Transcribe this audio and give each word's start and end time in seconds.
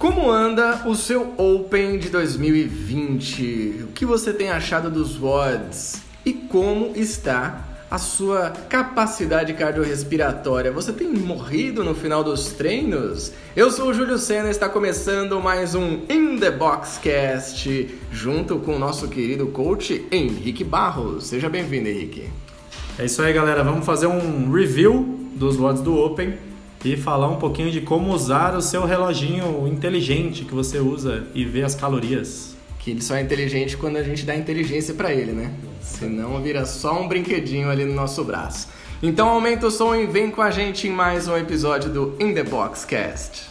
Como 0.00 0.30
anda 0.30 0.80
o 0.86 0.94
seu 0.94 1.34
Open 1.36 1.98
de 1.98 2.08
2020? 2.08 3.84
O 3.84 3.86
que 3.88 4.06
você 4.06 4.32
tem 4.32 4.48
achado 4.48 4.90
dos 4.90 5.20
WODs? 5.20 6.00
E 6.24 6.32
como 6.32 6.92
está 6.96 7.68
a 7.90 7.98
sua 7.98 8.48
capacidade 8.48 9.52
cardiorrespiratória? 9.52 10.72
Você 10.72 10.90
tem 10.90 11.06
morrido 11.06 11.84
no 11.84 11.94
final 11.94 12.24
dos 12.24 12.46
treinos? 12.52 13.30
Eu 13.54 13.70
sou 13.70 13.88
o 13.90 13.92
Júlio 13.92 14.16
Senna 14.16 14.48
e 14.48 14.50
está 14.50 14.70
começando 14.70 15.38
mais 15.38 15.74
um 15.74 16.00
In 16.08 16.38
The 16.38 16.50
Box 16.50 16.98
Cast, 17.02 17.94
junto 18.10 18.58
com 18.58 18.76
o 18.76 18.78
nosso 18.78 19.06
querido 19.06 19.48
coach 19.48 20.06
Henrique 20.10 20.64
Barros. 20.64 21.26
Seja 21.26 21.50
bem-vindo, 21.50 21.90
Henrique. 21.90 22.26
É 22.98 23.04
isso 23.04 23.20
aí, 23.20 23.34
galera. 23.34 23.62
Vamos 23.62 23.84
fazer 23.84 24.06
um 24.06 24.50
review 24.50 25.28
dos 25.34 25.58
WODs 25.58 25.82
do 25.82 25.94
Open 25.94 26.49
e 26.84 26.96
falar 26.96 27.28
um 27.28 27.36
pouquinho 27.36 27.70
de 27.70 27.80
como 27.80 28.12
usar 28.12 28.56
o 28.56 28.62
seu 28.62 28.84
reloginho 28.84 29.66
inteligente 29.68 30.44
que 30.44 30.54
você 30.54 30.78
usa 30.78 31.26
e 31.34 31.44
ver 31.44 31.64
as 31.64 31.74
calorias. 31.74 32.56
Que 32.78 32.92
ele 32.92 33.02
só 33.02 33.16
é 33.16 33.20
inteligente 33.20 33.76
quando 33.76 33.96
a 33.96 34.02
gente 34.02 34.24
dá 34.24 34.34
inteligência 34.34 34.94
para 34.94 35.12
ele, 35.12 35.32
né? 35.32 35.52
Senão 35.82 36.40
vira 36.40 36.64
só 36.64 36.98
um 36.98 37.06
brinquedinho 37.06 37.68
ali 37.68 37.84
no 37.84 37.94
nosso 37.94 38.24
braço. 38.24 38.68
Então 39.02 39.28
aumenta 39.28 39.66
o 39.66 39.70
som 39.70 39.94
e 39.94 40.06
vem 40.06 40.30
com 40.30 40.40
a 40.40 40.50
gente 40.50 40.88
em 40.88 40.90
mais 40.90 41.28
um 41.28 41.36
episódio 41.36 41.90
do 41.90 42.16
In 42.18 42.32
The 42.32 42.44
Box 42.44 42.86
Cast. 42.86 43.50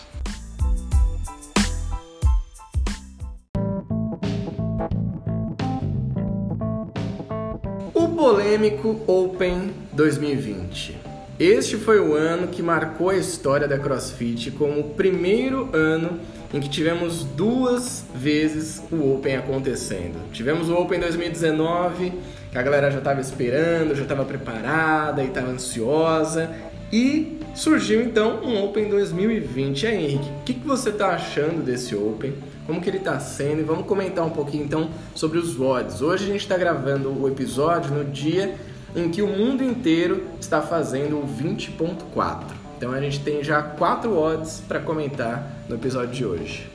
O 7.94 8.08
polêmico 8.10 9.00
Open 9.08 9.72
2020. 9.94 11.09
Este 11.40 11.78
foi 11.78 12.02
o 12.02 12.16
ano 12.16 12.50
que 12.50 12.62
marcou 12.62 13.12
a 13.12 13.16
história 13.16 13.66
da 13.66 13.80
CrossFit 13.80 14.52
como 14.52 14.82
o 14.82 14.84
primeiro 14.90 15.70
ano 15.72 16.20
em 16.54 16.60
que 16.60 16.68
tivemos 16.68 17.24
duas 17.24 18.04
vezes 18.14 18.84
o 18.92 19.14
Open 19.14 19.38
acontecendo. 19.38 20.20
Tivemos 20.34 20.68
o 20.68 20.76
Open 20.76 21.00
2019, 21.00 22.12
que 22.52 22.58
a 22.58 22.62
galera 22.62 22.92
já 22.92 22.98
estava 22.98 23.22
esperando, 23.22 23.96
já 23.96 24.04
estava 24.04 24.26
preparada 24.26 25.24
e 25.24 25.28
estava 25.28 25.50
ansiosa, 25.50 26.54
e 26.92 27.40
surgiu 27.56 28.02
então 28.02 28.42
um 28.44 28.62
Open 28.62 28.90
2020. 28.90 29.84
E 29.84 29.88
aí, 29.88 29.96
Henrique, 29.96 30.30
o 30.42 30.44
que, 30.44 30.54
que 30.56 30.68
você 30.68 30.90
está 30.90 31.12
achando 31.12 31.64
desse 31.64 31.96
Open? 31.96 32.34
Como 32.68 32.82
que 32.82 32.90
ele 32.90 32.98
está 32.98 33.18
sendo? 33.18 33.62
E 33.62 33.64
vamos 33.64 33.86
comentar 33.86 34.26
um 34.26 34.32
pouquinho 34.32 34.66
então 34.66 34.90
sobre 35.16 35.38
os 35.38 35.58
WODs. 35.58 36.02
Hoje 36.02 36.26
a 36.26 36.28
gente 36.28 36.42
está 36.42 36.58
gravando 36.58 37.10
o 37.18 37.30
episódio 37.30 37.92
no 37.92 38.04
dia 38.04 38.56
em 38.96 39.10
que 39.10 39.22
o 39.22 39.28
mundo 39.28 39.64
inteiro 39.64 40.26
está 40.40 40.62
fazendo 40.62 41.18
o 41.18 41.28
20.4. 41.28 42.44
Então 42.78 42.92
a 42.92 43.02
gente 43.02 43.20
tem 43.20 43.44
já 43.44 43.62
quatro 43.62 44.18
odds 44.18 44.64
para 44.68 44.80
comentar 44.80 45.64
no 45.68 45.76
episódio 45.76 46.14
de 46.14 46.26
hoje. 46.26 46.68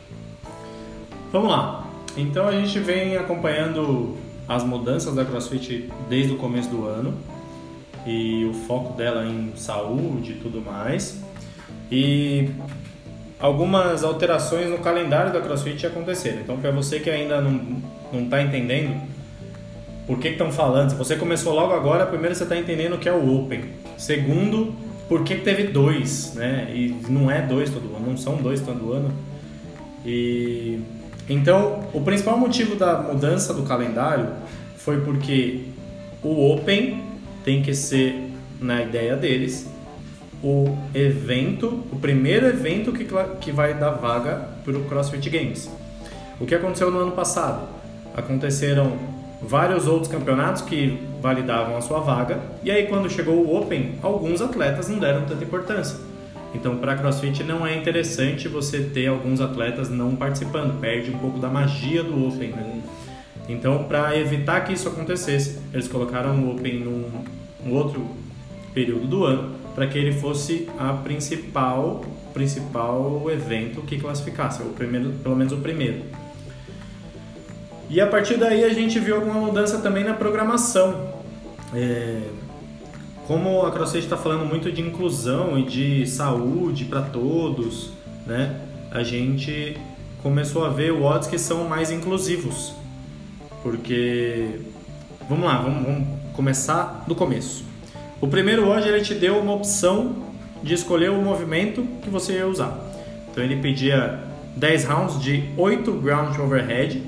Vamos 1.32 1.50
lá. 1.50 1.88
Então 2.16 2.46
a 2.46 2.52
gente 2.52 2.78
vem 2.78 3.16
acompanhando 3.16 4.16
as 4.46 4.62
mudanças 4.62 5.14
da 5.14 5.24
CrossFit 5.24 5.90
desde 6.08 6.32
o 6.32 6.36
começo 6.36 6.68
do 6.68 6.84
ano 6.86 7.14
e 8.06 8.44
o 8.44 8.52
foco 8.52 8.92
dela 8.96 9.24
em 9.24 9.52
saúde 9.56 10.32
e 10.32 10.34
tudo 10.36 10.60
mais. 10.60 11.22
E 11.90 12.50
algumas 13.40 14.04
alterações 14.04 14.70
no 14.70 14.78
calendário 14.78 15.32
da 15.32 15.40
CrossFit 15.40 15.86
aconteceram. 15.86 16.40
Então, 16.40 16.56
para 16.58 16.70
você 16.70 17.00
que 17.00 17.10
ainda 17.10 17.40
não 17.40 17.82
está 18.24 18.42
entendendo, 18.42 19.00
por 20.06 20.18
que 20.18 20.28
estão 20.28 20.52
falando? 20.52 20.90
Se 20.90 20.96
você 20.96 21.16
começou 21.16 21.54
logo 21.54 21.72
agora, 21.72 22.06
primeiro 22.06 22.34
você 22.34 22.42
está 22.42 22.56
entendendo 22.56 22.94
o 22.94 22.98
que 22.98 23.08
é 23.08 23.12
o 23.12 23.36
Open. 23.36 23.64
Segundo, 23.96 24.74
por 25.08 25.24
que 25.24 25.36
teve 25.36 25.64
dois, 25.64 26.34
né? 26.34 26.70
E 26.74 26.94
não 27.08 27.30
é 27.30 27.40
dois 27.40 27.70
todo 27.70 27.94
ano, 27.96 28.10
não 28.10 28.16
são 28.16 28.36
dois 28.36 28.60
todo 28.60 28.92
ano. 28.92 29.10
E 30.04 30.80
então, 31.28 31.88
o 31.94 32.02
principal 32.02 32.38
motivo 32.38 32.76
da 32.76 32.98
mudança 33.00 33.54
do 33.54 33.62
calendário 33.62 34.28
foi 34.76 35.00
porque 35.00 35.62
o 36.22 36.52
Open 36.52 37.02
tem 37.42 37.62
que 37.62 37.74
ser, 37.74 38.30
na 38.60 38.82
ideia 38.82 39.16
deles, 39.16 39.66
o 40.42 40.76
evento, 40.94 41.82
o 41.90 41.96
primeiro 41.96 42.46
evento 42.46 42.92
que, 42.92 43.06
que 43.40 43.50
vai 43.50 43.72
dar 43.72 43.92
vaga 43.92 44.48
para 44.62 44.76
o 44.76 44.84
CrossFit 44.84 45.30
Games. 45.30 45.70
O 46.38 46.44
que 46.44 46.54
aconteceu 46.54 46.90
no 46.90 46.98
ano 46.98 47.12
passado? 47.12 47.66
Aconteceram 48.14 49.13
vários 49.40 49.86
outros 49.86 50.10
campeonatos 50.10 50.62
que 50.62 50.98
validavam 51.20 51.76
a 51.76 51.80
sua 51.80 52.00
vaga. 52.00 52.40
E 52.62 52.70
aí, 52.70 52.86
quando 52.86 53.10
chegou 53.10 53.34
o 53.36 53.56
Open, 53.56 53.94
alguns 54.02 54.40
atletas 54.40 54.88
não 54.88 54.98
deram 54.98 55.26
tanta 55.26 55.44
importância. 55.44 55.98
Então, 56.54 56.76
para 56.76 56.96
CrossFit 56.96 57.42
não 57.42 57.66
é 57.66 57.76
interessante 57.76 58.46
você 58.46 58.80
ter 58.82 59.08
alguns 59.08 59.40
atletas 59.40 59.90
não 59.90 60.14
participando, 60.14 60.80
perde 60.80 61.10
um 61.10 61.18
pouco 61.18 61.38
da 61.38 61.48
magia 61.48 62.02
do 62.02 62.28
Open. 62.28 62.50
Né? 62.50 62.82
Então, 63.48 63.84
para 63.84 64.16
evitar 64.16 64.60
que 64.60 64.72
isso 64.72 64.88
acontecesse, 64.88 65.58
eles 65.72 65.88
colocaram 65.88 66.44
o 66.44 66.52
Open 66.52 66.78
num, 66.80 67.24
num 67.64 67.74
outro 67.74 68.06
período 68.72 69.06
do 69.06 69.24
ano 69.24 69.54
para 69.74 69.86
que 69.88 69.98
ele 69.98 70.12
fosse 70.12 70.68
a 70.78 70.92
principal 70.92 72.04
principal 72.34 73.30
evento 73.30 73.80
que 73.82 73.96
classificasse, 73.96 74.60
o 74.60 74.66
primeiro, 74.70 75.12
pelo 75.22 75.36
menos 75.36 75.52
o 75.52 75.58
primeiro. 75.58 76.02
E 77.88 78.00
a 78.00 78.06
partir 78.06 78.36
daí 78.36 78.64
a 78.64 78.72
gente 78.72 78.98
viu 78.98 79.16
alguma 79.16 79.40
mudança 79.40 79.78
também 79.78 80.04
na 80.04 80.14
programação. 80.14 81.12
É, 81.74 82.22
como 83.26 83.62
a 83.62 83.70
CrossFit 83.70 84.04
está 84.04 84.16
falando 84.16 84.44
muito 84.44 84.70
de 84.70 84.80
inclusão 84.80 85.58
e 85.58 85.64
de 85.64 86.06
saúde 86.06 86.84
para 86.84 87.02
todos, 87.02 87.90
né? 88.26 88.60
A 88.90 89.02
gente 89.02 89.76
começou 90.22 90.64
a 90.64 90.68
ver 90.68 90.92
odds 90.92 91.28
que 91.28 91.38
são 91.38 91.64
mais 91.68 91.90
inclusivos. 91.90 92.74
Porque, 93.62 94.60
vamos 95.28 95.44
lá, 95.44 95.58
vamos, 95.58 95.84
vamos 95.84 96.08
começar 96.34 97.04
do 97.06 97.14
começo. 97.14 97.64
O 98.20 98.26
primeiro 98.26 98.68
odd 98.68 98.86
ele 98.86 99.00
te 99.00 99.14
deu 99.14 99.38
uma 99.38 99.54
opção 99.54 100.16
de 100.62 100.74
escolher 100.74 101.10
o 101.10 101.20
movimento 101.20 101.86
que 102.02 102.10
você 102.10 102.34
ia 102.34 102.46
usar. 102.46 102.78
Então 103.30 103.42
ele 103.42 103.56
pedia 103.56 104.20
10 104.56 104.84
rounds 104.84 105.20
de 105.20 105.44
8 105.56 105.92
ground 105.92 106.38
overhead 106.38 107.02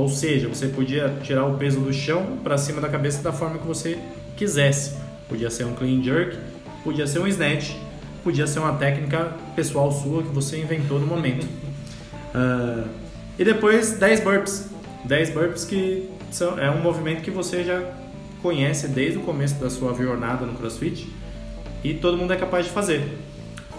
ou 0.00 0.08
seja, 0.08 0.48
você 0.48 0.66
podia 0.68 1.14
tirar 1.22 1.44
o 1.44 1.58
peso 1.58 1.78
do 1.80 1.92
chão 1.92 2.38
para 2.42 2.56
cima 2.56 2.80
da 2.80 2.88
cabeça 2.88 3.22
da 3.22 3.32
forma 3.32 3.58
que 3.58 3.66
você 3.66 3.98
quisesse. 4.34 4.94
Podia 5.28 5.50
ser 5.50 5.66
um 5.66 5.74
clean 5.74 6.02
jerk, 6.02 6.38
podia 6.82 7.06
ser 7.06 7.18
um 7.18 7.26
snatch, 7.26 7.72
podia 8.24 8.46
ser 8.46 8.60
uma 8.60 8.72
técnica 8.76 9.34
pessoal 9.54 9.92
sua 9.92 10.22
que 10.22 10.30
você 10.30 10.58
inventou 10.58 10.98
no 10.98 11.06
momento. 11.06 11.44
Uh, 12.34 12.88
e 13.38 13.44
depois 13.44 13.92
10 13.92 14.20
burpees. 14.20 14.70
10 15.04 15.30
burpees 15.34 15.64
que 15.66 16.08
são, 16.30 16.58
é 16.58 16.70
um 16.70 16.80
movimento 16.80 17.20
que 17.20 17.30
você 17.30 17.62
já 17.62 17.82
conhece 18.42 18.88
desde 18.88 19.18
o 19.18 19.20
começo 19.20 19.56
da 19.56 19.68
sua 19.68 19.92
jornada 19.92 20.46
no 20.46 20.54
CrossFit 20.54 21.12
e 21.84 21.92
todo 21.92 22.16
mundo 22.16 22.32
é 22.32 22.36
capaz 22.36 22.64
de 22.64 22.72
fazer. 22.72 23.18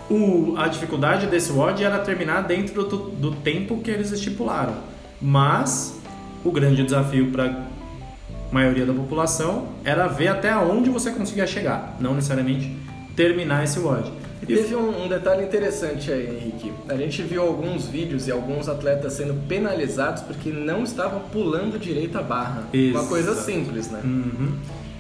O, 0.07 0.55
a 0.55 0.67
dificuldade 0.67 1.25
desse 1.25 1.51
WOD 1.51 1.83
era 1.83 1.97
terminar 1.97 2.41
dentro 2.41 2.83
do, 2.83 2.97
do 3.09 3.31
tempo 3.31 3.79
que 3.81 3.89
eles 3.89 4.11
estipularam, 4.11 4.75
mas 5.19 6.00
o 6.43 6.51
grande 6.51 6.83
desafio 6.83 7.31
para 7.31 7.45
a 7.45 8.53
maioria 8.53 8.85
da 8.85 8.93
população 8.93 9.69
era 9.83 10.07
ver 10.07 10.27
até 10.27 10.55
onde 10.55 10.89
você 10.89 11.11
conseguia 11.11 11.47
chegar, 11.47 11.95
não 11.99 12.15
necessariamente 12.15 12.75
terminar 13.15 13.63
esse 13.63 13.79
WOD. 13.79 14.11
E 14.41 14.45
teve 14.47 14.75
um, 14.75 15.03
um, 15.03 15.07
detalhe 15.07 15.43
interessante 15.43 16.11
aí, 16.11 16.25
Henrique. 16.25 16.73
A 16.89 16.95
gente 16.95 17.21
viu 17.21 17.43
alguns 17.43 17.87
vídeos 17.87 18.27
e 18.27 18.31
alguns 18.31 18.67
atletas 18.67 19.13
sendo 19.13 19.35
penalizados 19.47 20.23
porque 20.23 20.49
não 20.49 20.83
estavam 20.83 21.19
pulando 21.31 21.79
direito 21.79 22.17
a 22.17 22.23
barra. 22.23 22.63
Uma 22.73 23.05
coisa 23.05 23.35
simples, 23.35 23.91
né? 23.91 24.01
Uhum. 24.03 24.53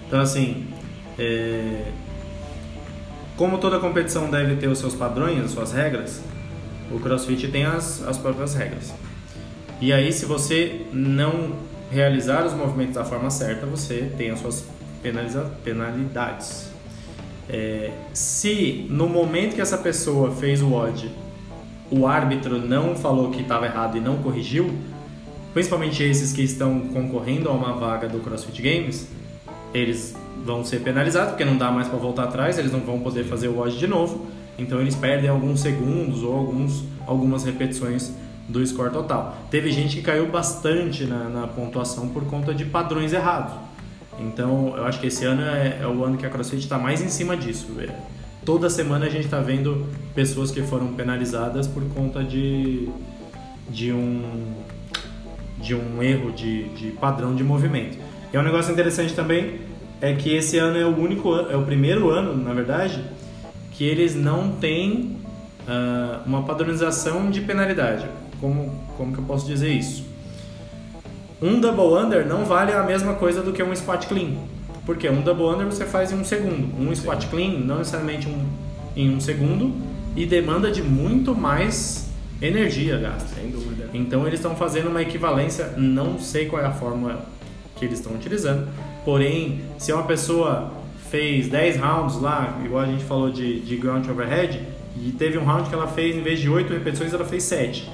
Então, 0.07 0.19
assim, 0.21 0.67
é... 1.17 1.85
como 3.35 3.57
toda 3.57 3.79
competição 3.79 4.29
deve 4.29 4.57
ter 4.57 4.67
os 4.67 4.77
seus 4.77 4.93
padrões, 4.93 5.43
as 5.43 5.51
suas 5.51 5.71
regras, 5.71 6.21
o 6.91 6.99
CrossFit 6.99 7.47
tem 7.47 7.65
as, 7.65 8.07
as 8.07 8.19
próprias 8.19 8.53
regras. 8.53 8.93
E 9.81 9.91
aí, 9.91 10.13
se 10.13 10.27
você 10.27 10.81
não 10.93 11.53
realizar 11.89 12.45
os 12.45 12.53
movimentos 12.53 12.93
da 12.93 13.03
forma 13.03 13.31
certa, 13.31 13.65
você 13.65 14.11
tem 14.15 14.29
as 14.29 14.39
suas 14.39 14.63
penalidades. 15.63 16.69
É, 17.49 17.89
se 18.13 18.85
no 18.91 19.09
momento 19.09 19.55
que 19.55 19.61
essa 19.61 19.79
pessoa 19.79 20.31
fez 20.35 20.61
o 20.61 20.71
odd, 20.71 21.11
o 21.89 22.05
árbitro 22.05 22.59
não 22.59 22.95
falou 22.95 23.31
que 23.31 23.41
estava 23.41 23.65
errado 23.65 23.97
e 23.97 23.99
não 23.99 24.17
corrigiu, 24.17 24.71
principalmente 25.51 26.03
esses 26.03 26.31
que 26.31 26.43
estão 26.43 26.81
concorrendo 26.93 27.49
a 27.49 27.51
uma 27.51 27.73
vaga 27.73 28.07
do 28.07 28.19
CrossFit 28.19 28.61
Games, 28.61 29.07
eles 29.73 30.15
vão 30.45 30.63
ser 30.63 30.81
penalizados 30.81 31.29
porque 31.31 31.43
não 31.43 31.57
dá 31.57 31.71
mais 31.71 31.87
para 31.87 31.97
voltar 31.97 32.25
atrás, 32.25 32.59
eles 32.59 32.71
não 32.71 32.81
vão 32.81 32.99
poder 32.99 33.23
fazer 33.23 33.47
o 33.47 33.59
odd 33.59 33.75
de 33.75 33.87
novo, 33.87 34.27
então 34.59 34.79
eles 34.79 34.93
perdem 34.93 35.27
alguns 35.27 35.59
segundos 35.59 36.21
ou 36.21 36.37
alguns, 36.37 36.83
algumas 37.07 37.43
repetições 37.43 38.13
do 38.47 38.65
score 38.65 38.91
total. 38.91 39.37
Teve 39.49 39.71
gente 39.71 39.97
que 39.97 40.01
caiu 40.01 40.27
bastante 40.27 41.05
na, 41.05 41.29
na 41.29 41.47
pontuação 41.47 42.09
por 42.09 42.25
conta 42.25 42.53
de 42.53 42.65
padrões 42.65 43.13
errados. 43.13 43.53
Então, 44.19 44.73
eu 44.77 44.85
acho 44.85 44.99
que 44.99 45.07
esse 45.07 45.25
ano 45.25 45.41
é, 45.41 45.79
é 45.81 45.87
o 45.87 46.03
ano 46.03 46.17
que 46.17 46.25
a 46.25 46.29
CrossFit 46.29 46.61
está 46.61 46.77
mais 46.77 47.01
em 47.01 47.09
cima 47.09 47.35
disso. 47.35 47.67
É, 47.79 47.89
toda 48.45 48.69
semana 48.69 49.05
a 49.05 49.09
gente 49.09 49.25
está 49.25 49.39
vendo 49.39 49.87
pessoas 50.13 50.51
que 50.51 50.61
foram 50.61 50.93
penalizadas 50.93 51.67
por 51.67 51.83
conta 51.89 52.23
de, 52.23 52.89
de 53.69 53.91
um 53.91 54.53
de 55.57 55.75
um 55.75 56.01
erro 56.01 56.31
de, 56.31 56.69
de 56.69 56.91
padrão 56.91 57.35
de 57.35 57.43
movimento. 57.43 57.97
E 58.33 58.37
é 58.37 58.39
um 58.39 58.43
negócio 58.43 58.71
interessante 58.71 59.13
também 59.13 59.59
é 60.01 60.13
que 60.13 60.33
esse 60.33 60.57
ano 60.57 60.77
é 60.77 60.85
o 60.85 60.97
único 60.97 61.35
é 61.35 61.55
o 61.55 61.63
primeiro 61.63 62.09
ano, 62.09 62.35
na 62.35 62.53
verdade, 62.53 63.03
que 63.71 63.83
eles 63.83 64.15
não 64.15 64.53
têm 64.53 65.17
uh, 65.67 66.25
uma 66.25 66.43
padronização 66.43 67.29
de 67.29 67.41
penalidade. 67.41 68.07
Como 68.41 68.73
como 68.97 69.13
que 69.13 69.19
eu 69.19 69.25
posso 69.25 69.45
dizer 69.45 69.69
isso? 69.69 70.03
Um 71.41 71.59
double 71.59 71.97
under 71.97 72.27
não 72.27 72.43
vale 72.43 72.73
a 72.73 72.83
mesma 72.83 73.13
coisa 73.13 73.41
do 73.41 73.53
que 73.53 73.63
um 73.63 73.75
squat 73.75 74.07
clean. 74.07 74.31
Porque 74.85 75.07
um 75.09 75.21
double 75.21 75.45
under 75.45 75.65
você 75.65 75.85
faz 75.85 76.11
em 76.11 76.15
um 76.15 76.23
segundo. 76.23 76.69
Um 76.79 76.93
squat 76.93 77.27
clean, 77.27 77.59
não 77.59 77.77
necessariamente 77.77 78.27
um, 78.27 78.45
em 78.95 79.15
um 79.15 79.19
segundo, 79.19 79.73
e 80.15 80.25
demanda 80.25 80.69
de 80.69 80.83
muito 80.83 81.33
mais 81.33 82.09
energia 82.41 82.97
gasta. 82.97 83.35
Sem 83.35 83.49
dúvida. 83.49 83.89
Então 83.93 84.27
eles 84.27 84.39
estão 84.39 84.55
fazendo 84.55 84.89
uma 84.89 85.01
equivalência, 85.01 85.73
não 85.77 86.19
sei 86.19 86.47
qual 86.47 86.61
é 86.61 86.65
a 86.65 86.71
forma 86.71 87.19
que 87.77 87.85
eles 87.85 87.99
estão 87.99 88.13
utilizando, 88.13 88.67
porém, 89.03 89.61
se 89.79 89.91
uma 89.91 90.03
pessoa 90.03 90.71
fez 91.09 91.49
10 91.49 91.77
rounds 91.77 92.21
lá, 92.21 92.59
igual 92.63 92.83
a 92.83 92.85
gente 92.85 93.03
falou 93.03 93.31
de, 93.31 93.59
de 93.61 93.75
ground 93.77 94.07
overhead, 94.07 94.61
e 94.95 95.11
teve 95.11 95.37
um 95.37 95.43
round 95.43 95.67
que 95.67 95.73
ela 95.73 95.87
fez, 95.87 96.15
em 96.15 96.21
vez 96.21 96.39
de 96.39 96.47
8 96.47 96.71
repetições, 96.71 97.13
ela 97.13 97.25
fez 97.25 97.43
7. 97.43 97.89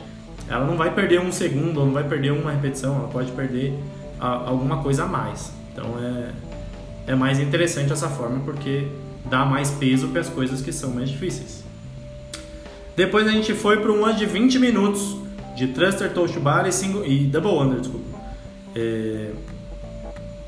Ela 0.50 0.66
não 0.66 0.78
vai 0.78 0.94
perder 0.94 1.20
um 1.20 1.32
segundo, 1.32 1.80
ou 1.80 1.86
não 1.86 1.94
vai 1.94 2.04
perder 2.04 2.32
uma 2.32 2.52
repetição, 2.52 2.96
ela 2.96 3.08
pode 3.08 3.32
perder 3.32 3.78
a, 4.20 4.28
alguma 4.28 4.82
coisa 4.82 5.04
a 5.04 5.08
mais. 5.08 5.52
Então 5.74 5.96
é, 6.00 7.12
é 7.12 7.16
mais 7.16 7.40
interessante 7.40 7.92
essa 7.92 8.10
forma 8.10 8.40
porque 8.46 8.88
dá 9.26 9.46
mais 9.46 9.72
peso 9.72 10.08
para 10.10 10.22
as 10.22 10.30
coisas 10.30 10.62
que 10.62 10.72
são 10.72 10.92
mais 10.92 11.10
difíceis. 11.10 11.64
Depois 12.96 13.28
a 13.28 13.32
gente 13.32 13.54
foi 13.54 13.78
para 13.78 13.92
um 13.92 14.06
ano 14.06 14.18
de 14.18 14.26
20 14.26 14.58
minutos 14.58 15.18
de 15.56 15.68
thruster, 15.68 16.12
toe 16.14 16.32
to 16.32 16.40
bar 16.40 16.68
e, 16.68 16.72
single, 16.72 17.06
e 17.06 17.26
double 17.26 17.52
under, 17.52 17.80
desculpa. 17.80 18.06
É, 18.76 19.32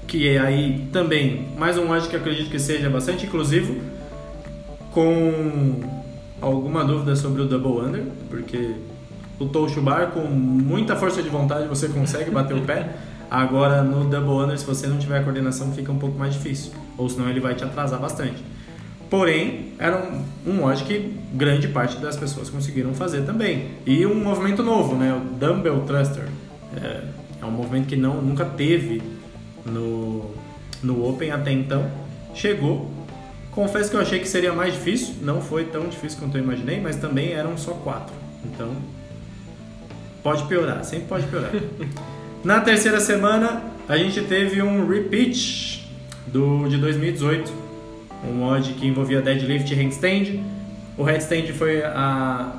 que 0.07 0.27
é 0.27 0.39
aí 0.39 0.87
também 0.91 1.47
mais 1.57 1.77
um 1.77 1.91
ano 1.91 2.07
que 2.07 2.15
acredito 2.15 2.49
que 2.49 2.57
seja 2.57 2.89
bastante 2.89 3.27
inclusivo, 3.27 3.79
com 4.91 5.81
alguma 6.41 6.83
dúvida 6.83 7.15
sobre 7.15 7.43
o 7.43 7.45
double 7.45 7.87
under, 7.87 8.03
porque 8.29 8.75
o 9.39 9.45
toe 9.47 9.71
to 9.73 9.81
bar 9.81 10.11
com 10.11 10.21
muita 10.21 10.95
força 10.95 11.23
de 11.23 11.29
vontade 11.29 11.67
você 11.67 11.87
consegue 11.87 12.29
bater 12.29 12.55
o 12.55 12.61
pé. 12.61 12.95
Agora 13.31 13.81
no 13.83 14.05
double 14.05 14.43
under, 14.43 14.57
se 14.57 14.65
você 14.65 14.87
não 14.87 14.97
tiver 14.97 15.23
coordenação, 15.23 15.71
fica 15.71 15.91
um 15.91 15.99
pouco 15.99 16.17
mais 16.17 16.33
difícil, 16.33 16.73
ou 16.97 17.07
senão 17.07 17.29
ele 17.29 17.39
vai 17.39 17.55
te 17.55 17.63
atrasar 17.63 17.99
bastante. 17.99 18.43
Porém, 19.09 19.73
era 19.79 19.97
um, 19.97 20.51
um 20.51 20.53
mod 20.53 20.83
que 20.83 21.17
grande 21.33 21.67
parte 21.67 21.97
das 21.97 22.15
pessoas 22.15 22.49
conseguiram 22.49 22.93
fazer 22.93 23.21
também. 23.21 23.71
E 23.85 24.05
um 24.05 24.13
movimento 24.13 24.61
novo, 24.61 24.95
né? 24.95 25.13
O 25.13 25.33
Dumbbell 25.33 25.81
Thruster. 25.81 26.25
É, 26.77 27.03
é 27.41 27.45
um 27.45 27.49
movimento 27.49 27.87
que 27.87 27.95
não, 27.95 28.21
nunca 28.21 28.45
teve 28.45 29.01
no, 29.65 30.29
no 30.83 31.09
Open 31.09 31.31
até 31.31 31.51
então. 31.51 31.89
Chegou. 32.35 32.91
Confesso 33.51 33.89
que 33.89 33.95
eu 33.95 34.01
achei 34.01 34.19
que 34.19 34.27
seria 34.27 34.53
mais 34.53 34.73
difícil. 34.73 35.15
Não 35.23 35.41
foi 35.41 35.65
tão 35.65 35.87
difícil 35.87 36.19
quanto 36.19 36.37
eu 36.37 36.43
imaginei, 36.43 36.79
mas 36.79 36.95
também 36.95 37.31
eram 37.31 37.57
só 37.57 37.71
quatro. 37.71 38.13
Então, 38.45 38.75
pode 40.23 40.43
piorar. 40.43 40.83
Sempre 40.83 41.07
pode 41.07 41.27
piorar. 41.27 41.51
Na 42.43 42.61
terceira 42.61 42.99
semana, 42.99 43.63
a 43.87 43.97
gente 43.97 44.21
teve 44.21 44.61
um 44.61 44.87
repeat 44.87 45.89
do, 46.27 46.67
de 46.67 46.77
2018 46.77 47.69
um 48.27 48.33
mod 48.33 48.73
que 48.73 48.87
envolvia 48.87 49.21
deadlift 49.21 49.71
e 49.71 49.75
handstand. 49.75 50.43
O 50.97 51.03
handstand 51.03 51.53
foi 51.53 51.81
a 51.83 52.53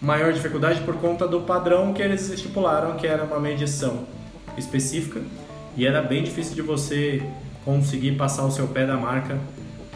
maior 0.00 0.32
dificuldade 0.32 0.80
por 0.82 0.96
conta 0.96 1.26
do 1.26 1.40
padrão 1.40 1.92
que 1.92 2.02
eles 2.02 2.28
estipularam, 2.28 2.96
que 2.96 3.06
era 3.06 3.24
uma 3.24 3.40
medição 3.40 4.04
específica 4.56 5.20
e 5.76 5.86
era 5.86 6.02
bem 6.02 6.22
difícil 6.22 6.54
de 6.54 6.62
você 6.62 7.22
conseguir 7.64 8.12
passar 8.12 8.44
o 8.44 8.50
seu 8.50 8.68
pé 8.68 8.86
da 8.86 8.96
marca 8.96 9.38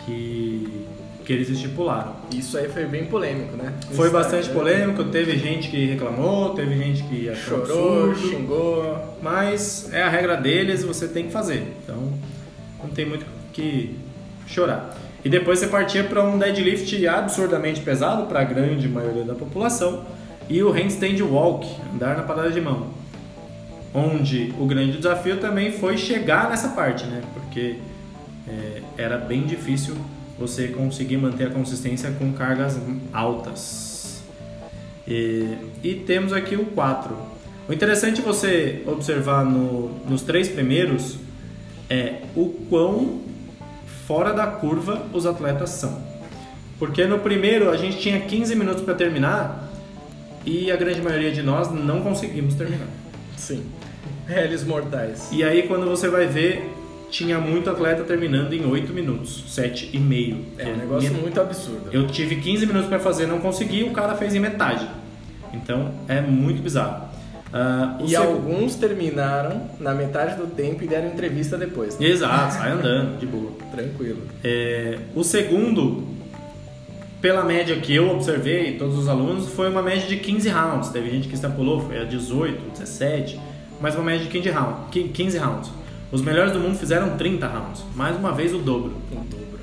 que, 0.04 0.45
que 1.26 1.32
eles 1.32 1.50
estipularam. 1.50 2.14
Isso 2.32 2.56
aí 2.56 2.68
foi 2.68 2.84
bem 2.84 3.06
polêmico, 3.06 3.56
né? 3.56 3.72
Foi 3.90 4.08
bastante 4.10 4.48
polêmico, 4.50 5.02
teve 5.04 5.36
gente 5.36 5.68
que 5.68 5.84
reclamou, 5.86 6.50
teve 6.50 6.78
gente 6.78 7.02
que 7.02 7.28
achou 7.28 7.66
chorou, 7.66 8.10
absurdo, 8.10 8.30
xingou, 8.30 9.18
mas 9.20 9.92
é 9.92 10.04
a 10.04 10.08
regra 10.08 10.36
deles, 10.36 10.84
você 10.84 11.08
tem 11.08 11.26
que 11.26 11.32
fazer. 11.32 11.66
Então 11.82 12.12
não 12.80 12.90
tem 12.90 13.04
muito 13.04 13.26
que 13.52 13.98
chorar. 14.46 14.96
E 15.24 15.28
depois 15.28 15.58
você 15.58 15.66
partia 15.66 16.04
para 16.04 16.22
um 16.22 16.38
deadlift 16.38 17.04
absurdamente 17.08 17.80
pesado 17.80 18.26
para 18.26 18.42
a 18.42 18.44
grande 18.44 18.88
maioria 18.88 19.24
da 19.24 19.34
população 19.34 20.06
e 20.48 20.62
o 20.62 20.70
handstand 20.70 21.20
walk, 21.22 21.66
andar 21.92 22.16
na 22.16 22.22
parada 22.22 22.52
de 22.52 22.60
mão. 22.60 22.90
Onde 23.92 24.54
o 24.60 24.66
grande 24.66 24.98
desafio 24.98 25.38
também 25.38 25.72
foi 25.72 25.96
chegar 25.96 26.48
nessa 26.48 26.68
parte, 26.68 27.04
né? 27.06 27.20
Porque 27.34 27.78
é, 28.46 28.82
era 28.96 29.16
bem 29.16 29.42
difícil 29.42 29.96
você 30.38 30.68
conseguir 30.68 31.16
manter 31.16 31.48
a 31.48 31.50
consistência 31.50 32.10
com 32.12 32.32
cargas 32.32 32.78
altas. 33.12 34.22
E, 35.06 35.56
e 35.82 35.94
temos 35.94 36.32
aqui 36.32 36.56
o 36.56 36.66
4. 36.66 37.16
O 37.68 37.72
interessante 37.72 38.20
você 38.20 38.82
observar 38.86 39.44
no, 39.44 39.88
nos 40.08 40.22
três 40.22 40.48
primeiros 40.48 41.16
é 41.88 42.22
o 42.34 42.48
quão 42.68 43.22
fora 44.06 44.32
da 44.32 44.46
curva 44.46 45.06
os 45.12 45.26
atletas 45.26 45.70
são. 45.70 46.00
Porque 46.78 47.06
no 47.06 47.18
primeiro 47.18 47.70
a 47.70 47.76
gente 47.76 47.98
tinha 47.98 48.20
15 48.20 48.54
minutos 48.54 48.82
para 48.82 48.94
terminar 48.94 49.68
e 50.44 50.70
a 50.70 50.76
grande 50.76 51.00
maioria 51.00 51.32
de 51.32 51.42
nós 51.42 51.72
não 51.72 52.02
conseguimos 52.02 52.54
terminar. 52.54 52.88
Sim. 53.36 53.64
Réis 54.26 54.64
mortais. 54.64 55.28
E 55.32 55.42
aí 55.42 55.66
quando 55.66 55.86
você 55.86 56.08
vai 56.08 56.26
ver, 56.26 56.75
tinha 57.10 57.38
muito 57.38 57.70
atleta 57.70 58.02
terminando 58.04 58.52
em 58.52 58.64
8 58.64 58.92
minutos, 58.92 59.44
7 59.48 59.90
e 59.92 59.98
meio. 59.98 60.44
É 60.58 60.68
um 60.68 60.76
negócio 60.76 61.10
e 61.10 61.14
muito 61.14 61.40
absurdo. 61.40 61.88
Eu 61.92 62.06
tive 62.06 62.36
15 62.36 62.66
minutos 62.66 62.88
para 62.88 62.98
fazer, 62.98 63.26
não 63.26 63.38
consegui, 63.38 63.84
o 63.84 63.92
cara 63.92 64.14
fez 64.14 64.34
em 64.34 64.40
metade. 64.40 64.88
Então 65.52 65.92
é 66.08 66.20
muito 66.20 66.62
bizarro. 66.62 67.06
Uh, 67.46 68.04
e 68.04 68.16
alguns 68.16 68.74
terminaram 68.74 69.62
na 69.78 69.94
metade 69.94 70.36
do 70.36 70.48
tempo 70.48 70.82
e 70.82 70.86
deram 70.86 71.08
entrevista 71.08 71.56
depois. 71.56 71.98
Né? 71.98 72.06
Exato, 72.08 72.54
sai 72.54 72.72
andando, 72.72 73.18
de 73.18 73.26
boa. 73.26 73.52
Tranquilo. 73.70 74.22
É, 74.42 74.98
o 75.14 75.22
segundo, 75.22 76.04
pela 77.20 77.44
média 77.44 77.76
que 77.76 77.94
eu 77.94 78.10
observei, 78.10 78.76
todos 78.76 78.98
os 78.98 79.08
alunos, 79.08 79.48
foi 79.48 79.70
uma 79.70 79.80
média 79.82 80.06
de 80.06 80.16
15 80.16 80.48
rounds. 80.48 80.88
Teve 80.90 81.10
gente 81.10 81.28
que 81.28 81.34
extrapolou, 81.34 81.80
foi 81.80 82.00
a 82.00 82.04
18, 82.04 82.72
17, 82.72 83.40
mas 83.80 83.94
uma 83.94 84.04
média 84.04 84.24
de 84.24 84.30
15 84.30 84.50
rounds. 84.50 85.12
15 85.14 85.38
rounds. 85.38 85.70
Os 86.12 86.22
melhores 86.22 86.52
do 86.52 86.60
mundo 86.60 86.78
fizeram 86.78 87.16
30 87.16 87.46
rounds, 87.46 87.84
mais 87.94 88.16
uma 88.16 88.32
vez 88.32 88.54
o 88.54 88.58
dobro. 88.58 88.92
O 89.10 89.16
dobro. 89.16 89.60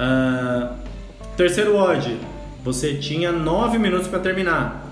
Uh, 0.00 0.74
terceiro 1.36 1.76
odd, 1.76 2.18
você 2.64 2.94
tinha 2.94 3.30
9 3.30 3.78
minutos 3.78 4.08
para 4.08 4.18
terminar. 4.18 4.90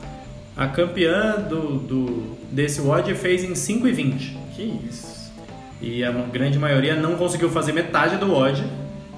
A 0.56 0.66
campeã 0.66 1.36
do, 1.48 1.78
do, 1.78 2.38
desse 2.50 2.80
WOD 2.80 3.14
fez 3.14 3.44
em 3.44 3.54
5 3.54 3.86
e 3.86 3.92
20. 3.92 4.38
Que 4.54 4.62
isso. 4.88 5.32
E 5.80 6.04
a 6.04 6.10
grande 6.10 6.58
maioria 6.58 6.96
não 6.96 7.16
conseguiu 7.16 7.48
fazer 7.48 7.72
metade 7.72 8.16
do 8.16 8.32
WOD 8.32 8.64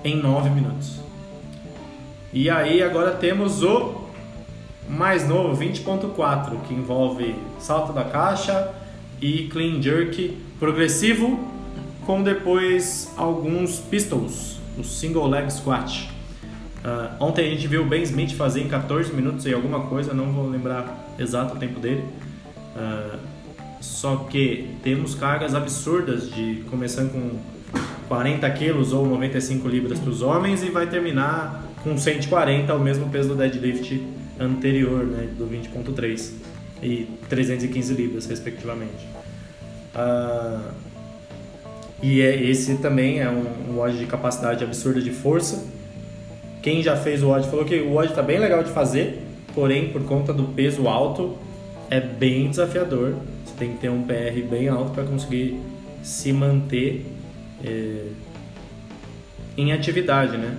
em 0.04 0.16
9 0.16 0.50
minutos. 0.50 1.00
E 2.33 2.49
aí 2.49 2.83
agora 2.83 3.12
temos 3.12 3.62
o 3.62 4.09
mais 4.88 5.26
novo, 5.26 5.57
20.4, 5.61 6.61
que 6.69 6.75
envolve 6.75 7.35
salto 7.59 7.92
da 7.92 8.04
caixa 8.04 8.73
e 9.21 9.49
clean 9.49 9.80
jerk 9.80 10.37
progressivo, 10.61 11.40
com 12.07 12.23
depois 12.23 13.11
alguns 13.17 13.79
pistols, 13.79 14.61
o 14.79 14.85
single 14.85 15.26
leg 15.26 15.50
squat. 15.50 16.11
Uh, 16.85 17.25
ontem 17.25 17.47
a 17.47 17.50
gente 17.50 17.67
viu 17.67 17.83
o 17.83 17.87
Ben 17.87 18.02
Smith 18.02 18.33
fazer 18.33 18.61
em 18.61 18.69
14 18.69 19.12
minutos 19.12 19.47
e 19.47 19.52
alguma 19.52 19.81
coisa, 19.87 20.14
não 20.14 20.31
vou 20.33 20.49
lembrar 20.49 21.14
exato 21.19 21.57
o 21.57 21.59
tempo 21.59 21.81
dele. 21.81 22.05
Uh, 22.76 23.19
só 23.81 24.17
que 24.31 24.76
temos 24.83 25.14
cargas 25.14 25.55
absurdas 25.55 26.31
de 26.31 26.62
começando 26.71 27.12
com 27.12 27.38
40 28.09 28.49
quilos 28.50 28.93
ou 28.93 29.07
95 29.07 29.67
libras 29.67 29.99
para 29.99 30.11
os 30.11 30.21
homens 30.21 30.62
e 30.62 30.69
vai 30.69 30.87
terminar 30.87 31.64
com 31.83 31.97
140, 31.97 32.75
o 32.75 32.79
mesmo 32.79 33.09
peso 33.09 33.31
do 33.31 33.37
deadlift 33.37 34.02
anterior, 34.38 35.05
né, 35.07 35.29
do 35.38 35.47
20.3 35.47 36.33
e 36.83 37.09
315 37.29 37.95
libras, 37.95 38.26
respectivamente. 38.26 39.20
Uh, 39.95 40.73
e 42.03 42.23
é, 42.23 42.35
esse 42.43 42.77
também 42.77 43.21
é 43.21 43.29
um, 43.29 43.81
um 43.81 43.91
de 43.91 44.07
capacidade 44.07 44.65
absurda 44.65 45.01
de 45.01 45.11
força 45.11 45.65
quem 46.63 46.83
já 46.83 46.95
fez 46.95 47.23
o 47.23 47.29
WOD 47.29 47.49
falou 47.49 47.65
que 47.65 47.81
o 47.81 47.95
WOD 47.95 48.09
está 48.09 48.23
bem 48.23 48.39
legal 48.39 48.63
de 48.63 48.71
fazer, 48.71 49.23
porém, 49.55 49.91
por 49.91 50.05
conta 50.05 50.33
do 50.33 50.45
peso 50.45 50.89
alto, 50.89 51.39
é 51.89 52.01
bem 52.01 52.51
desafiador. 52.51 53.15
Você 53.45 53.55
tem 53.59 53.73
que 53.73 53.79
ter 53.79 53.89
um 53.89 54.03
PR 54.03 54.43
bem 54.49 54.69
alto 54.69 54.93
para 54.93 55.05
conseguir 55.05 55.59
se 56.03 56.33
manter 56.33 57.07
é, 57.65 58.09
em 59.57 59.73
atividade, 59.73 60.37
né? 60.37 60.57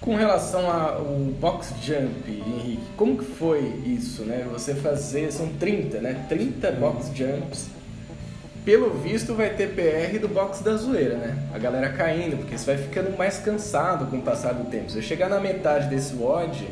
Com 0.00 0.16
relação 0.16 0.68
ao 0.70 1.04
box 1.40 1.72
jump, 1.82 2.28
Henrique, 2.28 2.82
como 2.96 3.16
que 3.16 3.24
foi 3.24 3.60
isso, 3.86 4.22
né? 4.24 4.46
Você 4.52 4.74
fazer, 4.74 5.32
são 5.32 5.48
30, 5.48 6.00
né? 6.00 6.26
30 6.28 6.72
box 6.72 7.12
jumps. 7.14 7.70
Pelo 8.64 8.90
visto 8.90 9.34
vai 9.34 9.50
ter 9.50 9.74
PR 9.74 10.18
do 10.18 10.26
box 10.26 10.62
da 10.62 10.74
zoeira, 10.76 11.16
né? 11.16 11.36
A 11.52 11.58
galera 11.58 11.90
caindo, 11.90 12.38
porque 12.38 12.56
você 12.56 12.74
vai 12.74 12.82
ficando 12.82 13.16
mais 13.16 13.38
cansado 13.38 14.06
com 14.06 14.16
o 14.16 14.22
passar 14.22 14.54
do 14.54 14.70
tempo. 14.70 14.90
Se 14.90 14.96
você 14.96 15.02
chegar 15.02 15.28
na 15.28 15.38
metade 15.38 15.88
desse 15.88 16.14
WOD, 16.14 16.66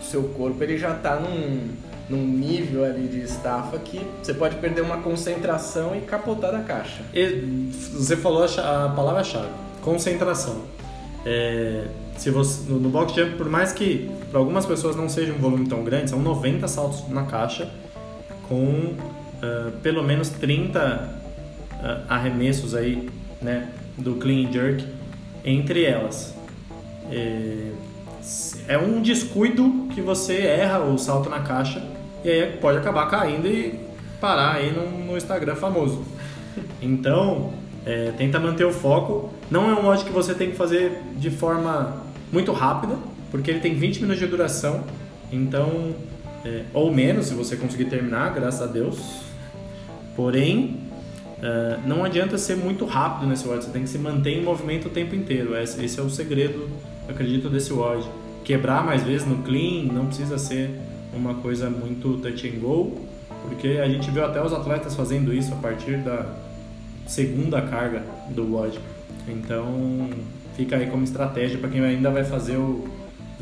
o 0.00 0.02
seu 0.02 0.24
corpo 0.30 0.62
ele 0.64 0.76
já 0.76 0.92
tá 0.94 1.20
num, 1.20 1.68
num 2.08 2.26
nível 2.26 2.84
ali 2.84 3.06
de 3.06 3.20
estafa 3.20 3.78
que 3.78 4.04
você 4.20 4.34
pode 4.34 4.56
perder 4.56 4.80
uma 4.80 4.98
concentração 4.98 5.94
e 5.94 6.00
capotar 6.00 6.50
da 6.50 6.60
caixa. 6.60 7.02
E 7.14 7.70
você 7.92 8.16
falou 8.16 8.44
a 8.44 8.88
palavra-chave, 8.88 9.50
concentração. 9.82 10.62
É, 11.24 11.86
se 12.16 12.30
você, 12.30 12.68
no, 12.68 12.80
no 12.80 12.88
box 12.88 13.14
jump, 13.14 13.36
por 13.36 13.48
mais 13.48 13.72
que 13.72 14.10
para 14.30 14.40
algumas 14.40 14.66
pessoas 14.66 14.96
não 14.96 15.08
seja 15.08 15.32
um 15.32 15.38
volume 15.38 15.68
tão 15.68 15.84
grande, 15.84 16.10
são 16.10 16.20
90 16.20 16.66
saltos 16.66 17.08
na 17.08 17.24
caixa 17.24 17.70
com 18.48 18.94
uh, 18.94 19.72
pelo 19.82 20.02
menos 20.02 20.28
30 20.30 20.80
uh, 21.22 21.25
arremessos 22.08 22.74
aí, 22.74 23.08
né, 23.40 23.68
do 23.96 24.14
clean 24.14 24.50
jerk 24.52 24.84
entre 25.44 25.84
elas. 25.84 26.34
É, 27.10 27.70
é 28.66 28.78
um 28.78 29.00
descuido 29.00 29.86
que 29.94 30.00
você 30.00 30.38
erra 30.38 30.80
o 30.80 30.98
salto 30.98 31.30
na 31.30 31.40
caixa 31.40 31.82
e 32.24 32.28
aí 32.28 32.56
pode 32.60 32.78
acabar 32.78 33.06
caindo 33.08 33.46
e 33.46 33.78
parar 34.20 34.56
aí 34.56 34.72
no, 34.72 35.06
no 35.06 35.16
Instagram 35.16 35.54
famoso. 35.54 36.04
Então, 36.82 37.52
é, 37.84 38.12
tenta 38.16 38.40
manter 38.40 38.64
o 38.64 38.72
foco. 38.72 39.30
Não 39.50 39.70
é 39.70 39.74
um 39.74 39.82
mod 39.82 40.04
que 40.04 40.10
você 40.10 40.34
tem 40.34 40.50
que 40.50 40.56
fazer 40.56 41.00
de 41.16 41.30
forma 41.30 42.02
muito 42.32 42.50
rápida, 42.52 42.96
porque 43.30 43.50
ele 43.50 43.60
tem 43.60 43.74
20 43.74 44.00
minutos 44.00 44.18
de 44.18 44.26
duração, 44.26 44.82
então, 45.30 45.94
é, 46.44 46.64
ou 46.74 46.92
menos 46.92 47.26
se 47.26 47.34
você 47.34 47.56
conseguir 47.56 47.86
terminar, 47.86 48.34
graças 48.34 48.62
a 48.62 48.66
Deus. 48.66 48.98
Porém, 50.16 50.85
é, 51.42 51.78
não 51.86 52.04
adianta 52.04 52.38
ser 52.38 52.56
muito 52.56 52.84
rápido 52.84 53.28
nesse 53.28 53.46
WOD, 53.46 53.64
você 53.64 53.70
tem 53.70 53.82
que 53.82 53.88
se 53.88 53.98
manter 53.98 54.30
em 54.30 54.42
movimento 54.42 54.88
o 54.88 54.90
tempo 54.90 55.14
inteiro. 55.14 55.56
Esse, 55.56 55.84
esse 55.84 56.00
é 56.00 56.02
o 56.02 56.08
segredo, 56.08 56.68
acredito, 57.08 57.48
desse 57.48 57.72
WOD. 57.72 58.06
Quebrar 58.44 58.84
mais 58.84 59.02
vezes 59.02 59.26
no 59.26 59.38
clean, 59.42 59.84
não 59.92 60.06
precisa 60.06 60.38
ser 60.38 60.70
uma 61.12 61.34
coisa 61.34 61.68
muito 61.68 62.18
touch 62.18 62.48
and 62.48 62.60
go, 62.60 63.06
porque 63.48 63.68
a 63.82 63.88
gente 63.88 64.10
viu 64.10 64.24
até 64.24 64.42
os 64.42 64.52
atletas 64.52 64.94
fazendo 64.94 65.32
isso 65.32 65.52
a 65.52 65.56
partir 65.56 65.98
da 65.98 66.26
segunda 67.06 67.60
carga 67.60 68.02
do 68.30 68.54
WOD. 68.54 68.78
Então, 69.28 70.08
fica 70.56 70.76
aí 70.76 70.86
como 70.86 71.04
estratégia 71.04 71.58
para 71.58 71.68
quem 71.68 71.80
ainda 71.84 72.10
vai 72.10 72.24
fazer 72.24 72.56
o 72.56 72.88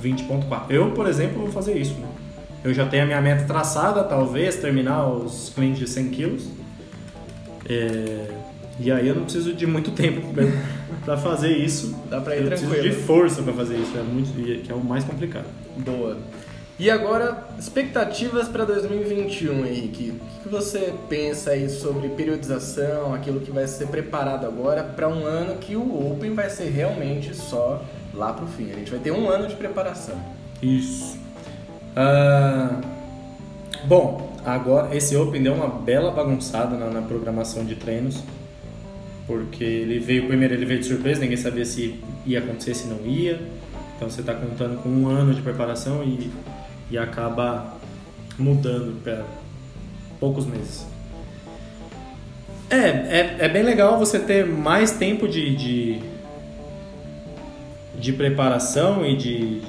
20.4. 0.03 0.71
Eu, 0.71 0.91
por 0.91 1.07
exemplo, 1.07 1.43
vou 1.43 1.53
fazer 1.53 1.77
isso. 1.77 1.95
Né? 1.95 2.09
Eu 2.65 2.75
já 2.75 2.87
tenho 2.87 3.05
a 3.05 3.07
minha 3.07 3.21
meta 3.21 3.45
traçada, 3.45 4.03
talvez 4.05 4.57
terminar 4.57 5.07
os 5.07 5.53
cleans 5.55 5.79
de 5.79 5.87
100 5.87 6.09
quilos. 6.11 6.49
É... 7.69 8.27
E 8.79 8.91
aí 8.91 9.07
eu 9.07 9.15
não 9.15 9.23
preciso 9.23 9.55
de 9.55 9.67
muito 9.67 9.93
tempo 9.93 10.21
para 11.05 11.17
fazer 11.17 11.57
isso. 11.57 11.97
Dá 12.11 12.21
para 12.21 12.37
ir 12.37 12.43
eu 12.43 12.47
tranquilo. 12.49 12.73
preciso 12.73 12.97
de 12.97 13.03
força 13.05 13.43
para 13.43 13.53
fazer 13.53 13.77
isso, 13.77 13.97
é 13.97 14.03
muito 14.03 14.33
que 14.35 14.71
é 14.71 14.75
o 14.75 14.83
mais 14.83 15.05
complicado. 15.05 15.47
Boa. 15.77 16.19
E 16.77 16.91
agora, 16.91 17.47
expectativas 17.57 18.49
para 18.49 18.65
2021, 18.65 19.65
Henrique. 19.65 20.21
O 20.39 20.43
que 20.43 20.49
você 20.49 20.93
pensa 21.09 21.51
aí 21.51 21.71
sobre 21.71 22.09
periodização, 22.09 23.15
aquilo 23.15 23.41
que 23.41 23.53
vai 23.53 23.69
ser 23.69 23.87
preparado 23.87 24.45
agora 24.45 24.83
para 24.83 25.09
um 25.09 25.25
ano 25.25 25.57
que 25.59 25.77
o 25.77 26.13
Open 26.13 26.35
vai 26.35 26.51
ser 26.51 26.71
realmente 26.71 27.33
só 27.33 27.81
lá 28.13 28.33
para 28.33 28.45
o 28.45 28.49
fim? 28.49 28.73
A 28.73 28.75
gente 28.75 28.91
vai 28.91 28.99
ter 28.99 29.13
um 29.13 29.29
ano 29.29 29.47
de 29.47 29.55
preparação. 29.55 30.21
Isso. 30.61 31.17
Uh, 31.97 32.81
bom, 33.87 34.34
agora 34.45 34.95
esse 34.97 35.17
Open 35.17 35.43
deu 35.43 35.55
uma 35.55 35.69
bela 35.69 36.11
bagunçada 36.11 36.77
na, 36.77 36.91
na, 36.91 37.03
programação 37.03 37.65
de 37.65 37.75
treinos, 37.77 38.23
porque 39.27 39.65
ele 39.65 39.99
veio 39.99 40.27
primeiro 40.27 40.55
ele 40.55 40.67
veio 40.67 40.81
de 40.81 40.87
surpresa, 40.87 41.21
ninguém 41.21 41.37
sabia 41.37 41.65
se 41.65 42.01
ia 42.27 42.39
acontecer, 42.39 42.75
se 42.75 42.87
não 42.87 43.05
ia. 43.07 43.41
Então 43.97 44.11
você 44.11 44.21
está 44.21 44.35
contando 44.35 44.83
com 44.83 44.89
um 44.89 45.09
ano 45.09 45.33
de 45.35 45.41
preparação 45.41 46.03
e 46.03 46.31
e 46.91 46.99
acaba 46.99 47.75
mudando 48.39 49.03
para 49.03 49.25
poucos 50.21 50.47
meses. 50.47 50.87
É, 52.71 52.77
é, 52.77 53.37
é, 53.41 53.49
bem 53.49 53.63
legal 53.63 53.99
você 53.99 54.19
ter 54.19 54.47
mais 54.47 54.93
tempo 54.93 55.29
de, 55.29 55.55
de, 55.55 56.01
de 57.99 58.13
preparação 58.13 59.05
e 59.05 59.17
de, 59.17 59.63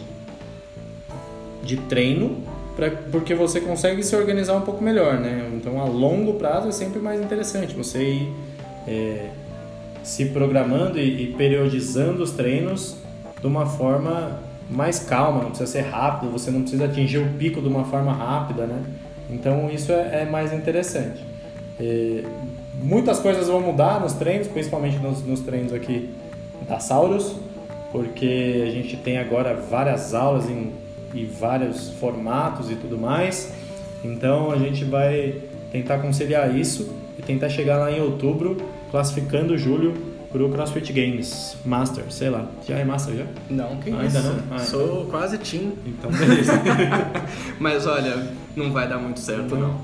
de 1.63 1.77
treino, 1.77 2.44
pra, 2.75 2.91
porque 3.12 3.34
você 3.34 3.62
consegue 3.62 4.03
se 4.03 4.15
organizar 4.15 4.55
um 4.55 4.62
pouco 4.62 4.84
melhor, 4.84 5.20
né? 5.20 5.50
Então, 5.55 5.82
a 5.82 5.86
longo 5.86 6.34
prazo 6.34 6.67
é 6.67 6.72
sempre 6.72 7.00
mais 7.00 7.22
interessante 7.22 7.75
você 7.75 8.03
ir 8.03 8.34
é, 8.88 9.29
se 10.03 10.25
programando 10.25 11.00
e, 11.00 11.24
e 11.24 11.34
periodizando 11.34 12.22
os 12.22 12.32
treinos 12.32 12.96
de 13.39 13.48
uma 13.48 13.65
forma 13.65 14.39
mais 14.70 15.00
calma, 15.00 15.41
não 15.41 15.50
precisa 15.50 15.72
ser 15.72 15.82
rápido, 15.82 16.32
você 16.32 16.50
não 16.50 16.62
precisa 16.62 16.86
atingir 16.86 17.20
o 17.20 17.27
pico 17.34 17.62
de 17.62 17.67
uma 17.67 17.86
forma 17.86 18.12
rápida, 18.12 18.65
né? 18.65 18.84
Então 19.29 19.70
isso 19.70 19.91
é, 19.91 20.22
é 20.22 20.25
mais 20.25 20.53
interessante. 20.53 21.24
E 21.79 22.24
muitas 22.82 23.20
coisas 23.20 23.48
vão 23.48 23.62
mudar 23.62 24.00
nos 24.00 24.13
treinos, 24.13 24.48
principalmente 24.48 24.98
nos, 24.98 25.24
nos 25.25 25.41
treinos 25.41 25.74
aqui 25.74 26.10
da 26.67 26.79
Saurus, 26.79 27.36
porque 27.91 28.63
a 28.67 28.72
gente 28.72 28.98
tem 28.98 29.17
agora 29.17 29.55
várias 29.55 30.13
aulas 30.13 30.50
em, 30.50 30.72
e 31.15 31.25
vários 31.25 31.89
formatos 31.91 32.69
e 32.69 32.75
tudo 32.75 32.98
mais. 32.98 33.53
Então 34.03 34.51
a 34.51 34.57
gente 34.57 34.84
vai 34.84 35.36
tentar 35.72 36.00
conciliar 36.00 36.55
isso 36.55 36.93
e 37.17 37.22
tentar 37.22 37.50
chegar 37.50 37.77
lá 37.77 37.91
em 37.91 38.01
outubro, 38.01 38.57
classificando 38.91 39.57
julho 39.57 39.93
pro 40.31 40.50
CrossFit 40.50 40.91
Games 40.91 41.55
Master, 41.65 42.03
sei 42.10 42.29
lá. 42.29 42.45
Já 42.67 42.77
é 42.77 42.84
Master 42.84 43.15
já? 43.15 43.25
Não, 43.50 43.77
que 43.77 43.89
Ainda 43.89 44.05
isso. 44.05 44.22
não? 44.22 44.39
Ah, 44.51 44.60
Sou 44.60 44.84
então. 44.86 45.05
quase 45.05 45.38
Team. 45.38 45.72
Então, 45.86 46.12
beleza. 46.12 46.51
Mas 47.57 47.88
olha, 47.88 48.27
não 48.55 48.72
vai 48.72 48.88
dar 48.88 48.98
muito 48.98 49.19
certo 49.22 49.55
não. 49.55 49.79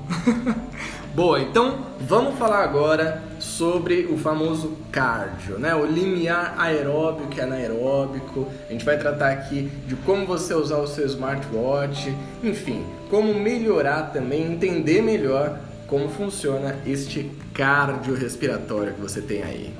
Boa, 1.14 1.40
então 1.40 1.78
vamos 2.00 2.38
falar 2.38 2.62
agora 2.62 3.22
sobre 3.56 4.06
o 4.06 4.16
famoso 4.16 4.76
cardio, 4.90 5.58
né? 5.58 5.74
O 5.74 5.84
limiar 5.84 6.54
aeróbico 6.58 7.34
e 7.36 7.40
anaeróbico. 7.40 8.48
A 8.68 8.72
gente 8.72 8.84
vai 8.84 8.98
tratar 8.98 9.30
aqui 9.30 9.70
de 9.86 9.94
como 9.96 10.26
você 10.26 10.54
usar 10.54 10.78
o 10.78 10.86
seu 10.86 11.06
smartwatch, 11.06 12.14
enfim, 12.42 12.82
como 13.10 13.34
melhorar 13.34 14.12
também, 14.12 14.52
entender 14.52 15.02
melhor 15.02 15.58
como 15.86 16.08
funciona 16.08 16.76
este 16.86 17.30
cardio 17.52 18.14
respiratório 18.14 18.94
que 18.94 19.00
você 19.00 19.20
tem 19.20 19.42
aí. 19.42 19.74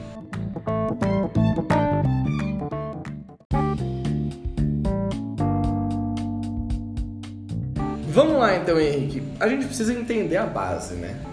Vamos 8.08 8.38
lá 8.38 8.54
então, 8.56 8.78
Henrique. 8.78 9.22
A 9.40 9.48
gente 9.48 9.64
precisa 9.64 9.94
entender 9.94 10.36
a 10.36 10.44
base, 10.44 10.94
né? 10.96 11.31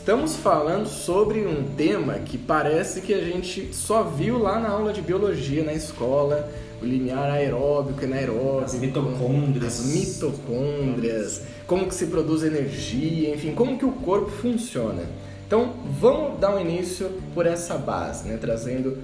Estamos 0.00 0.34
falando 0.34 0.86
sobre 0.86 1.46
um 1.46 1.62
tema 1.76 2.14
que 2.14 2.38
parece 2.38 3.02
que 3.02 3.12
a 3.12 3.22
gente 3.22 3.68
só 3.74 4.02
viu 4.02 4.38
lá 4.38 4.58
na 4.58 4.70
aula 4.70 4.94
de 4.94 5.02
biologia 5.02 5.62
na 5.62 5.74
escola, 5.74 6.50
o 6.80 6.86
linear 6.86 7.30
aeróbico 7.30 8.00
e 8.00 8.04
anaeróbico, 8.06 8.64
as 8.64 8.74
mitocôndrias, 8.76 9.78
as 9.78 9.86
mitocôndrias, 9.94 11.42
como 11.66 11.86
que 11.86 11.94
se 11.94 12.06
produz 12.06 12.42
energia, 12.42 13.34
enfim, 13.34 13.54
como 13.54 13.76
que 13.76 13.84
o 13.84 13.92
corpo 13.92 14.30
funciona. 14.30 15.02
Então, 15.46 15.74
vamos 16.00 16.40
dar 16.40 16.56
um 16.56 16.60
início 16.60 17.10
por 17.34 17.44
essa 17.44 17.76
base, 17.76 18.26
né, 18.26 18.38
trazendo 18.40 18.96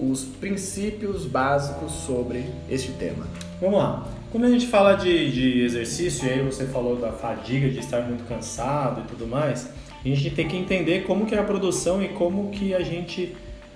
os 0.00 0.24
princípios 0.24 1.26
básicos 1.26 1.92
sobre 1.92 2.44
este 2.68 2.90
tema. 2.90 3.24
Vamos 3.60 3.78
lá. 3.78 4.04
Quando 4.32 4.46
a 4.46 4.50
gente 4.50 4.66
fala 4.66 4.94
de, 4.94 5.30
de 5.30 5.62
exercício, 5.62 6.26
e 6.26 6.32
aí 6.32 6.44
você 6.44 6.66
falou 6.66 6.96
da 6.96 7.12
fadiga, 7.12 7.68
de 7.68 7.78
estar 7.78 8.00
muito 8.00 8.26
cansado 8.28 9.02
e 9.02 9.04
tudo 9.04 9.28
mais, 9.28 9.68
a 10.04 10.08
gente 10.08 10.30
tem 10.30 10.48
que 10.48 10.56
entender 10.56 11.04
como 11.04 11.26
que 11.26 11.34
é 11.34 11.38
a 11.38 11.44
produção 11.44 12.02
e 12.02 12.08
como 12.08 12.50
que 12.50 12.74
a 12.74 12.80
gente 12.80 13.34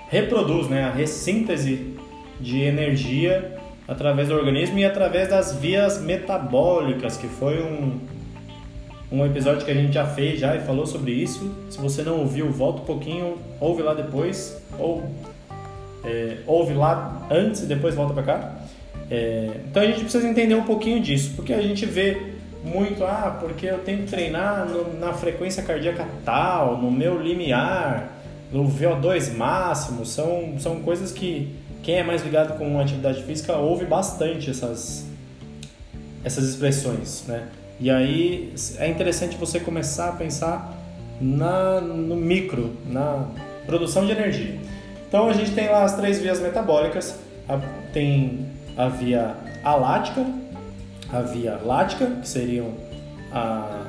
reproduz, 0.09 0.69
né, 0.69 0.85
a 0.85 0.91
ressíntese 0.91 1.95
de 2.41 2.61
energia 2.63 3.59
através 3.87 4.29
do 4.29 4.35
organismo 4.35 4.79
e 4.79 4.85
através 4.85 5.29
das 5.29 5.55
vias 5.57 6.01
metabólicas, 6.01 7.17
que 7.17 7.27
foi 7.27 7.63
um, 7.63 8.01
um 9.13 9.25
episódio 9.27 9.65
que 9.65 9.71
a 9.71 9.75
gente 9.75 9.93
já 9.93 10.07
fez 10.07 10.41
já 10.41 10.57
e 10.57 10.61
falou 10.61 10.87
sobre 10.87 11.13
isso. 11.13 11.55
Se 11.69 11.79
você 11.79 12.03
não 12.03 12.21
ouviu, 12.21 12.51
volta 12.51 12.81
um 12.81 12.85
pouquinho, 12.85 13.37
ouve 13.61 13.83
lá 13.83 13.93
depois, 13.93 14.63
ou 14.79 15.05
é, 16.05 16.39
ouve 16.47 16.75
lá 16.75 17.27
antes 17.31 17.63
e 17.63 17.67
depois 17.67 17.95
volta 17.95 18.15
para 18.15 18.23
cá. 18.23 18.57
É, 19.11 19.51
então 19.69 19.83
a 19.83 19.87
gente 19.87 20.01
precisa 20.01 20.27
entender 20.27 20.55
um 20.55 20.65
pouquinho 20.65 21.01
disso, 21.01 21.33
porque 21.37 21.53
a 21.53 21.61
gente 21.61 21.85
vê 21.85 22.34
muito, 22.65 23.05
ah, 23.05 23.37
porque 23.39 23.67
eu 23.67 23.79
tenho 23.79 23.99
que 23.99 24.11
treinar 24.11 24.67
no, 24.67 24.99
na 24.99 25.13
frequência 25.13 25.63
cardíaca 25.63 26.09
tal, 26.25 26.79
no 26.79 26.91
meu 26.91 27.21
limiar, 27.21 28.11
no 28.51 28.65
VO2 28.65 29.37
máximo, 29.37 30.07
são, 30.07 30.55
são 30.59 30.81
coisas 30.81 31.13
que 31.13 31.55
quem 31.83 31.97
é 31.97 32.03
mais 32.03 32.23
ligado 32.23 32.57
com 32.57 32.81
atividade 32.81 33.23
física 33.23 33.55
ouve 33.57 33.85
bastante 33.85 34.51
essas, 34.51 35.05
essas 36.25 36.45
expressões, 36.49 37.25
né? 37.29 37.49
E 37.79 37.91
aí 37.91 38.55
é 38.79 38.89
interessante 38.89 39.37
você 39.37 39.61
começar 39.61 40.09
a 40.09 40.13
pensar 40.13 40.73
na, 41.21 41.81
no 41.81 42.17
micro, 42.17 42.75
na 42.87 43.27
produção 43.67 44.07
de 44.07 44.13
energia. 44.13 44.59
Então 45.07 45.29
a 45.29 45.33
gente 45.33 45.51
tem 45.51 45.69
lá 45.69 45.85
as 45.85 45.97
três 45.97 46.19
vias 46.19 46.41
metabólicas, 46.41 47.19
a, 47.47 47.59
tem 47.93 48.47
a 48.77 48.89
via 48.89 49.35
alática, 49.63 50.25
a 51.15 51.23
via 51.23 51.61
lática, 51.65 52.07
que 52.07 52.29
seriam 52.29 52.73
a, 53.33 53.85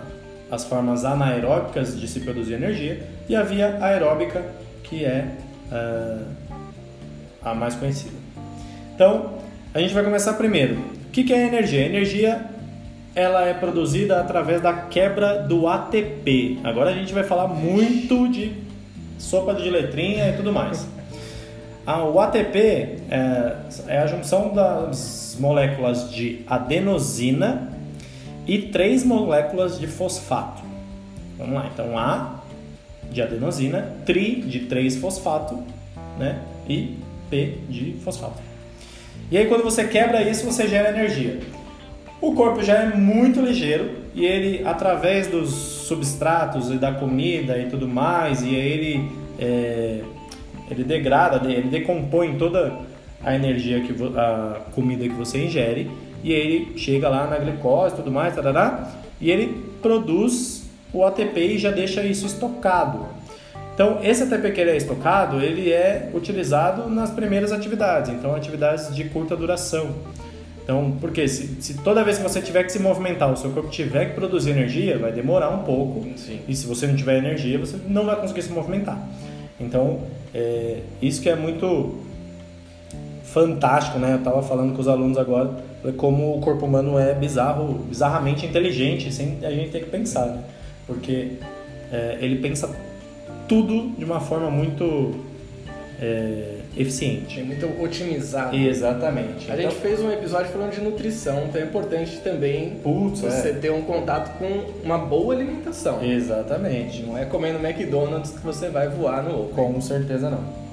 as 0.52 0.64
formas 0.64 1.04
anaeróbicas 1.04 2.00
de 2.00 2.08
se 2.08 2.20
produzir 2.20 2.54
energia, 2.54 3.02
e 3.28 3.36
a 3.36 3.42
via 3.42 3.78
aeróbica, 3.82 4.44
que 4.84 5.04
é 5.04 5.28
uh, 5.72 6.26
a 7.44 7.56
mais 7.56 7.74
conhecida. 7.76 8.16
Então, 8.94 9.40
a 9.74 9.80
gente 9.80 9.94
vai 9.94 10.04
começar 10.04 10.34
primeiro. 10.34 10.76
O 10.76 11.10
que 11.10 11.34
é 11.34 11.48
energia? 11.48 11.84
A 11.84 11.86
energia 11.86 12.46
ela 13.16 13.46
é 13.46 13.54
produzida 13.54 14.20
através 14.20 14.62
da 14.62 14.74
quebra 14.74 15.40
do 15.42 15.68
ATP. 15.68 16.60
Agora 16.64 16.92
a 16.92 16.94
gente 16.94 17.14
vai 17.14 17.24
falar 17.24 17.48
muito 17.48 18.28
de 18.30 18.54
sopa 19.18 19.54
de 19.54 19.70
letrinha 19.70 20.30
e 20.30 20.34
tudo 20.34 20.52
mais. 20.52 20.86
O 22.14 22.20
ATP 22.20 22.58
é, 23.10 23.56
é 23.88 23.98
a 24.00 24.08
junção 24.08 24.54
das 24.54 25.25
moléculas 25.38 26.12
de 26.12 26.42
adenosina 26.48 27.72
e 28.48 28.60
três 28.60 29.04
moléculas 29.04 29.80
de 29.80 29.88
fosfato. 29.88 30.64
Vamos 31.38 31.56
lá, 31.56 31.70
então 31.74 31.98
A 31.98 32.36
de 33.12 33.22
adenosina, 33.22 33.94
tri 34.06 34.42
de 34.42 34.62
3-fosfato 34.62 35.64
né? 36.18 36.40
e 36.68 36.98
P 37.30 37.58
de 37.70 37.96
fosfato. 38.04 38.42
E 39.32 39.38
aí 39.38 39.48
quando 39.48 39.64
você 39.64 39.86
quebra 39.86 40.22
isso, 40.22 40.46
você 40.46 40.68
gera 40.68 40.90
energia. 40.90 41.40
O 42.22 42.34
corpo 42.34 42.64
já 42.64 42.76
é 42.76 42.96
muito 42.96 43.42
ligeiro 43.42 43.92
e 44.14 44.26
ele, 44.26 44.66
através 44.66 45.28
dos 45.28 45.50
substratos 45.54 46.72
e 46.72 46.76
da 46.78 46.94
comida 46.94 47.58
e 47.58 47.70
tudo 47.70 47.88
mais, 47.88 48.42
e 48.42 48.50
aí 48.50 48.56
ele, 48.56 49.12
é, 49.38 50.02
ele 50.72 50.84
degrada, 50.84 51.52
ele 51.52 51.70
decompõe 51.70 52.38
toda 52.38 52.80
a 53.26 53.36
energia 53.36 53.82
que 53.82 53.94
a 54.16 54.62
comida 54.74 55.04
que 55.04 55.16
você 55.16 55.44
ingere 55.44 55.90
e 56.24 56.32
ele 56.32 56.78
chega 56.78 57.10
lá 57.10 57.28
na 57.28 57.38
glicose 57.38 57.94
e 57.94 57.98
tudo 57.98 58.12
mais, 58.12 58.34
tarará, 58.36 58.92
e 59.20 59.30
ele 59.30 59.64
produz 59.82 60.64
o 60.94 61.04
ATP 61.04 61.40
e 61.40 61.58
já 61.58 61.72
deixa 61.72 62.04
isso 62.04 62.26
estocado. 62.26 63.06
Então, 63.74 64.00
esse 64.04 64.24
ATP 64.24 64.52
que 64.52 64.62
ele 64.62 64.72
é 64.72 64.78
estocado, 64.78 65.42
ele 65.42 65.72
é 65.72 66.10
utilizado 66.14 66.90
nas 66.90 67.12
primeiras 67.12 67.52
atividades, 67.52 68.10
então 68.10 68.34
atividades 68.34 68.96
de 68.96 69.04
curta 69.06 69.36
duração. 69.36 69.90
Então, 70.64 70.98
porque 71.00 71.28
se, 71.28 71.62
se, 71.62 71.76
toda 71.84 72.04
vez 72.04 72.18
que 72.18 72.24
você 72.24 72.42
tiver 72.42 72.64
que 72.64 72.72
se 72.72 72.80
movimentar, 72.80 73.32
o 73.32 73.38
seu 73.38 73.52
corpo 73.52 73.70
tiver 73.70 74.06
que 74.06 74.16
produzir 74.16 74.52
energia, 74.52 74.98
vai 74.98 75.12
demorar 75.12 75.50
um 75.50 75.64
pouco. 75.64 76.08
Sim. 76.18 76.40
E 76.48 76.56
se 76.56 76.66
você 76.66 76.88
não 76.88 76.96
tiver 76.96 77.18
energia, 77.18 77.60
você 77.60 77.78
não 77.88 78.06
vai 78.06 78.16
conseguir 78.16 78.42
se 78.42 78.52
movimentar. 78.52 78.98
Então, 79.60 80.00
é, 80.34 80.80
isso 81.02 81.22
que 81.22 81.30
é 81.30 81.36
muito 81.36 82.05
fantástico, 83.36 84.00
né? 84.00 84.14
Eu 84.14 84.20
estava 84.20 84.42
falando 84.42 84.74
com 84.74 84.80
os 84.80 84.88
alunos 84.88 85.18
agora 85.18 85.52
como 85.98 86.38
o 86.38 86.40
corpo 86.40 86.66
humano 86.66 86.98
é 86.98 87.14
bizarro, 87.14 87.74
bizarramente 87.90 88.46
inteligente, 88.46 89.12
sem 89.12 89.40
a 89.44 89.52
gente 89.52 89.72
ter 89.72 89.82
que 89.82 89.90
pensar, 89.90 90.26
né? 90.28 90.42
Porque 90.88 91.34
é, 91.92 92.18
ele 92.22 92.38
pensa 92.38 92.74
tudo 93.46 93.90
de 93.98 94.06
uma 94.06 94.22
forma 94.22 94.50
muito 94.50 95.14
é, 96.02 96.60
eficiente. 96.78 97.42
É 97.42 97.44
muito 97.44 97.66
otimizado. 97.84 98.56
Exatamente. 98.56 99.52
A 99.52 99.56
então... 99.56 99.70
gente 99.70 99.82
fez 99.82 100.00
um 100.00 100.10
episódio 100.10 100.52
falando 100.52 100.72
de 100.72 100.82
nutrição, 100.82 101.44
então 101.50 101.62
é 101.62 101.66
importante 101.66 102.18
também 102.22 102.78
Putz, 102.82 103.20
você 103.20 103.50
é. 103.50 103.54
ter 103.54 103.72
um 103.72 103.82
contato 103.82 104.38
com 104.40 104.64
uma 104.82 104.98
boa 104.98 105.36
alimentação. 105.36 106.02
Exatamente. 106.02 107.04
Não 107.04 107.18
é 107.18 107.26
comendo 107.26 107.60
McDonald's 107.60 108.32
que 108.32 108.40
você 108.40 108.70
vai 108.70 108.88
voar 108.88 109.22
no 109.24 109.42
oco. 109.42 109.56
Com 109.56 109.82
certeza 109.82 110.30
não. 110.30 110.65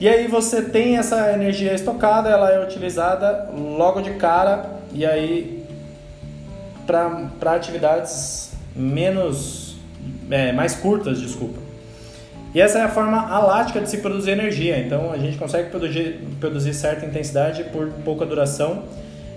E 0.00 0.08
aí 0.08 0.26
você 0.26 0.62
tem 0.62 0.96
essa 0.96 1.30
energia 1.32 1.74
estocada, 1.74 2.30
ela 2.30 2.50
é 2.50 2.64
utilizada 2.64 3.50
logo 3.54 4.00
de 4.00 4.14
cara 4.14 4.64
e 4.94 5.04
aí 5.04 5.62
para 6.86 7.54
atividades 7.54 8.52
menos 8.74 9.76
é, 10.30 10.52
mais 10.52 10.74
curtas, 10.74 11.20
desculpa. 11.20 11.58
E 12.54 12.60
essa 12.60 12.78
é 12.78 12.82
a 12.82 12.88
forma 12.88 13.28
alática 13.28 13.78
de 13.78 13.90
se 13.90 13.98
produzir 13.98 14.30
energia. 14.30 14.78
Então 14.78 15.12
a 15.12 15.18
gente 15.18 15.36
consegue 15.36 15.68
produzir, 15.68 16.18
produzir 16.40 16.72
certa 16.72 17.04
intensidade 17.04 17.64
por 17.64 17.90
pouca 18.04 18.24
duração. 18.24 18.84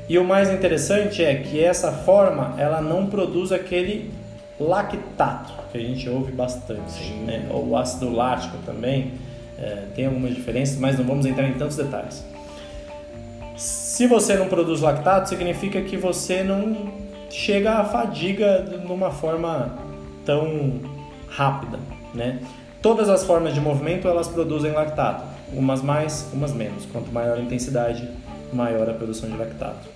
E 0.08 0.18
o 0.18 0.24
mais 0.24 0.50
interessante 0.50 1.24
é 1.24 1.36
que 1.36 1.62
essa 1.62 1.92
forma 1.92 2.56
ela 2.58 2.82
não 2.82 3.08
produz 3.08 3.52
aquele 3.52 4.12
lactato 4.58 5.54
que 5.72 5.78
a 5.78 5.82
gente 5.82 6.10
ouve 6.10 6.32
bastante, 6.32 7.12
né? 7.26 7.48
ou 7.52 7.70
o 7.70 7.78
ácido 7.78 8.10
lático 8.14 8.58
também. 8.66 9.12
É, 9.58 9.86
tem 9.96 10.06
algumas 10.06 10.34
diferenças, 10.34 10.78
mas 10.78 10.98
não 10.98 11.06
vamos 11.06 11.26
entrar 11.26 11.48
em 11.48 11.54
tantos 11.54 11.78
detalhes. 11.78 12.24
Se 13.56 14.08
você 14.08 14.36
não 14.36 14.48
produz 14.48 14.82
lactato, 14.82 15.30
significa 15.30 15.82
que 15.82 15.96
você 15.96 16.44
não 16.44 16.92
chega 17.30 17.80
à 17.80 17.86
fadiga 17.86 18.64
de 18.68 18.92
uma 18.92 19.12
forma 19.12 19.78
tão 20.26 20.80
rápida, 21.28 21.80
né? 22.14 22.40
Todas 22.82 23.10
as 23.10 23.24
formas 23.24 23.54
de 23.54 23.62
movimento 23.62 24.08
elas 24.08 24.28
produzem 24.28 24.72
lactato, 24.72 25.24
umas 25.54 25.82
mais, 25.82 26.30
umas 26.34 26.54
menos. 26.54 26.86
Quanto 26.86 27.12
maior 27.12 27.38
a 27.38 27.42
intensidade, 27.42 28.10
maior 28.52 28.90
a 28.90 28.94
produção 28.94 29.30
de 29.30 29.38
lactato. 29.38 29.88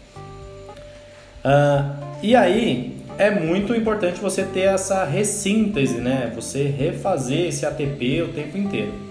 Uh, 1.43 2.05
e 2.21 2.35
aí 2.35 2.97
é 3.17 3.31
muito 3.31 3.75
importante 3.75 4.19
você 4.19 4.43
ter 4.43 4.61
essa 4.61 5.03
ressíntese, 5.03 5.97
né? 5.97 6.31
Você 6.35 6.63
refazer 6.63 7.47
esse 7.47 7.65
ATP 7.65 8.21
o 8.21 8.33
tempo 8.33 8.57
inteiro. 8.57 9.06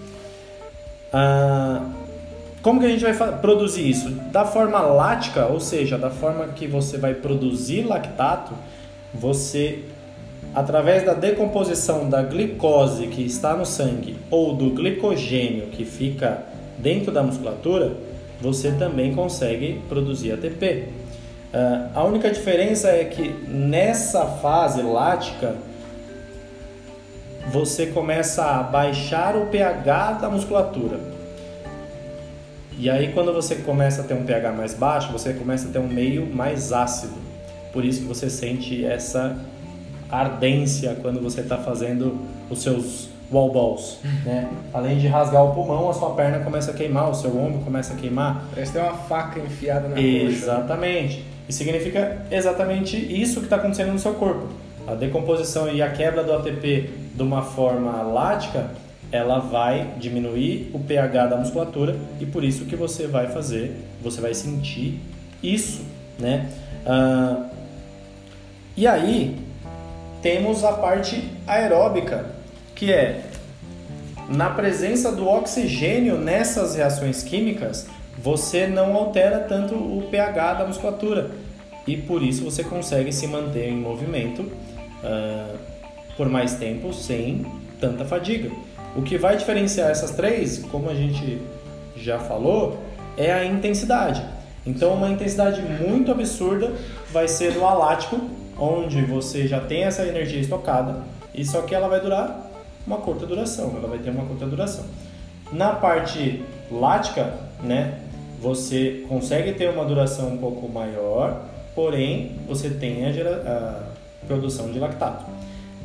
Uh, 1.17 1.97
como 2.61 2.81
que 2.81 2.87
a 2.87 2.89
gente 2.91 3.03
vai 3.03 3.39
produzir 3.39 3.89
isso? 3.89 4.11
Da 4.11 4.45
forma 4.45 4.81
lática, 4.81 5.47
ou 5.47 5.61
seja, 5.61 5.97
da 5.97 6.11
forma 6.11 6.49
que 6.49 6.67
você 6.67 6.99
vai 6.99 7.15
produzir 7.15 7.83
lactato, 7.83 8.53
você 9.15 9.85
através 10.55 11.05
da 11.05 11.15
decomposição 11.15 12.09
da 12.09 12.23
glicose 12.23 13.07
que 13.07 13.23
está 13.23 13.55
no 13.55 13.65
sangue 13.65 14.17
ou 14.31 14.55
do 14.55 14.71
glicogênio 14.71 15.67
que 15.69 15.85
fica 15.85 16.45
dentro 16.79 17.13
da 17.13 17.23
musculatura, 17.23 17.97
você 18.41 18.73
também 18.73 19.15
consegue 19.15 19.81
produzir 19.89 20.33
ATP. 20.33 20.65
Uh, 20.67 21.55
ah, 21.55 21.91
a 21.95 22.05
única 22.05 22.31
diferença 22.31 22.89
é 22.89 23.05
que 23.05 23.29
nessa 23.49 24.27
fase 24.27 24.83
lática 24.83 25.55
você 27.53 27.87
começa 27.87 28.45
a 28.45 28.63
baixar 28.63 29.37
o 29.37 29.47
pH 29.47 30.13
da 30.13 30.29
musculatura. 30.29 30.99
E 32.79 32.91
aí 32.91 33.13
quando 33.13 33.33
você 33.33 33.57
começa 33.57 34.03
a 34.03 34.05
ter 34.05 34.15
um 34.15 34.25
pH 34.25 34.53
mais 34.53 34.75
baixo, 34.75 35.11
você 35.13 35.33
começa 35.33 35.69
a 35.69 35.71
ter 35.71 35.79
um 35.79 35.89
meio 35.89 36.27
mais 36.27 36.73
ácido. 36.73 37.15
Por 37.73 37.85
isso 37.85 38.03
que 38.03 38.07
você 38.07 38.29
sente 38.29 38.85
essa 38.85 39.39
ardência 40.11 40.97
quando 41.01 41.21
você 41.21 41.41
está 41.41 41.57
fazendo 41.57 42.19
os 42.51 42.63
seus 42.63 43.09
wall 43.31 43.53
balls, 43.53 43.99
né? 44.25 44.49
Além 44.73 44.99
de 44.99 45.09
rasgar 45.09 45.45
o 45.45 45.53
pulmão, 45.53 45.91
a 45.91 45.95
sua 45.95 46.11
perna 46.11 46.41
começa 46.41 46.71
a 46.71 46.75
queimar, 46.75 47.11
o 47.11 47.15
seu 47.15 47.37
ombro 47.37 47.61
começa 47.61 47.93
a 47.93 47.97
queimar. 47.97 48.45
Parece 48.51 48.73
ter 48.73 48.79
uma 48.79 48.95
faca 48.95 49.41
enfiada 49.41 49.89
na 49.89 50.01
Exatamente. 50.01 51.25
E 51.49 51.53
significa 51.53 52.25
exatamente 52.31 52.97
isso 52.97 53.41
que 53.41 53.47
está 53.47 53.57
acontecendo 53.57 53.93
no 53.93 53.99
seu 53.99 54.15
corpo. 54.15 54.49
A 54.87 54.95
decomposição 54.95 55.69
e 55.73 55.83
a 55.83 55.91
quebra 55.91 56.23
do 56.23 56.33
ATP 56.33 57.06
de 57.17 57.23
uma 57.23 57.43
forma 57.43 58.03
lática, 58.03 58.71
ela 59.11 59.39
vai 59.39 59.95
diminuir 59.99 60.71
o 60.75 60.79
pH 60.79 61.29
da 61.29 61.37
musculatura 61.37 61.97
e 62.21 62.27
por 62.27 62.45
isso 62.45 62.67
que 62.67 62.77
você 62.77 63.07
vai 63.07 63.29
fazer, 63.29 63.77
você 64.03 64.21
vai 64.21 64.35
sentir 64.35 65.01
isso, 65.43 65.83
né? 66.19 66.51
Uh, 66.85 67.47
e 68.77 68.87
aí, 68.87 69.39
temos 70.21 70.65
a 70.65 70.73
parte 70.73 71.31
aeróbica, 71.47 72.27
que 72.75 72.93
é 72.93 73.23
na 74.29 74.51
presença 74.51 75.11
do 75.13 75.27
oxigênio 75.27 76.19
nessas 76.19 76.75
reações 76.75 77.23
químicas, 77.23 77.87
você 78.19 78.67
não 78.67 78.95
altera 78.95 79.39
tanto 79.41 79.75
o 79.75 80.09
pH 80.11 80.55
da 80.55 80.67
musculatura 80.67 81.31
e 81.87 81.97
por 81.97 82.23
isso 82.23 82.45
você 82.45 82.65
consegue 82.65 83.13
se 83.13 83.27
manter 83.27 83.69
em 83.69 83.77
movimento 83.77 84.43
uh, 84.43 85.76
por 86.17 86.29
mais 86.29 86.55
tempo 86.55 86.93
sem 86.93 87.45
tanta 87.81 88.05
fadiga. 88.05 88.51
O 88.95 89.03
que 89.03 89.19
vai 89.19 89.37
diferenciar 89.37 89.91
essas 89.91 90.13
três, 90.13 90.65
como 90.71 90.89
a 90.89 90.95
gente 90.95 91.41
já 91.97 92.19
falou, 92.19 92.79
é 93.17 93.33
a 93.33 93.45
intensidade. 93.45 94.25
Então, 94.67 94.95
uma 94.95 95.09
intensidade 95.09 95.63
muito 95.63 96.11
absurda 96.11 96.73
vai 97.13 97.29
ser 97.29 97.55
no 97.55 97.65
alático, 97.67 98.19
onde 98.59 99.03
você 99.03 99.47
já 99.47 99.61
tem 99.61 99.85
essa 99.85 100.05
energia 100.05 100.41
estocada, 100.41 101.03
e 101.35 101.45
só 101.45 101.63
que 101.63 101.75
ela 101.75 101.89
vai 101.89 102.01
durar 102.01 102.51
uma 102.87 102.99
curta 102.99 103.27
duração, 103.27 103.75
ela 103.77 103.89
vai 103.89 103.99
ter 103.99 104.11
uma 104.11 104.25
curta 104.25 104.47
duração. 104.47 104.85
Na 105.53 105.73
parte 105.73 106.43
lática, 106.71 107.35
né? 107.63 108.01
Você 108.41 109.05
consegue 109.09 109.53
ter 109.53 109.71
uma 109.71 109.85
duração 109.85 110.29
um 110.29 110.37
pouco 110.37 110.69
maior, 110.69 111.43
porém 111.75 112.33
você 112.47 112.69
tem 112.71 113.05
a, 113.07 113.11
a 113.11 114.27
produção 114.27 114.71
de 114.71 114.79
lactato. 114.79 115.25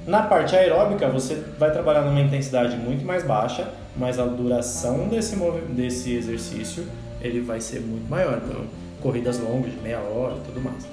Na 0.05 0.23
parte 0.23 0.55
aeróbica, 0.55 1.07
você 1.07 1.35
vai 1.59 1.71
trabalhar 1.71 2.01
numa 2.01 2.19
intensidade 2.19 2.75
muito 2.75 3.05
mais 3.05 3.23
baixa, 3.23 3.67
mas 3.95 4.17
a 4.17 4.25
duração 4.25 5.07
desse, 5.07 5.35
desse 5.69 6.15
exercício 6.15 6.85
ele 7.21 7.39
vai 7.39 7.61
ser 7.61 7.81
muito 7.81 8.09
maior. 8.09 8.41
Então, 8.43 8.61
corridas 8.99 9.39
longas 9.39 9.71
de 9.71 9.77
meia 9.79 9.99
hora 9.99 10.35
e 10.37 10.39
tudo 10.45 10.61
mais. 10.61 10.87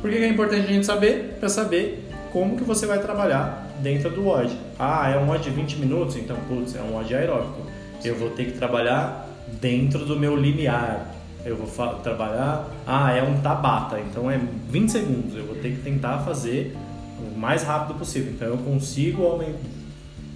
Por 0.00 0.10
que 0.10 0.16
é 0.16 0.28
importante 0.28 0.66
a 0.66 0.72
gente 0.72 0.86
saber? 0.86 1.36
Para 1.40 1.48
saber 1.48 2.08
como 2.32 2.56
que 2.56 2.62
você 2.62 2.86
vai 2.86 3.00
trabalhar 3.00 3.68
dentro 3.80 4.10
do 4.10 4.24
WOD. 4.24 4.56
Ah, 4.78 5.10
é 5.10 5.18
um 5.18 5.28
WOD 5.28 5.42
de 5.42 5.50
20 5.50 5.76
minutos? 5.78 6.16
Então, 6.16 6.36
putz, 6.48 6.76
é 6.76 6.80
um 6.80 6.94
WOD 6.94 7.14
aeróbico. 7.14 7.62
Eu 8.04 8.14
vou 8.16 8.30
ter 8.30 8.46
que 8.46 8.52
trabalhar 8.52 9.28
dentro 9.60 10.04
do 10.04 10.18
meu 10.18 10.36
limiar. 10.36 11.14
Eu 11.44 11.56
vou 11.56 11.66
trabalhar, 11.96 12.68
ah, 12.86 13.12
é 13.12 13.22
um 13.22 13.40
Tabata, 13.40 13.98
então 13.98 14.30
é 14.30 14.38
20 14.68 14.88
segundos. 14.88 15.36
Eu 15.36 15.44
vou 15.44 15.56
ter 15.56 15.70
que 15.72 15.82
tentar 15.82 16.18
fazer 16.18 16.76
o 17.22 17.38
mais 17.38 17.62
rápido 17.62 17.98
possível. 17.98 18.32
Então 18.32 18.48
eu 18.48 18.58
consigo 18.58 19.22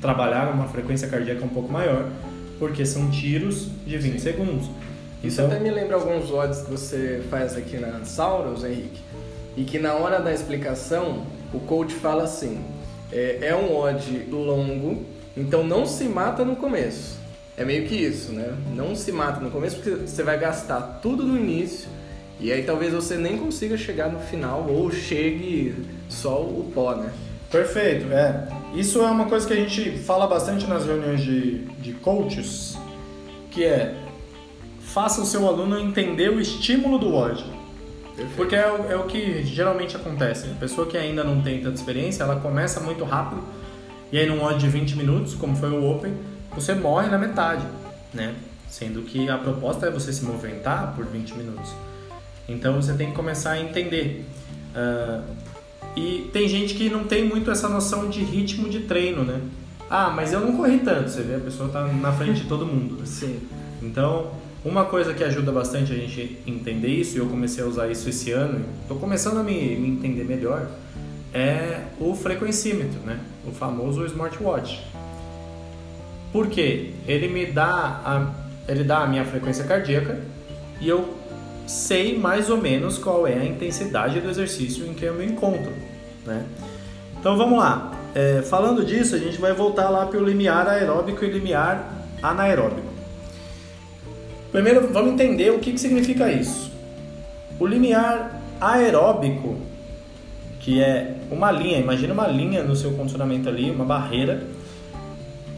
trabalhar 0.01 0.53
uma 0.53 0.69
frequência 0.69 1.09
cardíaca 1.09 1.45
um 1.45 1.49
pouco 1.49 1.71
maior, 1.71 2.09
porque 2.59 2.85
são 2.85 3.11
tiros 3.11 3.69
de 3.87 3.97
20 3.97 4.13
Sim. 4.13 4.19
segundos. 4.19 4.71
Isso 5.23 5.41
então, 5.41 5.47
até 5.47 5.59
me 5.59 5.71
lembra 5.71 5.97
alguns 5.97 6.31
odds 6.31 6.63
que 6.63 6.71
você 6.71 7.23
faz 7.31 7.57
aqui 7.57 7.79
na 7.79 8.05
Sauros, 8.05 8.65
Henrique, 8.65 9.01
e 9.57 9.65
que 9.65 9.79
na 9.79 9.95
hora 9.95 10.21
da 10.21 10.33
explicação 10.33 11.25
o 11.53 11.59
coach 11.61 11.95
fala 11.95 12.25
assim: 12.25 12.61
é, 13.11 13.39
é 13.49 13.57
um 13.57 13.75
odd 13.75 14.27
longo, 14.31 15.05
então 15.37 15.65
não 15.65 15.87
se 15.87 16.05
mata 16.05 16.45
no 16.45 16.57
começo. 16.57 17.17
É 17.57 17.65
meio 17.65 17.87
que 17.89 17.95
isso, 17.95 18.33
né? 18.33 18.55
Não 18.75 18.95
se 18.95 19.11
mata 19.11 19.41
no 19.41 19.51
começo 19.51 19.77
porque 19.77 20.07
você 20.07 20.23
vai 20.23 20.39
gastar 20.39 21.01
tudo 21.01 21.25
no 21.25 21.39
início 21.39 21.89
e 22.41 22.53
aí 22.53 22.63
talvez 22.63 22.93
você 22.93 23.17
nem 23.17 23.39
consiga 23.39 23.77
chegar 23.77 24.11
no 24.11 24.19
final 24.19 24.67
ou 24.69 24.91
chegue 24.91 25.75
só 26.09 26.41
o 26.41 26.71
pó, 26.75 26.95
né? 26.95 27.13
Perfeito, 27.51 28.13
é. 28.13 28.49
Isso 28.75 29.01
é 29.01 29.11
uma 29.11 29.27
coisa 29.27 29.47
que 29.47 29.53
a 29.53 29.57
gente 29.57 29.99
fala 29.99 30.27
bastante 30.27 30.67
nas 30.67 30.85
reuniões 30.85 31.23
de, 31.23 31.59
de 31.81 31.93
coaches, 31.95 32.77
que 33.51 33.65
é 33.65 33.95
faça 34.81 35.21
o 35.21 35.27
seu 35.27 35.47
aluno 35.47 35.79
entender 35.79 36.31
o 36.31 36.41
estímulo 36.41 36.99
do 36.99 37.11
WOD. 37.11 37.45
Porque 38.35 38.57
é 38.57 38.71
o, 38.71 38.91
é 38.91 38.97
o 38.97 39.05
que 39.05 39.43
geralmente 39.45 39.95
acontece. 39.95 40.47
A 40.51 40.55
pessoa 40.55 40.87
que 40.87 40.97
ainda 40.97 41.23
não 41.23 41.43
tem 41.43 41.61
tanta 41.61 41.75
experiência, 41.75 42.23
ela 42.23 42.37
começa 42.37 42.81
muito 42.81 43.05
rápido 43.05 43.43
e 44.11 44.19
aí 44.19 44.27
num 44.27 44.41
WOD 44.41 44.59
de 44.59 44.69
20 44.69 44.97
minutos, 44.97 45.35
como 45.35 45.57
foi 45.57 45.71
o 45.71 45.91
Open, 45.91 46.15
você 46.55 46.75
morre 46.75 47.09
na 47.09 47.19
metade, 47.19 47.67
né? 48.15 48.35
Sendo 48.69 49.03
que 49.03 49.29
a 49.29 49.37
proposta 49.37 49.87
é 49.87 49.91
você 49.91 50.13
se 50.13 50.25
movimentar 50.25 50.95
por 50.95 51.05
20 51.05 51.35
minutos. 51.35 51.75
Então 52.49 52.81
você 52.81 52.95
tem 52.95 53.11
que 53.11 53.17
começar 53.17 53.53
a 53.53 53.61
entender. 53.61 54.25
Uh, 54.75 55.23
e 55.97 56.29
tem 56.33 56.49
gente 56.49 56.75
que 56.75 56.91
não 56.91 57.05
tem 57.05 57.25
muito 57.25 57.51
essa 57.51 57.69
noção 57.69 58.09
de 58.09 58.21
ritmo 58.21 58.69
de 58.69 58.81
treino, 58.81 59.25
né? 59.25 59.41
Ah, 59.89 60.11
mas 60.11 60.33
eu 60.33 60.41
não 60.41 60.57
corri 60.57 60.79
tanto, 60.81 61.09
você 61.09 61.23
vê, 61.23 61.37
a 61.37 61.41
pessoa 61.41 61.69
está 61.69 61.87
na 61.87 62.13
frente 62.13 62.43
de 62.43 62.49
todo 62.49 62.67
mundo. 62.67 63.07
Sim. 63.07 63.41
Então, 63.81 64.33
uma 64.65 64.85
coisa 64.85 65.15
que 65.15 65.23
ajuda 65.23 65.53
bastante 65.53 65.93
a 65.93 65.97
gente 65.97 66.39
entender 66.47 66.89
isso, 66.89 67.17
e 67.17 67.21
eu 67.21 67.27
comecei 67.27 67.63
a 67.63 67.67
usar 67.67 67.89
isso 67.89 68.09
esse 68.09 68.33
ano, 68.33 68.65
estou 68.83 68.99
começando 68.99 69.39
a 69.39 69.43
me, 69.43 69.77
me 69.77 69.89
entender 69.89 70.25
melhor, 70.25 70.69
é 71.33 71.83
o 72.01 72.15
frequencímetro, 72.15 72.99
né? 73.01 73.21
O 73.47 73.53
famoso 73.53 74.05
smartwatch. 74.05 74.83
Por 76.33 76.49
quê? 76.49 76.91
Ele 77.07 77.29
me 77.29 77.47
dá 77.47 77.71
a, 78.05 78.35
ele 78.71 78.85
dá 78.85 78.99
a 78.99 79.07
minha 79.07 79.25
frequência 79.25 79.65
cardíaca 79.65 80.21
e 80.81 80.89
eu 80.89 81.16
sei 81.67 82.19
mais 82.19 82.49
ou 82.49 82.57
menos 82.57 82.99
qual 82.99 83.27
é 83.27 83.35
a 83.35 83.45
intensidade 83.45 84.21
do 84.21 84.31
exercício 84.31 84.87
em 84.87 84.95
que 84.95 85.05
eu 85.05 85.15
me 85.15 85.25
encontro. 85.25 85.73
Né? 86.25 86.45
Então 87.19 87.37
vamos 87.37 87.59
lá. 87.59 87.93
É, 88.15 88.41
falando 88.43 88.85
disso, 88.85 89.15
a 89.15 89.19
gente 89.19 89.39
vai 89.39 89.53
voltar 89.53 89.91
lá 89.91 90.07
para 90.07 90.19
o 90.19 90.25
limiar 90.25 90.67
aeróbico 90.69 91.25
e 91.25 91.31
limiar 91.31 91.93
anaeróbico. 92.23 92.89
Primeiro, 94.51 94.89
vamos 94.93 95.13
entender 95.13 95.51
o 95.51 95.59
que, 95.59 95.73
que 95.73 95.79
significa 95.79 96.31
isso. 96.33 96.73
O 97.59 97.67
limiar 97.67 98.41
aeróbico, 98.61 99.57
que 100.61 100.81
é 100.81 101.17
uma 101.31 101.51
linha, 101.51 101.79
imagina 101.79 102.15
uma 102.15 102.27
linha 102.27 102.63
no 102.63 102.75
seu 102.75 102.93
condicionamento 102.93 103.49
ali, 103.49 103.71
uma 103.71 103.85
barreira, 103.85 104.45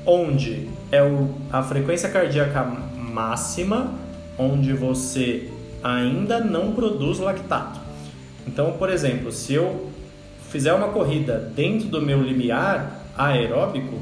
onde 0.05 0.69
é 0.91 1.03
o, 1.03 1.29
a 1.53 1.63
frequência 1.63 2.09
cardíaca 2.09 2.65
máxima, 2.97 3.95
onde 4.37 4.73
você 4.73 5.49
ainda 5.89 6.41
não 6.41 6.73
produz 6.73 7.19
lactato. 7.19 7.81
Então, 8.47 8.73
por 8.73 8.91
exemplo, 8.91 9.33
se 9.33 9.55
eu 9.55 9.89
fizer 10.51 10.73
uma 10.75 10.89
corrida 10.89 11.39
dentro 11.55 11.89
do 11.89 12.03
meu 12.03 12.21
limiar 12.21 13.05
aeróbico, 13.17 13.99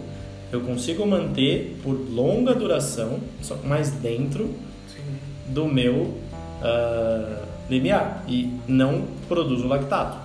eu 0.52 0.60
consigo 0.60 1.06
manter 1.06 1.78
por 1.82 1.92
longa 1.92 2.54
duração, 2.54 3.20
só 3.40 3.56
mais 3.64 3.90
dentro 3.90 4.50
do 5.48 5.66
meu 5.66 5.94
uh, 5.94 7.46
limiar 7.70 8.24
e 8.26 8.52
não 8.66 9.04
produzo 9.28 9.68
lactato. 9.68 10.18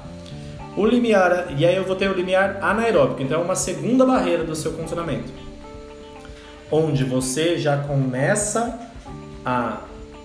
O 0.75 0.85
limiar, 0.85 1.53
e 1.57 1.65
aí 1.65 1.75
eu 1.75 1.83
vou 1.83 1.95
ter 1.95 2.09
o 2.09 2.13
limiar 2.13 2.57
anaeróbico, 2.61 3.21
então 3.21 3.41
é 3.41 3.43
uma 3.43 3.55
segunda 3.55 4.05
barreira 4.05 4.43
do 4.43 4.55
seu 4.55 4.71
funcionamento, 4.71 5.31
onde 6.71 7.03
você 7.03 7.57
já 7.57 7.77
começa 7.77 8.79
a 9.45 9.81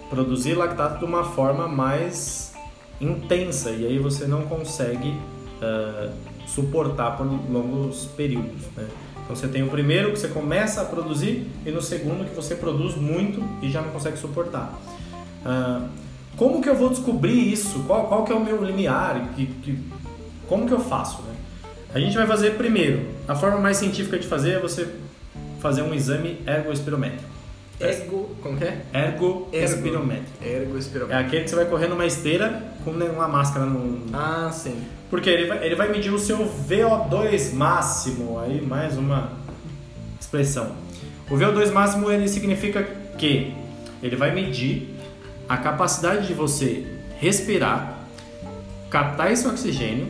produzir 0.08 0.54
lactato 0.54 0.98
de 0.98 1.04
uma 1.04 1.24
forma 1.24 1.68
mais 1.68 2.54
intensa 3.00 3.70
e 3.70 3.86
aí 3.86 3.98
você 3.98 4.26
não 4.26 4.42
consegue 4.42 5.08
uh, 5.08 6.12
suportar 6.46 7.16
por 7.16 7.26
longos 7.26 8.06
períodos. 8.16 8.62
Né? 8.76 8.88
Então 9.24 9.34
você 9.34 9.48
tem 9.48 9.62
o 9.62 9.68
primeiro 9.68 10.12
que 10.12 10.18
você 10.18 10.28
começa 10.28 10.80
a 10.80 10.84
produzir 10.84 11.46
e 11.64 11.70
no 11.70 11.82
segundo 11.82 12.28
que 12.28 12.34
você 12.34 12.54
produz 12.54 12.94
muito 12.94 13.42
e 13.60 13.70
já 13.70 13.82
não 13.82 13.90
consegue 13.90 14.16
suportar. 14.16 14.72
Uh, 15.44 15.88
como 16.36 16.60
que 16.60 16.68
eu 16.68 16.76
vou 16.76 16.90
descobrir 16.90 17.52
isso? 17.52 17.82
Qual, 17.86 18.06
qual 18.08 18.24
que 18.24 18.32
é 18.32 18.34
o 18.34 18.44
meu 18.44 18.62
limiar? 18.62 19.30
Que, 19.34 19.46
que, 19.46 19.78
como 20.48 20.66
que 20.66 20.72
eu 20.72 20.80
faço? 20.80 21.22
Né? 21.22 21.34
A 21.94 21.98
gente 21.98 22.16
vai 22.16 22.26
fazer 22.26 22.52
primeiro. 22.56 23.08
A 23.26 23.34
forma 23.34 23.58
mais 23.58 23.78
científica 23.78 24.18
de 24.18 24.26
fazer 24.26 24.52
é 24.52 24.58
você 24.60 24.88
fazer 25.60 25.82
um 25.82 25.94
exame 25.94 26.38
ergoespirométrico. 26.46 27.35
Ergo, 27.78 28.34
como 28.42 28.56
que 28.56 28.64
é? 28.64 28.82
Ergo, 28.92 29.48
espirométrico. 29.52 30.44
Ergo 30.44 30.78
espirométrico. 30.78 31.22
É 31.22 31.26
aquele 31.26 31.44
que 31.44 31.50
você 31.50 31.56
vai 31.56 31.66
correr 31.66 31.88
numa 31.88 32.06
esteira 32.06 32.62
com 32.84 32.90
uma 32.90 33.28
máscara 33.28 33.66
no. 33.66 34.02
Ah, 34.14 34.50
sim. 34.50 34.82
Porque 35.10 35.28
ele 35.28 35.46
vai, 35.46 35.64
ele 35.64 35.74
vai 35.74 35.90
medir 35.90 36.12
o 36.12 36.18
seu 36.18 36.38
VO2 36.38 37.52
máximo. 37.52 38.38
Aí 38.38 38.64
mais 38.64 38.96
uma 38.96 39.32
expressão. 40.18 40.74
O 41.30 41.34
VO2 41.34 41.70
máximo 41.70 42.10
ele 42.10 42.28
significa 42.28 42.82
que 43.18 43.52
ele 44.02 44.16
vai 44.16 44.34
medir 44.34 44.94
a 45.48 45.56
capacidade 45.56 46.26
de 46.26 46.34
você 46.34 46.86
respirar, 47.18 47.98
captar 48.90 49.32
esse 49.32 49.46
oxigênio, 49.46 50.08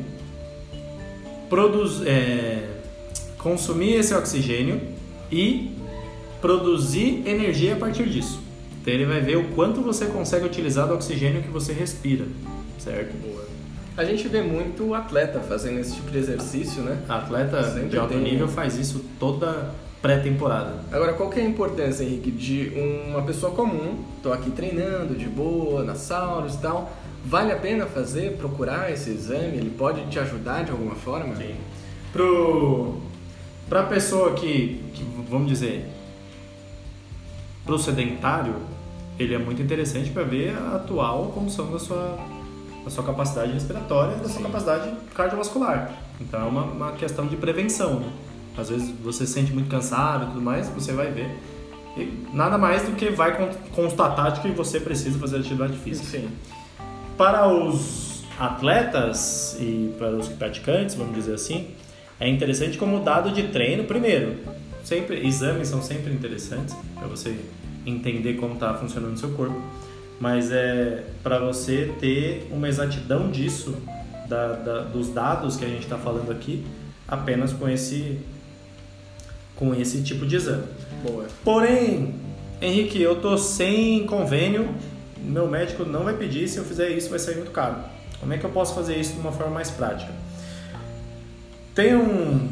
produzir, 1.49 2.09
é, 2.09 2.69
consumir 3.39 3.95
esse 3.95 4.15
oxigênio 4.15 4.81
e 5.31 5.76
produzir 6.47 7.25
energia 7.27 7.75
a 7.75 7.77
partir 7.77 8.09
disso. 8.09 8.41
Então 8.81 8.95
ele 8.95 9.05
vai 9.05 9.21
ver 9.21 9.37
o 9.37 9.49
quanto 9.49 9.83
você 9.83 10.07
consegue 10.07 10.47
utilizar 10.47 10.87
do 10.87 10.95
oxigênio 10.95 11.43
que 11.43 11.49
você 11.49 11.73
respira, 11.73 12.25
certo? 12.79 13.17
Boa. 13.17 13.45
A 13.97 14.05
gente 14.05 14.29
vê 14.29 14.43
muito 14.43 14.95
atleta 14.95 15.41
fazendo 15.41 15.81
esse 15.81 15.97
tipo 15.97 16.09
de 16.09 16.19
exercício, 16.19 16.83
né? 16.83 17.03
atleta 17.09 17.65
Sempre 17.65 17.89
de 17.89 17.99
alto 17.99 18.15
tem... 18.15 18.23
nível 18.23 18.47
faz 18.47 18.77
isso 18.77 19.05
toda 19.19 19.73
pré-temporada. 20.01 20.75
Agora, 20.93 21.15
qual 21.15 21.31
que 21.31 21.41
é 21.41 21.43
a 21.43 21.47
importância, 21.47 22.05
Henrique, 22.05 22.31
de 22.31 22.73
uma 23.11 23.23
pessoa 23.23 23.51
comum, 23.51 24.05
tô 24.23 24.33
aqui 24.33 24.51
treinando 24.51 25.17
de 25.17 25.27
boa, 25.27 25.83
na 25.83 25.97
saunas 25.97 26.55
e 26.55 26.59
tal, 26.59 26.93
vale 27.25 27.51
a 27.51 27.57
pena 27.57 27.87
fazer, 27.87 28.37
procurar 28.37 28.93
esse 28.93 29.11
exame? 29.11 29.57
Ele 29.57 29.71
pode 29.71 30.07
te 30.07 30.21
ajudar 30.21 30.63
de 30.63 30.71
alguma 30.71 30.95
forma? 30.95 31.35
Sim. 31.35 31.57
Pro... 32.13 33.01
Pra 33.69 33.83
pessoa 33.83 34.35
que, 34.35 34.81
que 34.95 35.05
vamos 35.29 35.49
dizer, 35.49 35.96
pro 37.67 37.79
sedentário, 37.79 38.55
ele 39.19 39.35
é 39.35 39.39
muito 39.39 39.61
interessante 39.61 40.11
para 40.11 40.23
ver 40.23 40.57
a 40.57 40.77
atual 40.77 41.33
condição 41.35 41.71
da 41.71 41.79
sua, 41.79 42.17
da 42.85 42.91
sua 42.91 43.03
capacidade 43.03 43.53
respiratória 43.53 44.17
e 44.17 44.21
da 44.21 44.29
sua 44.29 44.43
capacidade 44.43 44.95
cardiovascular. 45.15 45.93
Então 46.21 46.41
é 46.41 46.45
uma, 46.45 46.63
uma 46.63 46.93
questão 46.93 47.27
de 47.27 47.37
prevenção. 47.37 48.01
Né? 48.01 48.09
Às 48.57 48.71
vezes 48.71 48.91
você 49.03 49.27
se 49.27 49.33
sente 49.33 49.53
muito 49.53 49.69
cansado 49.69 50.25
e 50.25 50.27
tudo 50.29 50.41
mais, 50.41 50.69
você 50.69 50.93
vai 50.93 51.11
ver. 51.11 51.29
E 51.97 52.27
nada 52.33 52.57
mais 52.57 52.83
do 52.85 52.93
que 52.93 53.11
vai 53.11 53.51
constatar 53.75 54.33
de 54.33 54.41
que 54.41 54.49
você 54.51 54.79
precisa 54.79 55.19
fazer 55.19 55.39
atividade 55.39 55.77
física. 55.79 56.07
Sim. 56.07 56.31
Para 57.17 57.49
os 57.49 58.23
atletas 58.39 59.57
e 59.59 59.95
para 59.99 60.11
os 60.11 60.29
praticantes, 60.29 60.95
vamos 60.95 61.15
dizer 61.15 61.35
assim, 61.35 61.69
é 62.21 62.29
interessante 62.29 62.77
como 62.77 63.01
dado 63.01 63.31
de 63.31 63.49
treino, 63.49 63.85
primeiro, 63.85 64.37
sempre 64.87 65.27
exames 65.27 65.67
são 65.67 65.83
sempre 65.83 66.13
interessantes 66.13 66.77
para 66.95 67.09
você 67.09 67.37
entender 67.85 68.35
como 68.35 68.55
está 68.55 68.73
funcionando 68.75 69.15
o 69.15 69.19
seu 69.19 69.31
corpo, 69.31 69.61
mas 70.21 70.53
é 70.53 71.05
para 71.25 71.41
você 71.41 71.93
ter 71.99 72.49
uma 72.53 72.69
exatidão 72.69 73.29
disso, 73.29 73.77
da, 74.29 74.53
da, 74.53 74.81
dos 74.83 75.09
dados 75.09 75.57
que 75.57 75.65
a 75.65 75.69
gente 75.69 75.83
está 75.83 75.99
falando 75.99 76.31
aqui, 76.31 76.65
apenas 77.09 77.53
com 77.53 77.69
esse, 77.69 78.21
com 79.57 79.75
esse 79.75 80.03
tipo 80.03 80.25
de 80.25 80.37
exame. 80.37 80.65
Boa. 81.03 81.27
Porém, 81.43 82.15
Henrique, 82.63 83.03
eu 83.03 83.21
tô 83.21 83.37
sem 83.37 84.07
convênio, 84.07 84.69
meu 85.21 85.49
médico 85.49 85.85
não 85.85 86.05
vai 86.05 86.15
pedir, 86.15 86.47
se 86.47 86.59
eu 86.59 86.65
fizer 86.65 86.91
isso 86.91 87.11
vai 87.11 87.19
sair 87.19 87.35
muito 87.35 87.51
caro. 87.51 87.77
Como 88.21 88.33
é 88.33 88.39
que 88.39 88.45
eu 88.45 88.51
posso 88.51 88.73
fazer 88.73 88.97
isso 88.97 89.15
de 89.15 89.19
uma 89.19 89.33
forma 89.33 89.53
mais 89.53 89.69
prática? 89.69 90.13
Tem 91.75 91.97
um 91.97 92.49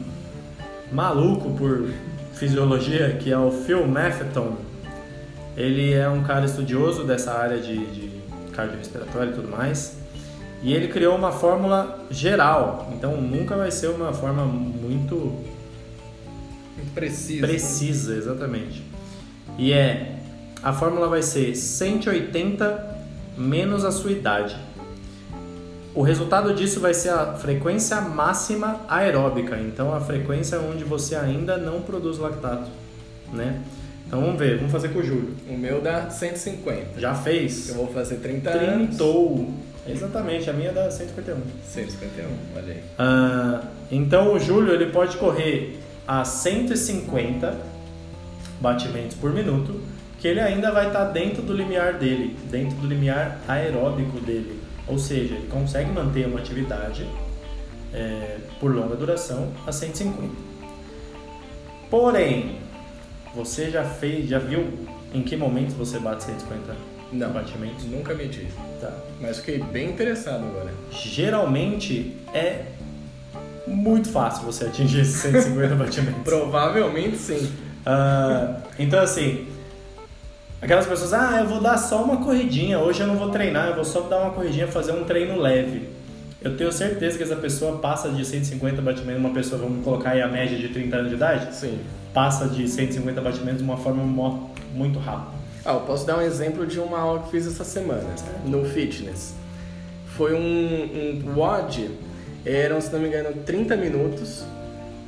maluco 0.93 1.51
por 1.53 1.89
fisiologia 2.37 3.17
que 3.19 3.33
é 3.33 3.39
o 3.39 3.51
Phil 3.51 3.87
Maffeton. 3.87 4.57
Ele 5.57 5.93
é 5.93 6.09
um 6.09 6.23
cara 6.23 6.45
estudioso 6.45 7.05
dessa 7.05 7.33
área 7.33 7.59
de, 7.59 7.87
de 7.87 8.11
cardiorrespiratória 8.53 9.31
e 9.31 9.35
tudo 9.35 9.49
mais. 9.49 9.97
E 10.63 10.73
ele 10.73 10.89
criou 10.89 11.15
uma 11.15 11.31
fórmula 11.31 12.07
geral, 12.11 12.91
então 12.97 13.21
nunca 13.21 13.55
vai 13.55 13.71
ser 13.71 13.89
uma 13.89 14.13
forma 14.15 14.45
muito 14.45 15.15
Muito 16.77 16.95
precisa. 16.95 17.47
precisa, 17.47 18.17
exatamente. 18.17 18.83
E 19.59 19.73
é 19.73 20.17
a 20.63 20.73
fórmula 20.73 21.07
vai 21.07 21.23
ser 21.23 21.55
180 21.55 22.97
menos 23.37 23.85
a 23.85 23.93
sua 23.93 24.13
idade. 24.13 24.57
O 25.95 26.03
resultado 26.03 26.53
disso 26.53 26.81
vai 26.81 26.93
ser 26.93 27.11
a 27.11 27.35
frequência 27.35 28.01
máxima 28.01 28.81
aeróbica, 28.89 29.57
então 29.57 29.95
a 29.95 30.01
frequência 30.01 30.59
onde 30.59 30.83
você 30.83 31.15
ainda 31.15 31.57
não 31.57 31.83
produz 31.83 32.19
lactato, 32.19 32.69
né? 33.33 33.61
Então 34.05 34.21
vamos 34.21 34.37
ver, 34.37 34.57
vamos 34.57 34.73
fazer 34.73 34.89
com 34.89 34.99
o 34.99 35.03
Júlio. 35.05 35.35
O 35.49 35.57
meu 35.57 35.81
dá 35.81 36.11
150. 36.11 37.01
Já 37.01 37.15
fez? 37.15 37.69
Eu 37.69 37.77
vou 37.77 37.87
fazer 37.87 38.17
30 38.17 38.51
anos. 38.51 38.89
Trintou. 38.89 39.55
Exatamente, 39.87 40.51
a 40.51 40.53
minha 40.53 40.73
dá 40.73 40.91
151. 40.91 41.37
151, 41.65 42.27
olha 42.57 42.73
aí. 42.73 42.81
Ah, 42.99 43.63
então 43.91 44.35
o 44.35 44.39
Júlio 44.41 44.75
ele 44.75 44.87
pode 44.87 45.17
correr 45.17 45.79
a 46.09 46.25
150 46.25 47.57
batimentos 48.61 49.17
por 49.17 49.33
minuto, 49.33 49.81
que 50.19 50.27
ele 50.27 50.41
ainda 50.41 50.73
vai 50.73 50.89
estar 50.89 51.05
dentro 51.05 51.43
do 51.43 51.53
limiar 51.53 51.95
dele, 51.95 52.37
dentro 52.51 52.77
do 52.79 52.87
limiar 52.89 53.39
aeróbico 53.47 54.19
dele. 54.21 54.64
Ou 54.87 54.99
seja, 54.99 55.35
ele 55.35 55.49
consegue 55.49 55.91
manter 55.91 56.27
uma 56.27 56.39
atividade 56.39 57.07
é, 57.93 58.39
por 58.61 58.75
longa 58.75 58.97
duração 58.97 59.53
a 59.67 59.73
150. 59.73 60.29
Porém, 61.91 62.59
você 63.35 63.71
já 63.71 63.85
fez, 63.85 64.29
já 64.29 64.39
viu 64.39 64.67
em 65.13 65.23
que 65.23 65.37
momento 65.37 65.75
você 65.75 65.99
bate 65.99 66.25
150 66.25 66.77
Não. 67.13 67.33
batimentos? 67.33 67.85
Nunca 67.85 68.15
medi. 68.15 68.49
Tá. 68.81 68.93
Mas 69.21 69.39
fiquei 69.39 69.59
bem 69.59 69.91
interessado 69.91 70.45
agora. 70.45 70.73
geralmente 70.91 72.17
é 72.35 72.67
muito 73.67 74.11
fácil 74.11 74.45
você 74.45 74.67
atingir 74.67 75.01
esses 75.01 75.17
150 75.23 75.75
batimentos. 75.77 76.23
Provavelmente 76.23 77.17
sim. 77.17 77.51
Ah, 77.87 78.61
então, 78.79 79.01
assim, 79.01 79.47
aquelas 80.65 80.87
pessoas, 80.87 81.13
ah, 81.13 81.41
eu 81.41 81.47
vou 81.47 81.61
dar 81.61 81.77
só 81.77 82.03
uma 82.03 82.17
corridinha, 82.17 82.79
hoje 82.79 83.01
eu 83.01 83.07
não 83.07 83.17
vou 83.17 83.29
treinar, 83.29 83.69
eu 83.69 83.75
vou 83.75 83.85
só 83.85 84.01
dar 84.01 84.19
uma 84.19 84.31
corridinha, 84.31 84.67
fazer 84.67 84.93
um 84.93 85.05
treino 85.05 85.39
leve. 85.39 85.91
Eu 86.41 86.57
tenho 86.57 86.73
certeza 86.73 87.19
que 87.19 87.23
essa 87.23 87.37
pessoa 87.37 87.79
passa 87.79 88.09
de 88.09 88.25
150 88.25 88.81
batimentos, 88.81 89.21
uma 89.21 89.33
pessoa, 89.33 89.61
vamos 89.61 89.85
colocar 89.85 90.11
aí 90.11 90.23
a 90.23 90.29
média 90.29 90.57
de 90.57 90.69
30 90.69 90.97
anos 90.97 91.09
de 91.11 91.17
idade, 91.17 91.55
Sim. 91.55 91.79
passa 92.15 92.49
de 92.49 92.67
150 92.67 93.21
batimentos 93.21 93.59
de 93.59 93.65
uma 93.65 93.77
forma 93.77 94.03
muito 94.73 94.99
rápida. 94.99 95.33
Ah, 95.65 95.75
eu 95.75 95.81
posso 95.81 96.07
dar 96.07 96.19
um 96.19 96.23
exemplo 96.23 96.67
de 96.67 96.81
uma 96.81 96.99
aula 96.99 97.21
que 97.21 97.31
fiz 97.31 97.47
essa 97.47 97.65
semana 97.65 98.09
no 98.47 98.65
fitness. 98.65 99.35
Foi 100.17 100.35
um, 100.35 101.23
um 101.27 101.39
WOD, 101.39 101.91
eram, 102.45 102.81
se 102.81 102.91
não 102.91 103.01
me 103.01 103.09
engano, 103.09 103.35
30 103.45 103.77
minutos 103.77 104.45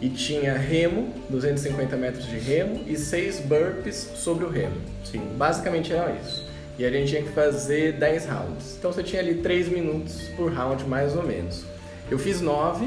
e 0.00 0.08
tinha 0.08 0.56
remo, 0.56 1.12
250 1.30 1.96
metros 1.96 2.26
de 2.26 2.38
remo 2.38 2.82
e 2.86 2.96
6 2.96 3.40
burpees 3.40 4.10
sobre 4.16 4.44
o 4.44 4.48
remo. 4.48 4.76
Sim. 5.04 5.22
Basicamente 5.36 5.92
era 5.92 6.12
isso. 6.12 6.46
E 6.78 6.84
a 6.84 6.90
gente 6.90 7.08
tinha 7.08 7.22
que 7.22 7.30
fazer 7.30 7.92
10 7.92 8.26
rounds. 8.26 8.76
Então 8.78 8.92
você 8.92 9.02
tinha 9.02 9.22
ali 9.22 9.36
3 9.36 9.68
minutos 9.68 10.28
por 10.36 10.52
round, 10.52 10.84
mais 10.84 11.16
ou 11.16 11.22
menos. 11.22 11.64
Eu 12.10 12.18
fiz 12.18 12.40
9, 12.40 12.86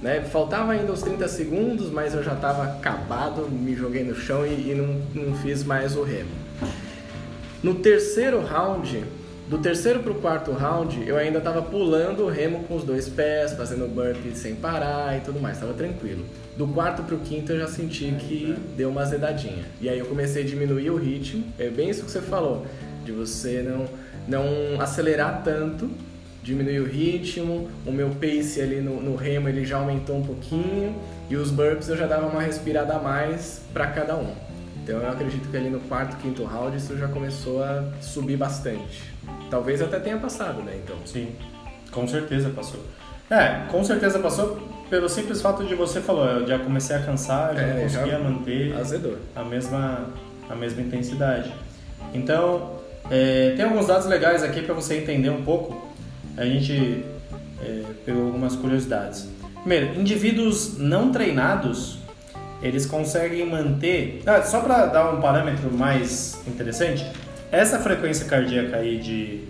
né? 0.00 0.20
Faltava 0.22 0.72
ainda 0.72 0.92
os 0.92 1.02
30 1.02 1.26
segundos, 1.26 1.90
mas 1.90 2.14
eu 2.14 2.22
já 2.22 2.34
estava 2.34 2.62
acabado, 2.64 3.48
me 3.50 3.74
joguei 3.74 4.04
no 4.04 4.14
chão 4.14 4.46
e, 4.46 4.70
e 4.70 4.74
não, 4.74 5.02
não 5.14 5.36
fiz 5.38 5.64
mais 5.64 5.96
o 5.96 6.04
remo. 6.04 6.30
No 7.62 7.74
terceiro 7.74 8.40
round, 8.40 9.02
do 9.48 9.58
terceiro 9.58 10.00
pro 10.00 10.14
quarto 10.14 10.52
round, 10.52 11.02
eu 11.06 11.16
ainda 11.16 11.38
estava 11.38 11.60
pulando 11.60 12.24
o 12.24 12.28
remo 12.28 12.64
com 12.64 12.76
os 12.76 12.84
dois 12.84 13.08
pés, 13.08 13.52
fazendo 13.52 13.88
burpee 13.88 14.36
sem 14.36 14.54
parar 14.54 15.16
e 15.16 15.20
tudo 15.20 15.40
mais, 15.40 15.56
estava 15.56 15.74
tranquilo. 15.74 16.24
Do 16.56 16.68
quarto 16.68 17.02
pro 17.02 17.18
quinto 17.18 17.52
eu 17.52 17.58
já 17.58 17.66
senti 17.66 18.12
que 18.12 18.56
deu 18.76 18.88
uma 18.90 19.02
azedadinha. 19.02 19.64
E 19.80 19.88
aí 19.88 19.98
eu 19.98 20.06
comecei 20.06 20.44
a 20.44 20.46
diminuir 20.46 20.90
o 20.90 20.96
ritmo, 20.96 21.44
é 21.58 21.68
bem 21.68 21.90
isso 21.90 22.04
que 22.04 22.10
você 22.10 22.20
falou, 22.20 22.64
de 23.04 23.10
você 23.10 23.60
não, 23.62 23.86
não 24.28 24.80
acelerar 24.80 25.42
tanto, 25.42 25.90
diminuir 26.44 26.78
o 26.78 26.84
ritmo, 26.84 27.68
o 27.84 27.90
meu 27.90 28.10
pace 28.10 28.60
ali 28.60 28.80
no, 28.80 29.00
no 29.00 29.16
remo 29.16 29.48
ele 29.48 29.64
já 29.64 29.78
aumentou 29.78 30.16
um 30.16 30.22
pouquinho, 30.22 30.94
e 31.28 31.34
os 31.34 31.50
burpees 31.50 31.88
eu 31.88 31.96
já 31.96 32.06
dava 32.06 32.26
uma 32.26 32.42
respirada 32.42 32.94
a 32.94 32.98
mais 33.00 33.62
para 33.72 33.88
cada 33.88 34.14
um. 34.14 34.32
Então 34.84 35.00
eu 35.00 35.10
acredito 35.10 35.48
que 35.50 35.56
ali 35.56 35.70
no 35.70 35.80
quarto, 35.80 36.16
quinto 36.18 36.44
round 36.44 36.76
isso 36.76 36.96
já 36.96 37.08
começou 37.08 37.64
a 37.64 37.84
subir 38.00 38.36
bastante. 38.36 39.02
Talvez 39.50 39.82
até 39.82 39.98
tenha 39.98 40.18
passado, 40.18 40.62
né? 40.62 40.78
Então. 40.84 40.96
Sim, 41.04 41.34
com 41.90 42.06
certeza 42.06 42.50
passou. 42.50 42.80
É, 43.30 43.66
com 43.70 43.82
certeza 43.82 44.18
passou 44.18 44.73
pelo 44.88 45.08
simples 45.08 45.40
fato 45.40 45.64
de 45.64 45.74
você 45.74 46.00
falou, 46.00 46.24
eu 46.26 46.46
já 46.46 46.58
comecei 46.58 46.94
a 46.96 47.00
cansar, 47.00 47.54
já 47.54 47.62
É, 47.62 47.74
não 47.74 47.82
conseguia 47.82 48.12
já 48.12 48.18
manter 48.18 48.76
Azedou. 48.76 49.16
a 49.34 49.44
mesma, 49.44 50.06
a 50.48 50.54
mesma 50.54 50.82
intensidade. 50.82 51.52
Então, 52.12 52.78
é, 53.10 53.54
tem 53.56 53.64
alguns 53.64 53.86
dados 53.86 54.06
legais 54.06 54.42
aqui 54.42 54.62
para 54.62 54.74
você 54.74 54.96
entender 54.98 55.30
um 55.30 55.42
pouco. 55.42 55.92
A 56.36 56.44
gente 56.44 57.04
é, 57.62 57.82
pegou 58.04 58.26
algumas 58.26 58.54
curiosidades. 58.56 59.28
Primeiro, 59.60 59.98
indivíduos 59.98 60.78
não 60.78 61.10
treinados, 61.10 61.98
eles 62.62 62.86
conseguem 62.86 63.46
manter... 63.46 64.22
Ah, 64.26 64.42
só 64.42 64.60
para 64.60 64.86
dar 64.86 65.12
um 65.14 65.20
parâmetro 65.20 65.72
mais 65.72 66.40
interessante, 66.46 67.04
essa 67.50 67.78
frequência 67.78 68.26
cardíaca 68.26 68.76
aí 68.76 68.98
de, 68.98 69.44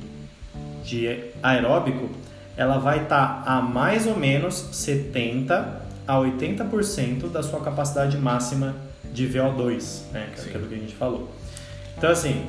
de 0.85 1.31
aeróbico, 1.43 2.11
ela 2.57 2.79
vai 2.79 3.03
estar 3.03 3.43
a 3.47 3.61
mais 3.61 4.07
ou 4.07 4.17
menos 4.17 4.55
70 4.73 5.83
a 6.07 6.15
80% 6.17 7.31
da 7.31 7.43
sua 7.43 7.61
capacidade 7.61 8.17
máxima 8.17 8.75
de 9.13 9.29
VO2, 9.29 10.13
né? 10.13 10.29
Que 10.35 10.41
é 10.41 10.45
aquilo 10.45 10.69
que 10.69 10.75
a 10.75 10.79
gente 10.79 10.95
falou. 10.95 11.31
Então, 11.97 12.11
assim, 12.11 12.47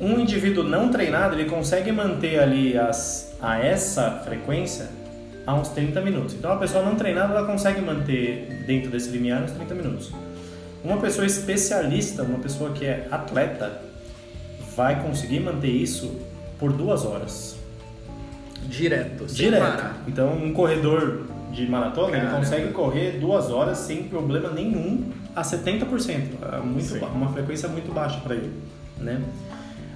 um 0.00 0.18
indivíduo 0.20 0.62
não 0.62 0.90
treinado, 0.90 1.34
ele 1.34 1.50
consegue 1.50 1.90
manter 1.90 2.38
ali 2.38 2.78
as, 2.78 3.36
a 3.40 3.58
essa 3.58 4.22
frequência 4.24 4.88
a 5.46 5.54
uns 5.54 5.68
30 5.70 6.00
minutos. 6.02 6.34
Então, 6.34 6.52
a 6.52 6.56
pessoa 6.56 6.84
não 6.84 6.94
treinada, 6.94 7.34
ela 7.34 7.46
consegue 7.46 7.80
manter 7.80 8.64
dentro 8.66 8.90
desse 8.90 9.08
limiar 9.08 9.42
uns 9.42 9.50
30 9.52 9.74
minutos. 9.74 10.12
Uma 10.84 10.98
pessoa 10.98 11.26
especialista, 11.26 12.22
uma 12.22 12.38
pessoa 12.38 12.70
que 12.70 12.84
é 12.84 13.08
atleta, 13.10 13.82
vai 14.76 15.02
conseguir 15.02 15.40
manter 15.40 15.70
isso 15.70 16.20
por 16.58 16.72
duas 16.72 17.04
horas. 17.04 17.57
Direto, 18.68 19.28
sem 19.28 19.46
Direto. 19.46 19.60
parar. 19.60 19.96
Então, 20.06 20.32
um 20.36 20.52
corredor 20.52 21.22
de 21.52 21.66
maratona, 21.66 22.16
ele 22.16 22.26
consegue 22.30 22.68
correr 22.72 23.18
duas 23.18 23.50
horas 23.50 23.78
sem 23.78 24.04
problema 24.04 24.50
nenhum 24.50 25.10
a 25.34 25.42
70%. 25.42 26.20
É 26.52 26.58
muito 26.60 26.84
Sim. 26.84 27.00
uma 27.14 27.32
frequência 27.32 27.68
muito 27.68 27.92
baixa 27.92 28.20
para 28.20 28.34
ele. 28.34 28.52
Né? 28.98 29.20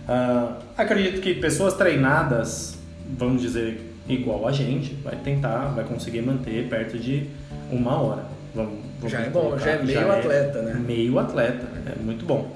Ah, 0.09 0.57
acredito 0.77 1.21
que 1.21 1.35
pessoas 1.35 1.75
treinadas, 1.75 2.77
vamos 3.19 3.43
dizer, 3.43 3.95
igual 4.09 4.49
a 4.49 4.53
gente, 4.53 4.95
vai 4.95 5.17
tentar, 5.17 5.67
vai 5.75 5.85
conseguir 5.85 6.23
manter 6.23 6.67
perto 6.69 6.99
de 6.99 7.29
uma 7.71 8.01
hora. 8.01 8.25
Vamos, 8.55 8.79
vamos 8.99 9.13
Já 9.13 9.21
é 9.21 9.29
bom, 9.31 9.41
colocar. 9.43 9.59
já 9.65 9.71
é 9.73 9.83
meio 9.83 10.13
atleta, 10.13 10.63
né? 10.63 10.75
Meio 10.75 11.19
atleta, 11.19 11.67
é 11.87 12.03
muito 12.03 12.25
bom. 12.25 12.51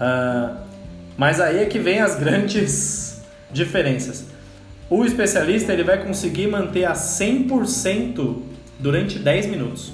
Ah, 0.00 0.58
mas 1.16 1.40
aí 1.40 1.58
é 1.58 1.66
que 1.66 1.78
vem 1.78 2.00
as 2.00 2.14
grandes 2.16 3.20
diferenças. 3.52 4.26
O 4.94 5.06
especialista 5.06 5.72
ele 5.72 5.82
vai 5.84 6.04
conseguir 6.04 6.48
manter 6.48 6.84
a 6.84 6.92
100% 6.92 8.36
durante 8.78 9.18
10 9.18 9.46
minutos. 9.46 9.90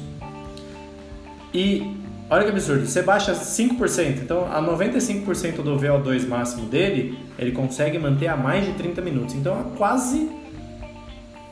E 1.54 1.94
olha 2.28 2.42
que 2.42 2.50
absurdo, 2.50 2.84
você 2.84 3.00
baixa 3.00 3.32
5%, 3.32 4.22
então 4.24 4.52
a 4.52 4.60
95% 4.60 5.62
do 5.62 5.76
VO2 5.76 6.26
máximo 6.26 6.66
dele, 6.66 7.16
ele 7.38 7.52
consegue 7.52 7.96
manter 7.96 8.26
a 8.26 8.36
mais 8.36 8.66
de 8.66 8.72
30 8.72 9.00
minutos. 9.00 9.36
Então 9.36 9.60
a 9.60 9.62
quase 9.76 10.28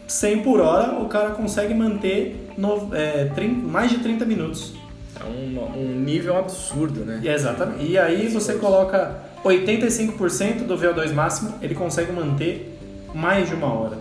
100 0.09 0.43
por 0.43 0.59
hora 0.61 0.99
o 0.99 1.07
cara 1.07 1.31
consegue 1.31 1.73
manter 1.73 2.51
no, 2.59 2.93
é, 2.93 3.27
trin- 3.27 3.63
mais 3.63 3.93
de 3.93 3.99
30 3.99 4.25
minutos. 4.25 4.75
É 5.21 5.25
um, 5.25 5.81
um 5.83 6.01
nível 6.01 6.37
absurdo, 6.37 7.05
né? 7.05 7.21
Exatamente. 7.25 7.87
E 7.87 7.97
aí 7.97 8.27
você 8.27 8.55
coloca 8.55 9.23
85% 9.45 10.65
do 10.67 10.77
VO2 10.77 11.13
máximo, 11.15 11.55
ele 11.63 11.77
consegue 11.77 12.11
manter 12.11 12.76
mais 13.17 13.49
de 13.49 13.55
uma 13.55 13.73
hora. 13.73 13.99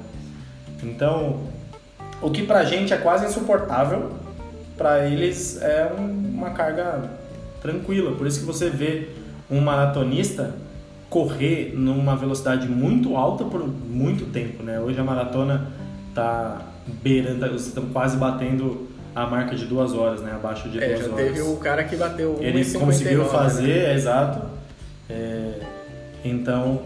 Então, 0.84 1.40
o 2.22 2.30
que 2.30 2.44
pra 2.44 2.66
gente 2.66 2.94
é 2.94 2.98
quase 2.98 3.26
insuportável, 3.26 4.12
para 4.78 5.08
eles 5.08 5.62
é 5.62 5.90
uma 5.98 6.50
carga 6.52 7.10
tranquila. 7.62 8.12
Por 8.12 8.28
isso 8.28 8.42
que 8.42 8.46
você 8.46 8.70
vê 8.70 9.10
um 9.50 9.62
maratonista 9.62 10.54
correr 11.10 11.74
numa 11.76 12.16
velocidade 12.16 12.68
muito 12.68 13.16
alta 13.16 13.46
por 13.46 13.66
muito 13.66 14.26
tempo, 14.32 14.62
né? 14.62 14.80
Hoje 14.80 15.00
a 15.00 15.04
maratona 15.04 15.68
tá 16.14 16.62
beirando, 17.02 17.56
estão 17.56 17.86
quase 17.86 18.18
batendo 18.18 18.90
a 19.16 19.26
marca 19.26 19.56
de 19.56 19.66
duas 19.66 19.94
horas, 19.94 20.22
né? 20.22 20.34
Abaixo 20.36 20.68
de 20.68 20.84
é, 20.84 20.88
duas 20.90 21.00
já 21.00 21.14
horas. 21.14 21.26
teve 21.26 21.42
o 21.42 21.56
cara 21.56 21.86
que 21.86 21.96
bateu 21.96 22.38
Ele 22.42 22.62
1,59, 22.62 22.80
conseguiu 22.80 23.26
fazer, 23.26 23.88
né? 23.88 23.94
exato. 23.94 24.42
É, 25.10 25.62
então 26.24 26.82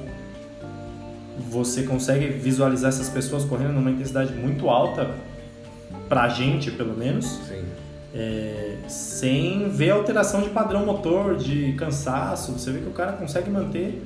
você 1.49 1.83
consegue 1.83 2.27
visualizar 2.27 2.89
essas 2.89 3.09
pessoas 3.09 3.43
correndo 3.45 3.73
numa 3.73 3.91
intensidade 3.91 4.33
muito 4.33 4.69
alta, 4.69 5.09
pra 6.07 6.27
gente 6.27 6.71
pelo 6.71 6.97
menos, 6.97 7.39
é, 8.13 8.77
sem 8.87 9.69
ver 9.69 9.91
alteração 9.91 10.41
de 10.41 10.49
padrão 10.49 10.85
motor, 10.85 11.35
de 11.35 11.73
cansaço. 11.73 12.51
Você 12.53 12.71
vê 12.71 12.79
que 12.79 12.87
o 12.87 12.91
cara 12.91 13.13
consegue 13.13 13.49
manter 13.49 14.01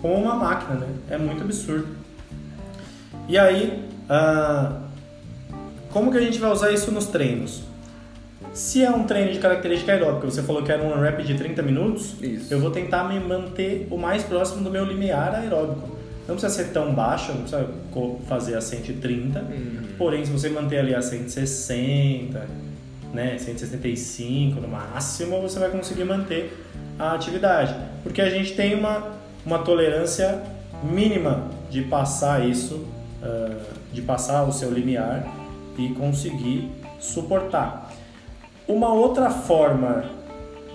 como 0.00 0.14
uma 0.14 0.34
máquina, 0.34 0.76
né? 0.76 0.86
É 1.10 1.18
muito 1.18 1.42
absurdo. 1.42 1.88
E 3.28 3.36
aí, 3.36 3.84
ah, 4.08 4.80
como 5.90 6.10
que 6.12 6.18
a 6.18 6.20
gente 6.20 6.38
vai 6.38 6.50
usar 6.50 6.70
isso 6.70 6.90
nos 6.92 7.06
treinos? 7.06 7.62
Se 8.52 8.82
é 8.82 8.90
um 8.90 9.04
treino 9.04 9.32
de 9.32 9.38
característica 9.38 9.92
aeróbica, 9.92 10.30
você 10.30 10.42
falou 10.42 10.62
que 10.62 10.72
era 10.72 10.82
um 10.82 11.00
rep 11.00 11.22
de 11.22 11.34
30 11.34 11.62
minutos, 11.62 12.14
Isso. 12.20 12.52
eu 12.52 12.60
vou 12.60 12.70
tentar 12.70 13.04
me 13.04 13.20
manter 13.20 13.86
o 13.90 13.98
mais 13.98 14.22
próximo 14.22 14.62
do 14.62 14.70
meu 14.70 14.84
limiar 14.84 15.34
aeróbico. 15.34 15.97
Não 16.28 16.36
precisa 16.36 16.62
ser 16.62 16.72
tão 16.72 16.94
baixo, 16.94 17.32
não 17.32 17.40
precisa 17.40 17.66
fazer 18.28 18.54
a 18.56 18.60
130, 18.60 19.40
Uhum. 19.40 19.82
porém 19.96 20.24
se 20.24 20.30
você 20.30 20.48
manter 20.50 20.78
ali 20.78 20.94
a 20.94 21.00
160, 21.02 22.46
né, 23.14 23.38
165 23.38 24.60
no 24.60 24.68
máximo, 24.68 25.40
você 25.40 25.58
vai 25.58 25.70
conseguir 25.70 26.04
manter 26.04 26.52
a 26.98 27.12
atividade. 27.14 27.74
Porque 28.02 28.20
a 28.20 28.28
gente 28.28 28.54
tem 28.54 28.74
uma, 28.74 29.12
uma 29.46 29.60
tolerância 29.60 30.42
mínima 30.82 31.48
de 31.70 31.82
passar 31.82 32.46
isso, 32.46 32.86
ah, 33.22 33.56
de 33.92 34.02
passar 34.02 34.44
o 34.44 34.52
seu 34.52 34.70
limiar 34.70 35.26
e 35.78 35.88
conseguir 35.90 36.70
suportar. 37.00 37.90
Uma 38.66 38.92
outra 38.92 39.30
forma 39.30 40.04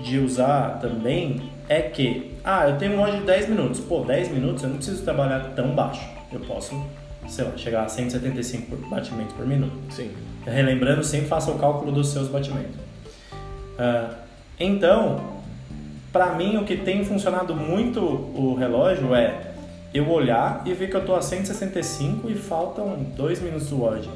de 0.02 0.18
usar 0.18 0.80
também 0.82 1.44
é 1.70 1.82
que, 1.82 2.33
ah, 2.44 2.68
eu 2.70 2.78
tenho 2.78 2.94
um 2.98 3.00
ódio 3.02 3.20
de 3.22 3.26
10 3.26 3.50
minutos. 3.50 3.80
Pô, 3.80 4.02
10 4.02 4.30
minutos 4.32 4.64
eu 4.64 4.70
não 4.70 4.78
preciso 4.78 5.04
trabalhar 5.04 5.40
tão 5.56 5.70
baixo. 5.70 6.08
Eu 6.32 6.40
posso, 6.42 6.82
sei 7.28 7.46
lá, 7.46 7.52
chegar 7.58 7.84
a 7.84 7.90
175 7.90 8.76
por- 8.76 8.90
batimentos 8.90 9.34
por 9.34 9.46
minuto. 9.46 9.74
Sim. 9.90 10.12
Relembrando, 10.46 11.04
sempre 11.04 11.28
faça 11.28 11.52
o 11.52 11.58
cálculo 11.58 11.92
dos 11.92 12.10
seus 12.10 12.28
batimentos. 12.28 12.76
Ah, 13.78 14.10
então, 14.60 15.22
para 16.12 16.34
mim, 16.34 16.58
o 16.58 16.64
que 16.66 16.78
tem 16.78 17.04
funcionado 17.06 17.56
muito 17.56 18.00
o 18.02 18.56
relógio 18.56 19.16
é 19.16 19.52
eu 19.94 20.10
olhar 20.10 20.64
e 20.66 20.74
ver 20.74 20.90
que 20.90 20.96
eu 20.96 21.06
tô 21.06 21.16
a 21.16 21.22
165 21.22 22.30
e 22.30 22.36
faltam 22.36 22.98
2 23.16 23.42
minutos 23.42 23.70
do 23.70 23.80
WOD. 23.82 24.10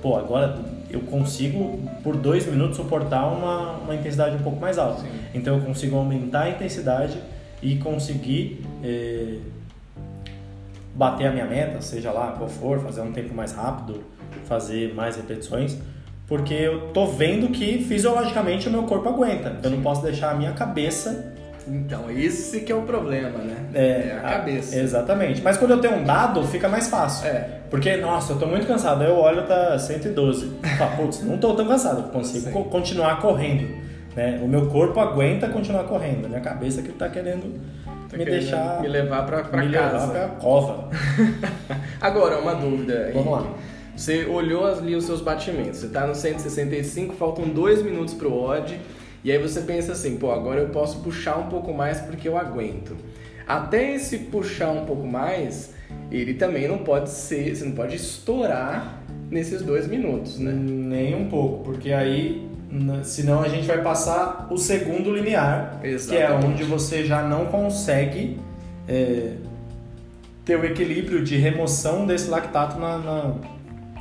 Pô, 0.00 0.16
agora 0.16 0.58
eu 0.90 1.00
consigo, 1.00 1.80
por 2.02 2.16
2 2.16 2.46
minutos, 2.46 2.76
suportar 2.76 3.26
uma, 3.26 3.72
uma 3.78 3.94
intensidade 3.94 4.36
um 4.36 4.42
pouco 4.42 4.60
mais 4.60 4.78
alta. 4.78 5.00
Sim. 5.02 5.08
Então, 5.34 5.56
eu 5.56 5.62
consigo 5.62 5.96
aumentar 5.96 6.42
a 6.42 6.50
intensidade 6.50 7.18
e 7.62 7.76
conseguir 7.76 8.64
eh, 8.82 9.38
bater 10.94 11.26
a 11.26 11.30
minha 11.32 11.46
meta, 11.46 11.80
seja 11.80 12.10
lá 12.12 12.32
qual 12.36 12.48
for, 12.48 12.80
fazer 12.80 13.00
um 13.00 13.12
tempo 13.12 13.34
mais 13.34 13.52
rápido, 13.52 14.02
fazer 14.46 14.94
mais 14.94 15.16
repetições, 15.16 15.76
porque 16.26 16.54
eu 16.54 16.88
tô 16.92 17.06
vendo 17.06 17.48
que 17.48 17.84
fisiologicamente 17.84 18.68
o 18.68 18.70
meu 18.70 18.84
corpo 18.84 19.08
aguenta. 19.08 19.56
Eu 19.62 19.70
não 19.70 19.82
posso 19.82 20.02
deixar 20.02 20.30
a 20.30 20.34
minha 20.34 20.52
cabeça 20.52 21.34
Então, 21.66 22.10
esse 22.10 22.60
que 22.60 22.70
é 22.70 22.74
o 22.74 22.82
problema, 22.82 23.38
né? 23.38 23.56
é, 23.74 24.18
a 24.18 24.20
cabeça. 24.20 24.76
Exatamente. 24.76 25.40
Mas 25.42 25.56
quando 25.56 25.72
eu 25.72 25.80
tenho 25.80 25.96
um 25.96 26.04
dado, 26.04 26.42
fica 26.46 26.68
mais 26.68 26.88
fácil. 26.88 27.26
É. 27.26 27.60
Porque, 27.70 27.96
nossa, 27.96 28.34
eu 28.34 28.38
tô 28.38 28.46
muito 28.46 28.66
cansado. 28.66 29.02
Aí 29.02 29.08
eu 29.08 29.16
olho, 29.16 29.46
tá 29.46 29.78
112. 29.78 30.52
Fala, 30.78 30.90
putz, 30.96 31.22
não 31.22 31.38
tô 31.38 31.54
tão 31.54 31.66
cansado. 31.66 32.10
Consigo 32.12 32.46
Sim. 32.52 32.62
continuar 32.64 33.20
correndo. 33.20 33.66
Né? 34.14 34.40
O 34.42 34.48
meu 34.48 34.66
corpo 34.66 35.00
aguenta 35.00 35.48
continuar 35.48 35.84
correndo. 35.84 36.26
A 36.26 36.28
minha 36.28 36.40
cabeça 36.40 36.82
que 36.82 36.92
tá 36.92 37.08
querendo 37.08 37.60
Tá 38.08 38.16
me 38.16 38.24
querendo 38.24 38.40
deixar... 38.40 38.80
Me 38.80 38.88
levar 38.88 39.26
pra, 39.26 39.42
pra 39.42 39.64
me 39.64 39.72
casa. 39.72 40.06
levar 40.06 40.08
pra 40.08 40.28
cova. 40.36 40.90
Agora, 42.00 42.38
uma 42.38 42.54
dúvida. 42.54 43.10
Vamos 43.12 43.32
lá. 43.32 43.54
Você 43.96 44.24
olhou 44.26 44.66
ali 44.66 44.94
os 44.94 45.04
seus 45.04 45.20
batimentos. 45.20 45.80
Você 45.80 45.88
tá 45.88 46.06
no 46.06 46.14
165, 46.14 47.14
faltam 47.14 47.48
dois 47.48 47.82
minutos 47.82 48.14
pro 48.14 48.32
odd. 48.32 48.78
E 49.24 49.32
aí 49.32 49.38
você 49.38 49.62
pensa 49.62 49.92
assim, 49.92 50.16
pô, 50.16 50.30
agora 50.30 50.60
eu 50.60 50.68
posso 50.68 51.00
puxar 51.00 51.38
um 51.38 51.48
pouco 51.48 51.72
mais 51.72 52.00
porque 52.00 52.28
eu 52.28 52.36
aguento. 52.36 52.96
Até 53.46 53.94
esse 53.94 54.18
puxar 54.18 54.70
um 54.70 54.84
pouco 54.84 55.06
mais, 55.06 55.74
ele 56.10 56.34
também 56.34 56.68
não 56.68 56.78
pode 56.78 57.10
ser, 57.10 57.54
você 57.54 57.64
não 57.64 57.72
pode 57.72 57.96
estourar 57.96 59.02
nesses 59.30 59.62
dois 59.62 59.86
minutos, 59.86 60.38
né? 60.38 60.52
Nem 60.52 61.14
um 61.14 61.28
pouco, 61.28 61.64
porque 61.64 61.92
aí, 61.92 62.48
senão 63.02 63.42
a 63.42 63.48
gente 63.48 63.66
vai 63.66 63.82
passar 63.82 64.46
o 64.50 64.56
segundo 64.56 65.14
limiar, 65.14 65.78
que 65.80 65.86
é 65.86 65.90
Exatamente. 65.90 66.46
onde 66.46 66.64
você 66.64 67.04
já 67.04 67.22
não 67.22 67.46
consegue 67.46 68.38
é, 68.88 69.34
ter 70.44 70.58
o 70.58 70.64
equilíbrio 70.64 71.24
de 71.24 71.36
remoção 71.36 72.06
desse 72.06 72.28
lactato 72.28 72.78
na, 72.78 72.98
na, 72.98 73.34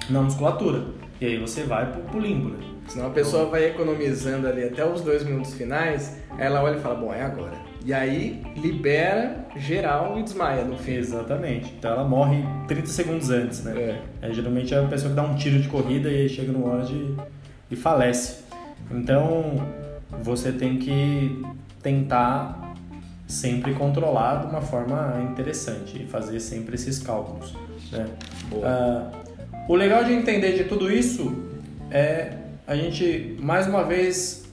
na 0.09 0.21
musculatura. 0.21 0.85
E 1.21 1.25
aí 1.25 1.37
você 1.37 1.63
vai 1.63 1.91
pro, 1.91 2.01
pro 2.03 2.19
limbo, 2.19 2.49
né? 2.49 2.73
Senão 2.87 3.07
a 3.07 3.11
pessoa 3.11 3.45
vai 3.45 3.65
economizando 3.65 4.47
ali 4.47 4.63
até 4.63 4.85
os 4.85 5.01
dois 5.01 5.23
minutos 5.23 5.53
finais, 5.53 6.17
ela 6.37 6.61
olha 6.61 6.77
e 6.77 6.81
fala, 6.81 6.95
bom, 6.95 7.13
é 7.13 7.21
agora. 7.21 7.53
E 7.85 7.93
aí 7.93 8.41
libera 8.55 9.45
geral 9.55 10.17
e 10.17 10.23
desmaia 10.23 10.63
no 10.63 10.77
fim. 10.77 10.93
Exatamente. 10.93 11.73
Então 11.77 11.91
ela 11.91 12.03
morre 12.03 12.43
30 12.67 12.87
segundos 12.87 13.29
antes, 13.29 13.63
né? 13.63 13.99
É. 14.21 14.29
É, 14.29 14.33
geralmente 14.33 14.73
é 14.73 14.79
a 14.79 14.87
pessoa 14.87 15.09
que 15.09 15.15
dá 15.15 15.23
um 15.23 15.35
tiro 15.35 15.61
de 15.61 15.67
corrida 15.67 16.09
e 16.09 16.29
chega 16.29 16.51
no 16.51 16.65
e, 16.89 17.15
e 17.71 17.75
falece. 17.75 18.42
Então 18.93 19.55
você 20.21 20.51
tem 20.51 20.77
que 20.77 21.43
tentar 21.81 22.75
sempre 23.27 23.73
controlar 23.73 24.41
de 24.41 24.47
uma 24.47 24.61
forma 24.61 25.21
interessante 25.31 26.03
e 26.03 26.05
fazer 26.05 26.39
sempre 26.39 26.75
esses 26.75 26.99
cálculos. 26.99 27.55
Né? 27.91 28.05
Ah, 28.63 29.09
o 29.67 29.75
legal 29.75 30.03
de 30.03 30.13
entender 30.13 30.53
de 30.53 30.65
tudo 30.65 30.91
isso 30.91 31.33
é 31.89 32.37
a 32.67 32.75
gente 32.75 33.35
mais 33.41 33.67
uma 33.67 33.83
vez 33.83 34.43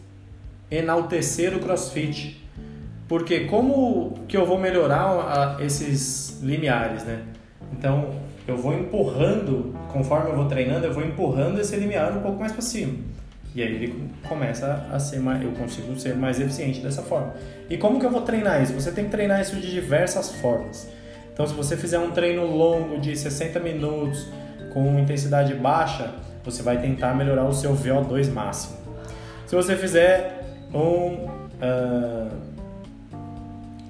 enaltecer 0.70 1.54
o 1.54 1.60
CrossFit. 1.60 2.40
Porque 3.08 3.40
como 3.46 4.20
que 4.28 4.36
eu 4.36 4.46
vou 4.46 4.56
melhorar 4.58 5.56
a- 5.58 5.64
esses 5.64 6.40
limiares, 6.42 7.02
né? 7.02 7.24
Então, 7.72 8.10
eu 8.46 8.56
vou 8.56 8.72
empurrando, 8.72 9.74
conforme 9.92 10.30
eu 10.30 10.36
vou 10.36 10.44
treinando, 10.46 10.86
eu 10.86 10.92
vou 10.92 11.04
empurrando 11.04 11.60
esse 11.60 11.74
limiar 11.74 12.16
um 12.16 12.20
pouco 12.20 12.38
mais 12.38 12.52
para 12.52 12.62
cima. 12.62 12.94
E 13.54 13.62
aí 13.62 13.74
ele 13.74 14.10
começa 14.28 14.86
a 14.92 14.98
ser 14.98 15.18
mais, 15.18 15.42
eu 15.42 15.50
consigo 15.52 15.98
ser 15.98 16.14
mais 16.14 16.38
eficiente 16.40 16.80
dessa 16.80 17.02
forma. 17.02 17.34
E 17.68 17.76
como 17.76 17.98
que 17.98 18.06
eu 18.06 18.10
vou 18.10 18.22
treinar 18.22 18.62
isso? 18.62 18.72
Você 18.74 18.92
tem 18.92 19.04
que 19.06 19.10
treinar 19.10 19.40
isso 19.40 19.56
de 19.56 19.70
diversas 19.70 20.30
formas. 20.36 20.88
Então, 21.32 21.46
se 21.46 21.54
você 21.54 21.76
fizer 21.76 21.98
um 21.98 22.10
treino 22.10 22.44
longo 22.44 22.98
de 22.98 23.16
60 23.16 23.58
minutos 23.60 24.28
com 24.72 24.98
intensidade 24.98 25.54
baixa, 25.54 26.14
você 26.44 26.62
vai 26.62 26.80
tentar 26.80 27.14
melhorar 27.14 27.44
o 27.46 27.52
seu 27.52 27.74
VO2 27.74 28.32
máximo. 28.32 28.76
Se 29.46 29.56
você 29.56 29.74
fizer 29.74 30.44
um 30.72 31.28
ah, 31.60 32.28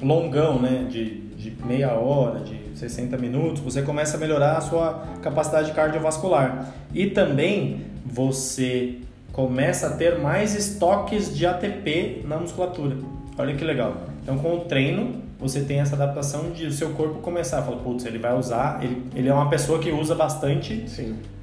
longão, 0.02 0.60
né, 0.60 0.86
de, 0.88 1.20
de 1.36 1.50
meia 1.64 1.92
hora, 1.92 2.40
de 2.40 2.58
60 2.74 3.16
minutos, 3.18 3.60
você 3.60 3.82
começa 3.82 4.16
a 4.16 4.20
melhorar 4.20 4.56
a 4.56 4.60
sua 4.60 5.06
capacidade 5.22 5.72
cardiovascular. 5.72 6.72
E 6.94 7.08
também 7.08 7.84
você 8.04 8.98
começa 9.32 9.88
a 9.88 9.90
ter 9.90 10.18
mais 10.18 10.54
estoques 10.54 11.36
de 11.36 11.46
ATP 11.46 12.22
na 12.24 12.36
musculatura. 12.36 12.96
Olha 13.38 13.54
que 13.54 13.64
legal. 13.64 13.96
Então, 14.22 14.38
com 14.38 14.56
o 14.56 14.60
treino, 14.60 15.22
você 15.38 15.62
tem 15.62 15.80
essa 15.80 15.94
adaptação 15.94 16.50
de 16.50 16.66
o 16.66 16.72
seu 16.72 16.90
corpo 16.90 17.20
começar 17.20 17.60
a 17.60 17.62
falar, 17.62 17.78
putz, 17.78 18.04
ele 18.04 18.18
vai 18.18 18.36
usar, 18.36 18.82
ele, 18.82 19.02
ele 19.14 19.28
é 19.28 19.32
uma 19.32 19.48
pessoa 19.48 19.78
que 19.78 19.90
usa 19.90 20.14
bastante 20.14 20.84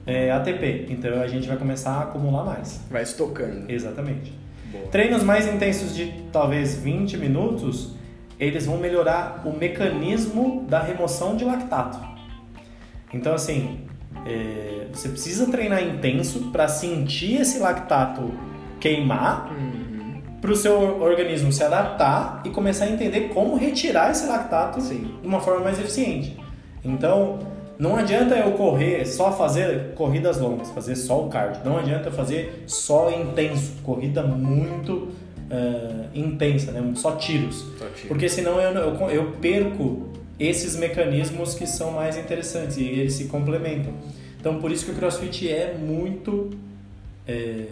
é, 0.06 0.32
ATP, 0.32 0.86
então 0.90 1.20
a 1.20 1.28
gente 1.28 1.48
vai 1.48 1.58
começar 1.58 1.92
a 1.92 2.02
acumular 2.04 2.44
mais. 2.44 2.80
Vai 2.92 3.02
estocando. 3.02 3.70
Exatamente. 3.70 4.32
Boa. 4.72 4.88
Treinos 4.88 5.24
mais 5.24 5.48
intensos 5.48 5.96
de 5.96 6.14
talvez 6.32 6.76
20 6.76 7.18
minutos, 7.18 7.96
eles 8.40 8.68
vão 8.68 8.78
melhorar 8.78 9.42
o 9.46 9.58
mecanismo 9.58 10.66
da 10.70 10.80
remoção 10.80 11.36
de 11.36 11.44
lactato. 11.44 12.00
Então, 13.12 13.34
assim, 13.34 13.87
é, 14.26 14.88
você 14.92 15.10
precisa 15.10 15.46
treinar 15.52 15.84
intenso 15.84 16.52
para 16.52 16.68
sentir 16.68 17.42
esse 17.42 17.60
lactato 17.60 18.32
queimar, 18.80 19.52
Uhum. 19.52 20.22
para 20.40 20.52
o 20.52 20.56
seu 20.56 21.02
organismo 21.02 21.52
se 21.52 21.64
adaptar 21.64 22.42
e 22.46 22.50
começar 22.50 22.86
a 22.86 22.90
entender 22.90 23.30
como 23.34 23.56
retirar 23.58 24.12
esse 24.12 24.28
lactato 24.28 24.80
Sim. 24.82 25.16
de 25.22 25.28
uma 25.28 25.40
forma 25.40 25.62
mais 25.64 25.80
eficiente. 25.80 26.38
Então, 26.86 27.40
não 27.80 27.96
adianta 27.96 28.36
eu 28.36 28.52
correr, 28.54 29.06
só 29.06 29.32
fazer 29.32 29.94
corridas 29.96 30.40
longas, 30.40 30.70
fazer 30.72 30.96
só 30.96 31.26
o 31.26 31.30
cardio. 31.30 31.62
Não 31.64 31.78
adianta 31.78 32.10
eu 32.10 32.12
fazer 32.12 32.64
só 32.66 33.12
intenso, 33.12 33.74
corrida 33.84 34.24
muito 34.24 35.10
eh, 35.50 36.06
intensa, 36.14 36.72
né? 36.72 36.82
só 36.96 37.12
tiros. 37.12 37.66
Só. 37.78 37.86
Porque 38.08 38.28
senão 38.30 38.60
eu, 38.60 38.72
eu, 38.74 39.10
eu 39.10 39.32
perco 39.42 40.08
esses 40.40 40.76
mecanismos 40.76 41.54
que 41.54 41.66
são 41.66 41.92
mais 41.92 42.18
interessantes 42.18 42.78
e 42.78 42.84
eles 42.84 43.14
se 43.14 43.26
complementam. 43.26 43.94
Então, 44.40 44.60
por 44.60 44.72
isso 44.72 44.86
que 44.86 44.92
o 44.92 44.96
CrossFit 44.96 45.50
é 45.50 45.76
muito 45.78 46.52
é, 47.28 47.66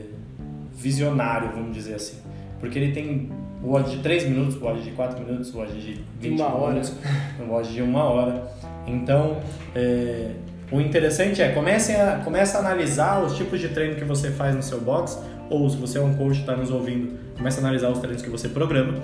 visionário, 0.74 1.52
vamos 1.54 1.76
dizer 1.76 1.96
assim. 1.96 2.18
Porque 2.60 2.78
ele 2.80 2.92
tem 2.92 3.30
o 3.64 3.70
WOD 3.70 3.92
de 3.92 3.98
3 4.02 4.30
minutos, 4.30 4.56
o 4.56 4.66
WOD 4.66 4.82
de 4.82 4.92
4 4.92 5.24
minutos, 5.24 5.54
o 5.54 5.58
WOD 5.60 5.80
de 5.80 6.04
20 6.20 6.40
Uma 6.40 6.54
hora. 6.54 6.74
minutos, 6.74 6.94
o 7.40 7.52
WOD 7.52 7.74
de 7.74 7.82
1 7.82 7.96
hora. 7.96 8.52
Então, 8.88 9.38
é, 9.76 10.32
o 10.72 10.82
interessante 10.82 11.42
é, 11.42 11.50
comece 11.50 11.94
a, 11.94 12.22
comece 12.24 12.58
a 12.58 12.60
analisar 12.60 13.24
os 13.24 13.36
tipos 13.36 13.60
de 13.60 13.70
treino 13.70 13.96
que 13.96 14.04
você 14.04 14.32
faz 14.32 14.56
no 14.56 14.64
seu 14.64 14.82
box, 14.82 15.20
ou 15.50 15.70
se 15.70 15.78
você 15.78 15.98
é 15.98 16.02
um 16.02 16.16
coach 16.16 16.38
e 16.38 16.40
está 16.40 16.56
nos 16.56 16.72
ouvindo, 16.72 17.18
comece 17.38 17.60
a 17.60 17.62
analisar 17.62 17.90
os 17.90 18.00
treinos 18.00 18.22
que 18.22 18.30
você 18.30 18.50
programa, 18.50 18.96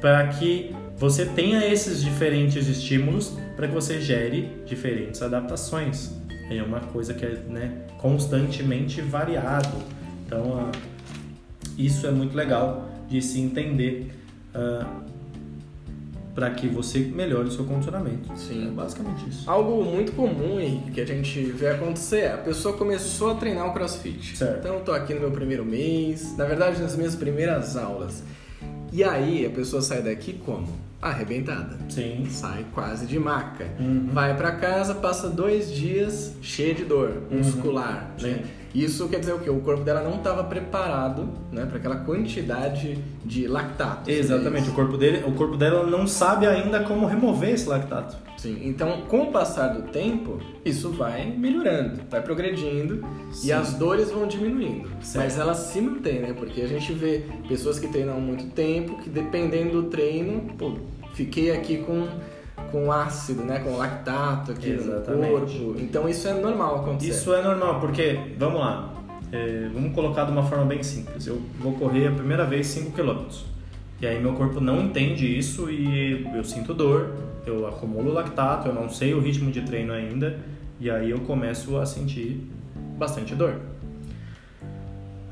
para 0.00 0.26
que 0.28 0.74
você 0.98 1.24
tenha 1.24 1.64
esses 1.66 2.02
diferentes 2.02 2.66
estímulos, 2.66 3.36
para 3.56 3.68
que 3.68 3.74
você 3.74 4.00
gere 4.00 4.50
diferentes 4.66 5.22
adaptações. 5.22 6.10
É 6.50 6.62
uma 6.62 6.80
coisa 6.80 7.14
que 7.14 7.24
é 7.24 7.34
né, 7.48 7.86
constantemente 7.98 9.00
variado. 9.00 9.76
Então, 10.26 10.58
ah, 10.58 10.72
isso 11.76 12.06
é 12.06 12.10
muito 12.10 12.36
legal 12.36 12.88
de 13.08 13.22
se 13.22 13.40
entender 13.40 14.12
para 16.34 16.50
que 16.50 16.68
você 16.68 17.00
melhore 17.00 17.48
o 17.48 17.50
seu 17.50 17.64
condicionamento. 17.64 18.36
Sim. 18.36 18.68
É 18.68 18.70
basicamente 18.70 19.28
isso. 19.28 19.50
Algo 19.50 19.84
muito 19.84 20.12
comum 20.12 20.82
que 20.92 21.00
a 21.00 21.04
gente 21.04 21.40
vê 21.46 21.70
acontecer 21.70 22.20
é 22.20 22.32
a 22.32 22.38
pessoa 22.38 22.76
começou 22.76 23.32
a 23.32 23.34
treinar 23.34 23.68
o 23.68 23.72
crossfit. 23.72 24.36
Certo. 24.36 24.60
Então 24.60 24.74
eu 24.74 24.80
tô 24.80 24.92
aqui 24.92 25.14
no 25.14 25.20
meu 25.20 25.30
primeiro 25.30 25.64
mês, 25.64 26.36
na 26.36 26.44
verdade 26.44 26.80
nas 26.80 26.96
minhas 26.96 27.16
primeiras 27.16 27.76
aulas. 27.76 28.22
E 28.92 29.04
aí 29.04 29.46
a 29.46 29.50
pessoa 29.50 29.82
sai 29.82 30.02
daqui 30.02 30.40
como? 30.44 30.68
Arrebentada. 31.00 31.78
Sim. 31.88 32.26
Sai 32.28 32.64
quase 32.74 33.06
de 33.06 33.18
maca. 33.18 33.66
Uhum. 33.78 34.08
Vai 34.12 34.36
pra 34.36 34.52
casa, 34.52 34.94
passa 34.94 35.28
dois 35.28 35.72
dias 35.72 36.34
cheia 36.42 36.74
de 36.74 36.84
dor 36.84 37.22
muscular, 37.30 38.10
né? 38.20 38.42
Sim. 38.42 38.50
Isso 38.84 39.08
quer 39.08 39.20
dizer 39.20 39.32
o 39.32 39.38
quê? 39.38 39.50
O 39.50 39.60
corpo 39.60 39.82
dela 39.82 40.02
não 40.02 40.16
estava 40.16 40.44
preparado, 40.44 41.28
né, 41.50 41.66
para 41.66 41.78
aquela 41.78 41.96
quantidade 41.96 42.98
de 43.24 43.46
lactato. 43.46 44.10
Exatamente. 44.10 44.70
O 44.70 44.72
corpo, 44.72 44.96
dele, 44.96 45.24
o 45.26 45.32
corpo 45.32 45.56
dela 45.56 45.86
não 45.86 46.06
sabe 46.06 46.46
ainda 46.46 46.80
como 46.84 47.06
remover 47.06 47.50
esse 47.50 47.68
lactato. 47.68 48.16
Sim, 48.36 48.60
então 48.62 49.02
com 49.08 49.22
o 49.22 49.32
passar 49.32 49.68
do 49.68 49.82
tempo, 49.90 50.38
isso 50.64 50.90
vai 50.90 51.26
melhorando, 51.26 52.00
vai 52.08 52.22
progredindo 52.22 53.04
Sim. 53.32 53.48
e 53.48 53.52
as 53.52 53.74
dores 53.74 54.12
vão 54.12 54.28
diminuindo. 54.28 54.88
Certo. 55.00 55.24
Mas 55.24 55.38
elas 55.38 55.58
se 55.58 55.80
mantêm, 55.80 56.20
né? 56.20 56.32
Porque 56.32 56.60
a 56.60 56.68
gente 56.68 56.92
vê 56.92 57.24
pessoas 57.48 57.80
que 57.80 57.88
treinam 57.88 58.16
há 58.16 58.20
muito 58.20 58.46
tempo, 58.54 58.96
que 59.02 59.10
dependendo 59.10 59.82
do 59.82 59.90
treino, 59.90 60.54
pô, 60.56 60.74
fiquei 61.14 61.50
aqui 61.50 61.78
com, 61.78 62.06
com 62.70 62.90
ácido, 62.90 63.42
né? 63.42 63.60
Com 63.60 63.76
lactato 63.76 64.52
aqui 64.52 64.70
Exatamente. 64.70 65.30
no 65.30 65.40
corpo. 65.40 65.76
Então 65.78 66.08
isso 66.08 66.26
é 66.28 66.34
normal 66.34 66.76
acontecer. 66.76 67.10
Isso 67.10 67.34
é 67.34 67.42
normal, 67.42 67.80
porque, 67.80 68.18
vamos 68.38 68.60
lá, 68.60 68.94
é, 69.32 69.68
vamos 69.72 69.94
colocar 69.94 70.24
de 70.24 70.32
uma 70.32 70.42
forma 70.42 70.64
bem 70.64 70.82
simples. 70.82 71.26
Eu 71.26 71.40
vou 71.58 71.72
correr 71.72 72.08
a 72.08 72.12
primeira 72.12 72.44
vez 72.44 72.66
5 72.68 72.92
km. 72.92 73.24
E 74.00 74.06
aí 74.06 74.20
meu 74.20 74.32
corpo 74.34 74.60
não 74.60 74.80
entende 74.80 75.26
isso 75.26 75.68
e 75.70 76.24
eu 76.34 76.44
sinto 76.44 76.72
dor, 76.72 77.14
eu 77.44 77.66
acumulo 77.66 78.12
lactato, 78.12 78.68
eu 78.68 78.74
não 78.74 78.88
sei 78.88 79.12
o 79.12 79.20
ritmo 79.20 79.50
de 79.50 79.62
treino 79.62 79.92
ainda, 79.92 80.38
e 80.78 80.88
aí 80.88 81.10
eu 81.10 81.18
começo 81.20 81.76
a 81.76 81.84
sentir 81.84 82.48
bastante 82.96 83.34
dor. 83.34 83.56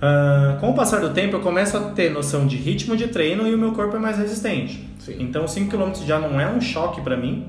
Ah, 0.01 0.59
com 0.61 0.70
o 0.70 0.74
passar 0.74 1.01
do 1.01 1.11
tempo, 1.11 1.37
eu 1.37 1.41
começo 1.41 1.76
a 1.76 1.91
ter 1.91 2.11
noção 2.11 2.47
de 2.47 2.57
ritmo 2.57 2.97
de 2.97 3.09
treino 3.09 3.47
e 3.47 3.55
o 3.55 3.59
meu 3.59 3.72
corpo 3.72 3.97
é 3.97 3.99
mais 3.99 4.18
resistente. 4.18 4.86
Sim. 5.07 5.17
Então 5.23 5.47
5 5.47 5.71
km 5.71 5.93
já 6.05 6.19
não 6.19 6.41
é 6.41 6.49
um 6.51 6.61
choque 6.61 7.01
para 7.01 7.17
mim. 7.17 7.49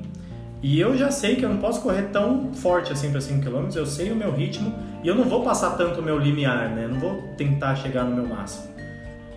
E 0.62 0.80
eu 0.80 0.98
já 0.98 1.12
sei 1.12 1.36
que 1.36 1.44
eu 1.46 1.50
não 1.50 1.58
posso 1.58 1.82
correr 1.82 2.04
tão 2.12 2.52
forte 2.54 2.92
assim 2.92 3.12
para 3.12 3.22
5 3.22 3.42
km, 3.44 3.68
eu 3.76 3.86
sei 3.86 4.12
o 4.12 4.16
meu 4.16 4.32
ritmo 4.34 4.74
e 5.04 5.08
eu 5.08 5.14
não 5.16 5.24
vou 5.26 5.44
passar 5.44 5.72
tanto 5.78 6.00
o 6.00 6.04
meu 6.04 6.18
limiar, 6.18 6.70
né? 6.70 6.86
Eu 6.86 6.90
não 6.90 7.00
vou 7.00 7.22
tentar 7.38 7.76
chegar 7.76 8.04
no 8.04 8.16
meu 8.16 8.26
máximo. 8.28 8.64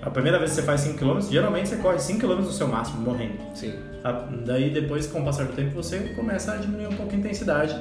A 0.03 0.09
primeira 0.09 0.39
vez 0.39 0.51
que 0.53 0.57
você 0.57 0.63
faz 0.63 0.81
5 0.81 0.99
km, 0.99 1.21
geralmente 1.31 1.69
você 1.69 1.77
corre 1.77 1.99
5 1.99 2.21
km 2.21 2.37
no 2.37 2.51
seu 2.51 2.67
máximo, 2.69 3.03
morrendo. 3.03 3.35
Sim. 3.55 3.75
A- 4.03 4.13
Daí 4.47 4.71
depois, 4.71 5.07
com 5.07 5.21
o 5.21 5.25
passar 5.25 5.45
do 5.45 5.53
tempo, 5.53 5.75
você 5.75 5.99
começa 6.17 6.53
a 6.53 6.57
diminuir 6.57 6.87
um 6.87 6.97
pouco 6.97 7.13
a 7.15 7.17
intensidade, 7.19 7.77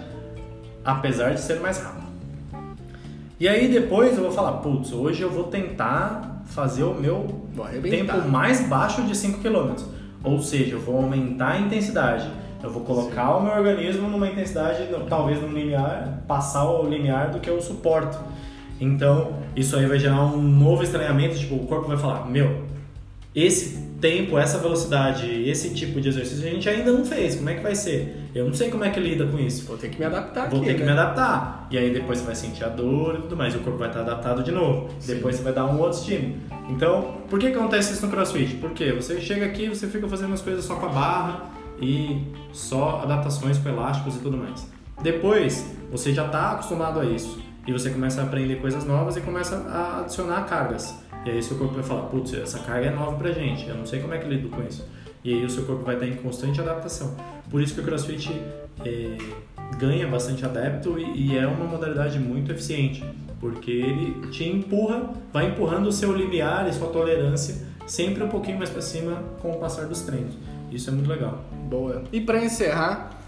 apesar 0.84 1.34
de 1.34 1.40
ser 1.40 1.62
mais 1.62 1.82
rápido. 1.82 2.10
E 3.40 3.48
aí 3.48 3.70
depois 3.70 4.18
eu 4.18 4.24
vou 4.24 4.32
falar, 4.34 4.54
putz, 4.58 4.92
hoje 4.92 5.22
eu 5.22 5.30
vou 5.30 5.46
tentar 5.46 6.44
fazer 6.48 6.84
o 6.84 6.94
meu 6.94 7.48
tempo 7.90 8.28
mais 8.28 8.60
baixo 8.68 9.02
de 9.04 9.16
5 9.16 9.40
km. 9.40 9.76
Ou 10.24 10.39
seja, 10.41 10.76
eu 10.76 10.80
vou 10.80 10.97
aumentar 10.97 11.53
a 11.53 11.59
intensidade. 11.59 12.30
Eu 12.61 12.70
vou 12.70 12.84
colocar 12.84 13.38
o 13.38 13.41
meu 13.41 13.53
organismo 13.53 14.09
numa 14.09 14.28
intensidade, 14.28 14.86
talvez 15.07 15.41
num 15.41 15.53
limiar, 15.53 16.24
passar 16.28 16.70
o 16.70 16.88
limiar 16.88 17.32
do 17.32 17.39
que 17.39 17.49
eu 17.49 17.61
suporto. 17.61 18.20
Então, 18.82 19.34
isso 19.55 19.76
aí 19.76 19.86
vai 19.86 19.97
gerar 19.97 20.24
um 20.24 20.41
novo 20.41 20.84
estranhamento, 20.84 21.38
tipo, 21.38 21.55
o 21.55 21.65
corpo 21.67 21.88
vai 21.88 21.97
falar, 21.97 22.26
meu, 22.26 22.63
esse 23.34 23.89
tempo, 24.00 24.38
essa 24.38 24.58
velocidade, 24.58 25.28
esse 25.50 25.74
tipo 25.74 26.00
de 26.00 26.10
exercício 26.10 26.47
a 26.47 26.50
gente 26.50 26.68
ainda 26.70 26.91
não 26.91 27.06
fez, 27.06 27.36
como 27.36 27.50
é 27.50 27.56
que 27.56 27.62
vai 27.62 27.76
ser? 27.76 28.30
Eu 28.34 28.45
não 28.45 28.54
sei 28.54 28.70
como 28.70 28.84
é 28.84 28.89
que 28.89 29.00
lida 29.00 29.26
com 29.26 29.39
isso. 29.39 29.66
Vou 29.66 29.78
ter 29.78 29.89
que 29.89 30.00
me 30.00 30.06
adaptar 30.06 30.50
Vou 30.50 30.60
aqui, 30.60 30.70
ter 30.70 30.74
que 30.76 30.84
né? 30.84 30.93
me 30.93 31.00
adaptar. 31.00 31.68
E 31.72 31.78
aí 31.78 31.91
depois 31.91 32.20
você 32.20 32.26
vai 32.26 32.36
sentir 32.36 32.64
a 32.64 32.70
dor 32.70 33.16
e 33.16 33.22
tudo 33.24 33.36
mais. 33.36 33.54
E 33.54 33.58
o 33.58 33.62
corpo 33.62 33.80
vai 33.80 33.88
estar 33.88 34.02
adaptado 34.02 34.43
de 34.43 34.52
novo. 34.52 34.89
Sim. 35.00 35.16
Depois 35.16 35.36
você 35.36 35.43
vai 35.43 35.54
dar 35.54 35.66
um 35.66 35.80
outro 35.80 36.00
estímulo. 36.00 36.36
Então, 36.70 37.18
por 37.30 37.39
que 37.39 37.50
que 37.50 37.58
acontece 37.58 37.93
isso 37.93 38.06
no 38.06 38.12
CrossFit? 38.12 38.56
Porque 38.58 38.91
você 38.91 39.20
chega 39.20 39.45
aqui 39.45 39.68
você 39.68 39.88
fica 39.88 40.08
fazendo 40.08 40.34
as 40.34 40.41
coisas 40.41 40.64
só 40.64 40.76
com 40.76 40.86
a 40.86 40.89
barra 40.89 41.50
e 41.82 42.22
só 42.54 43.02
adaptações 43.04 43.58
com 43.58 43.70
elásticos 43.70 44.16
e 44.16 44.20
tudo 44.20 44.38
mais. 44.38 44.68
Depois, 45.02 45.66
você 45.91 46.14
já 46.14 46.26
está 46.26 46.52
acostumado 46.52 47.00
a 47.00 47.06
isso. 47.06 47.41
E 47.68 47.72
você 47.72 47.89
começa 47.89 48.22
a 48.22 48.24
aprender 48.24 48.56
coisas 48.58 48.86
novas 48.86 49.18
e 49.18 49.22
começa 49.22 49.56
a 49.70 50.02
adicionar 50.02 50.43
cargas. 50.43 50.95
E 51.30 51.34
aí 51.34 51.43
seu 51.43 51.57
corpo 51.57 51.75
vai 51.75 51.84
falar, 51.84 52.03
putz, 52.03 52.34
essa 52.34 52.57
carga 52.59 52.88
é 52.88 52.91
nova 52.91 53.15
pra 53.15 53.32
gente, 53.32 53.67
eu 53.69 53.75
não 53.75 53.86
sei 53.86 53.99
como 53.99 54.13
é 54.13 54.17
que 54.17 54.25
eu 54.25 54.30
lido 54.30 54.49
com 54.49 54.63
isso. 54.63 54.84
E 55.23 55.34
aí 55.34 55.45
o 55.45 55.49
seu 55.49 55.63
corpo 55.63 55.84
vai 55.84 55.95
estar 55.95 56.07
em 56.07 56.15
constante 56.15 56.59
adaptação. 56.59 57.15
Por 57.51 57.61
isso 57.61 57.75
que 57.75 57.82
o 57.82 57.84
CrossFit 57.84 58.32
é, 58.84 59.17
ganha 59.77 60.07
bastante 60.07 60.43
adepto 60.43 60.97
e, 60.97 61.27
e 61.27 61.38
é 61.38 61.45
uma 61.45 61.65
modalidade 61.65 62.17
muito 62.17 62.51
eficiente, 62.51 63.03
porque 63.39 63.69
ele 63.69 64.27
te 64.32 64.43
empurra, 64.43 65.13
vai 65.32 65.47
empurrando 65.47 65.88
o 65.88 65.91
seu 65.91 66.15
limiar 66.15 66.67
e 66.67 66.73
sua 66.73 66.88
tolerância 66.88 67.67
sempre 67.86 68.23
um 68.23 68.30
pouquinho 68.30 68.57
mais 68.57 68.69
para 68.69 68.82
cima 68.82 69.23
com 69.41 69.51
o 69.51 69.57
passar 69.57 69.86
dos 69.86 70.01
treinos. 70.01 70.36
Isso 70.71 70.89
é 70.89 70.93
muito 70.93 71.09
legal. 71.09 71.43
Boa. 71.69 72.03
E 72.11 72.21
pra 72.21 72.43
encerrar, 72.43 73.18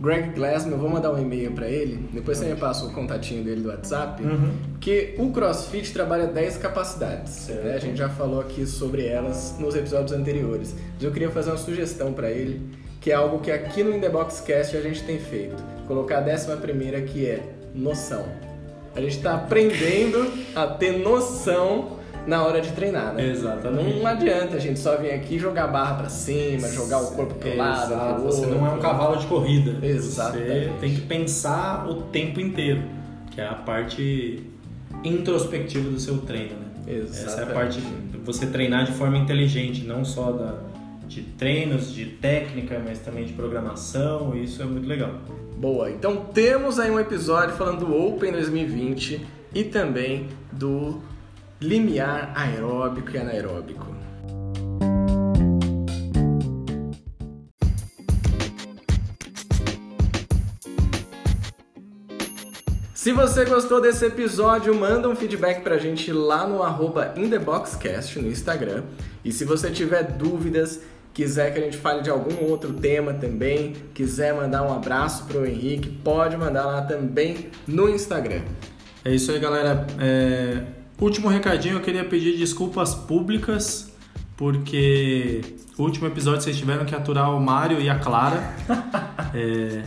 Greg 0.00 0.30
Glassman, 0.34 0.72
eu 0.72 0.78
vou 0.78 0.88
mandar 0.88 1.12
um 1.12 1.18
e-mail 1.20 1.52
pra 1.52 1.68
ele, 1.68 2.08
depois 2.12 2.38
você 2.38 2.46
me 2.46 2.56
passa 2.56 2.86
o 2.86 2.90
contatinho 2.92 3.44
dele 3.44 3.60
do 3.60 3.68
WhatsApp, 3.68 4.22
Uhum. 4.22 4.52
porque 4.72 5.14
o 5.18 5.30
CrossFit 5.30 5.92
trabalha 5.92 6.26
10 6.26 6.56
capacidades. 6.56 7.48
Né? 7.48 7.74
A 7.74 7.78
gente 7.78 7.98
já 7.98 8.08
falou 8.08 8.40
aqui 8.40 8.64
sobre 8.66 9.04
elas 9.06 9.56
nos 9.58 9.74
episódios 9.76 10.12
anteriores. 10.12 10.74
Mas 10.94 11.02
eu 11.02 11.10
queria 11.10 11.30
fazer 11.30 11.50
uma 11.50 11.58
sugestão 11.58 12.14
pra 12.14 12.30
ele, 12.30 12.62
que 12.98 13.10
é 13.10 13.14
algo 13.14 13.40
que 13.40 13.50
aqui 13.50 13.82
no 13.82 13.94
In 13.94 14.00
The 14.00 14.08
Box 14.08 14.40
Cast 14.40 14.74
a 14.76 14.80
gente 14.80 15.02
tem 15.02 15.18
feito. 15.18 15.62
Colocar 15.86 16.18
a 16.18 16.20
décima 16.22 16.56
primeira 16.56 17.02
que 17.02 17.26
é 17.26 17.42
noção. 17.74 18.24
A 18.96 19.00
gente 19.02 19.20
tá 19.20 19.34
aprendendo 19.34 20.32
a 20.56 20.66
ter 20.66 20.92
noção 20.98 21.99
na 22.26 22.44
hora 22.44 22.60
de 22.60 22.72
treinar, 22.72 23.14
né? 23.14 23.30
Exatamente. 23.30 23.98
Não 23.98 24.06
adianta 24.06 24.56
a 24.56 24.58
gente 24.58 24.78
só 24.78 24.96
vir 24.96 25.12
aqui 25.12 25.38
jogar 25.38 25.64
a 25.64 25.68
barra 25.68 25.94
pra 25.94 26.08
cima, 26.08 26.68
jogar 26.68 27.00
o 27.00 27.10
corpo 27.12 27.34
pro 27.34 27.56
lado, 27.56 27.92
Exato, 27.92 28.14
pro 28.14 28.24
você 28.24 28.46
não 28.46 28.66
é 28.66 28.70
um 28.70 28.78
cavalo 28.78 29.16
de 29.16 29.26
corrida. 29.26 29.84
Exatamente. 29.84 30.68
Você 30.68 30.72
tem 30.80 30.94
que 30.94 31.00
pensar 31.02 31.88
o 31.88 32.02
tempo 32.02 32.40
inteiro, 32.40 32.82
que 33.30 33.40
é 33.40 33.46
a 33.46 33.54
parte 33.54 34.44
introspectiva 35.02 35.90
do 35.90 35.98
seu 35.98 36.18
treino, 36.18 36.54
né? 36.54 36.66
Essa 36.86 36.92
é 36.92 36.98
a 36.98 37.24
Exatamente. 37.24 37.52
parte 37.54 37.80
de 37.80 38.18
você 38.24 38.46
treinar 38.46 38.84
de 38.84 38.92
forma 38.92 39.16
inteligente, 39.16 39.84
não 39.84 40.04
só 40.04 40.32
da, 40.32 40.54
de 41.06 41.22
treinos, 41.22 41.92
de 41.92 42.06
técnica, 42.06 42.80
mas 42.84 42.98
também 42.98 43.24
de 43.24 43.32
programação, 43.32 44.36
isso 44.36 44.62
é 44.62 44.64
muito 44.64 44.88
legal. 44.88 45.12
Boa, 45.56 45.90
então 45.90 46.16
temos 46.32 46.78
aí 46.78 46.90
um 46.90 46.98
episódio 46.98 47.54
falando 47.54 47.86
do 47.86 47.94
Open 47.94 48.32
2020 48.32 49.26
e 49.54 49.64
também 49.64 50.28
do 50.52 51.00
limiar 51.60 52.32
aeróbico 52.34 53.10
e 53.10 53.18
anaeróbico. 53.18 53.90
Se 62.94 63.12
você 63.12 63.44
gostou 63.44 63.80
desse 63.80 64.04
episódio, 64.04 64.74
manda 64.74 65.08
um 65.08 65.16
feedback 65.16 65.62
pra 65.62 65.78
gente 65.78 66.12
lá 66.12 66.46
no 66.46 66.62
arroba 66.62 67.14
InTheBoxCast 67.16 68.18
no 68.18 68.28
Instagram. 68.28 68.84
E 69.24 69.32
se 69.32 69.44
você 69.44 69.70
tiver 69.70 70.02
dúvidas, 70.02 70.80
quiser 71.14 71.52
que 71.52 71.60
a 71.60 71.62
gente 71.62 71.78
fale 71.78 72.02
de 72.02 72.10
algum 72.10 72.44
outro 72.44 72.74
tema 72.74 73.14
também, 73.14 73.74
quiser 73.94 74.34
mandar 74.34 74.62
um 74.62 74.72
abraço 74.72 75.24
pro 75.24 75.46
Henrique, 75.46 75.88
pode 75.88 76.36
mandar 76.36 76.66
lá 76.66 76.82
também 76.82 77.50
no 77.66 77.88
Instagram. 77.88 78.42
É 79.02 79.14
isso 79.14 79.32
aí, 79.32 79.38
galera. 79.38 79.86
É... 79.98 80.79
Último 81.00 81.28
recadinho, 81.28 81.76
eu 81.76 81.80
queria 81.80 82.04
pedir 82.04 82.36
desculpas 82.36 82.94
públicas 82.94 83.90
porque 84.36 85.42
o 85.76 85.82
último 85.82 86.06
episódio 86.06 86.40
vocês 86.40 86.56
tiveram 86.56 86.86
que 86.86 86.94
aturar 86.94 87.34
o 87.34 87.38
Mário 87.38 87.80
e 87.80 87.88
a 87.88 87.98
Clara. 87.98 88.42
É, 89.32 89.84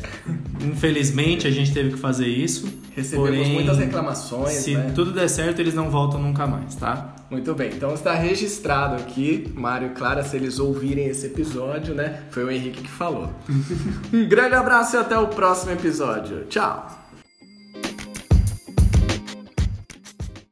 infelizmente 0.61 1.45
a 1.45 1.51
gente 1.51 1.73
teve 1.73 1.89
que 1.89 1.97
fazer 1.97 2.27
isso. 2.27 2.65
Recebemos 2.95 3.29
porém, 3.29 3.53
muitas 3.53 3.77
reclamações. 3.77 4.53
Se 4.53 4.73
né? 4.73 4.93
tudo 4.95 5.11
der 5.11 5.27
certo, 5.27 5.59
eles 5.59 5.73
não 5.73 5.89
voltam 5.89 6.17
nunca 6.21 6.47
mais, 6.47 6.75
tá? 6.75 7.13
Muito 7.29 7.53
bem, 7.53 7.73
então 7.73 7.93
está 7.93 8.13
registrado 8.13 8.95
aqui, 8.95 9.51
Mário 9.53 9.87
e 9.87 9.89
Clara, 9.89 10.23
se 10.23 10.37
eles 10.37 10.59
ouvirem 10.59 11.07
esse 11.07 11.25
episódio, 11.25 11.93
né? 11.93 12.23
Foi 12.29 12.45
o 12.45 12.49
Henrique 12.49 12.83
que 12.83 12.89
falou. 12.89 13.33
um 14.13 14.25
grande 14.29 14.55
abraço 14.55 14.95
e 14.95 14.99
até 14.99 15.17
o 15.19 15.27
próximo 15.27 15.73
episódio. 15.73 16.45
Tchau! 16.45 17.02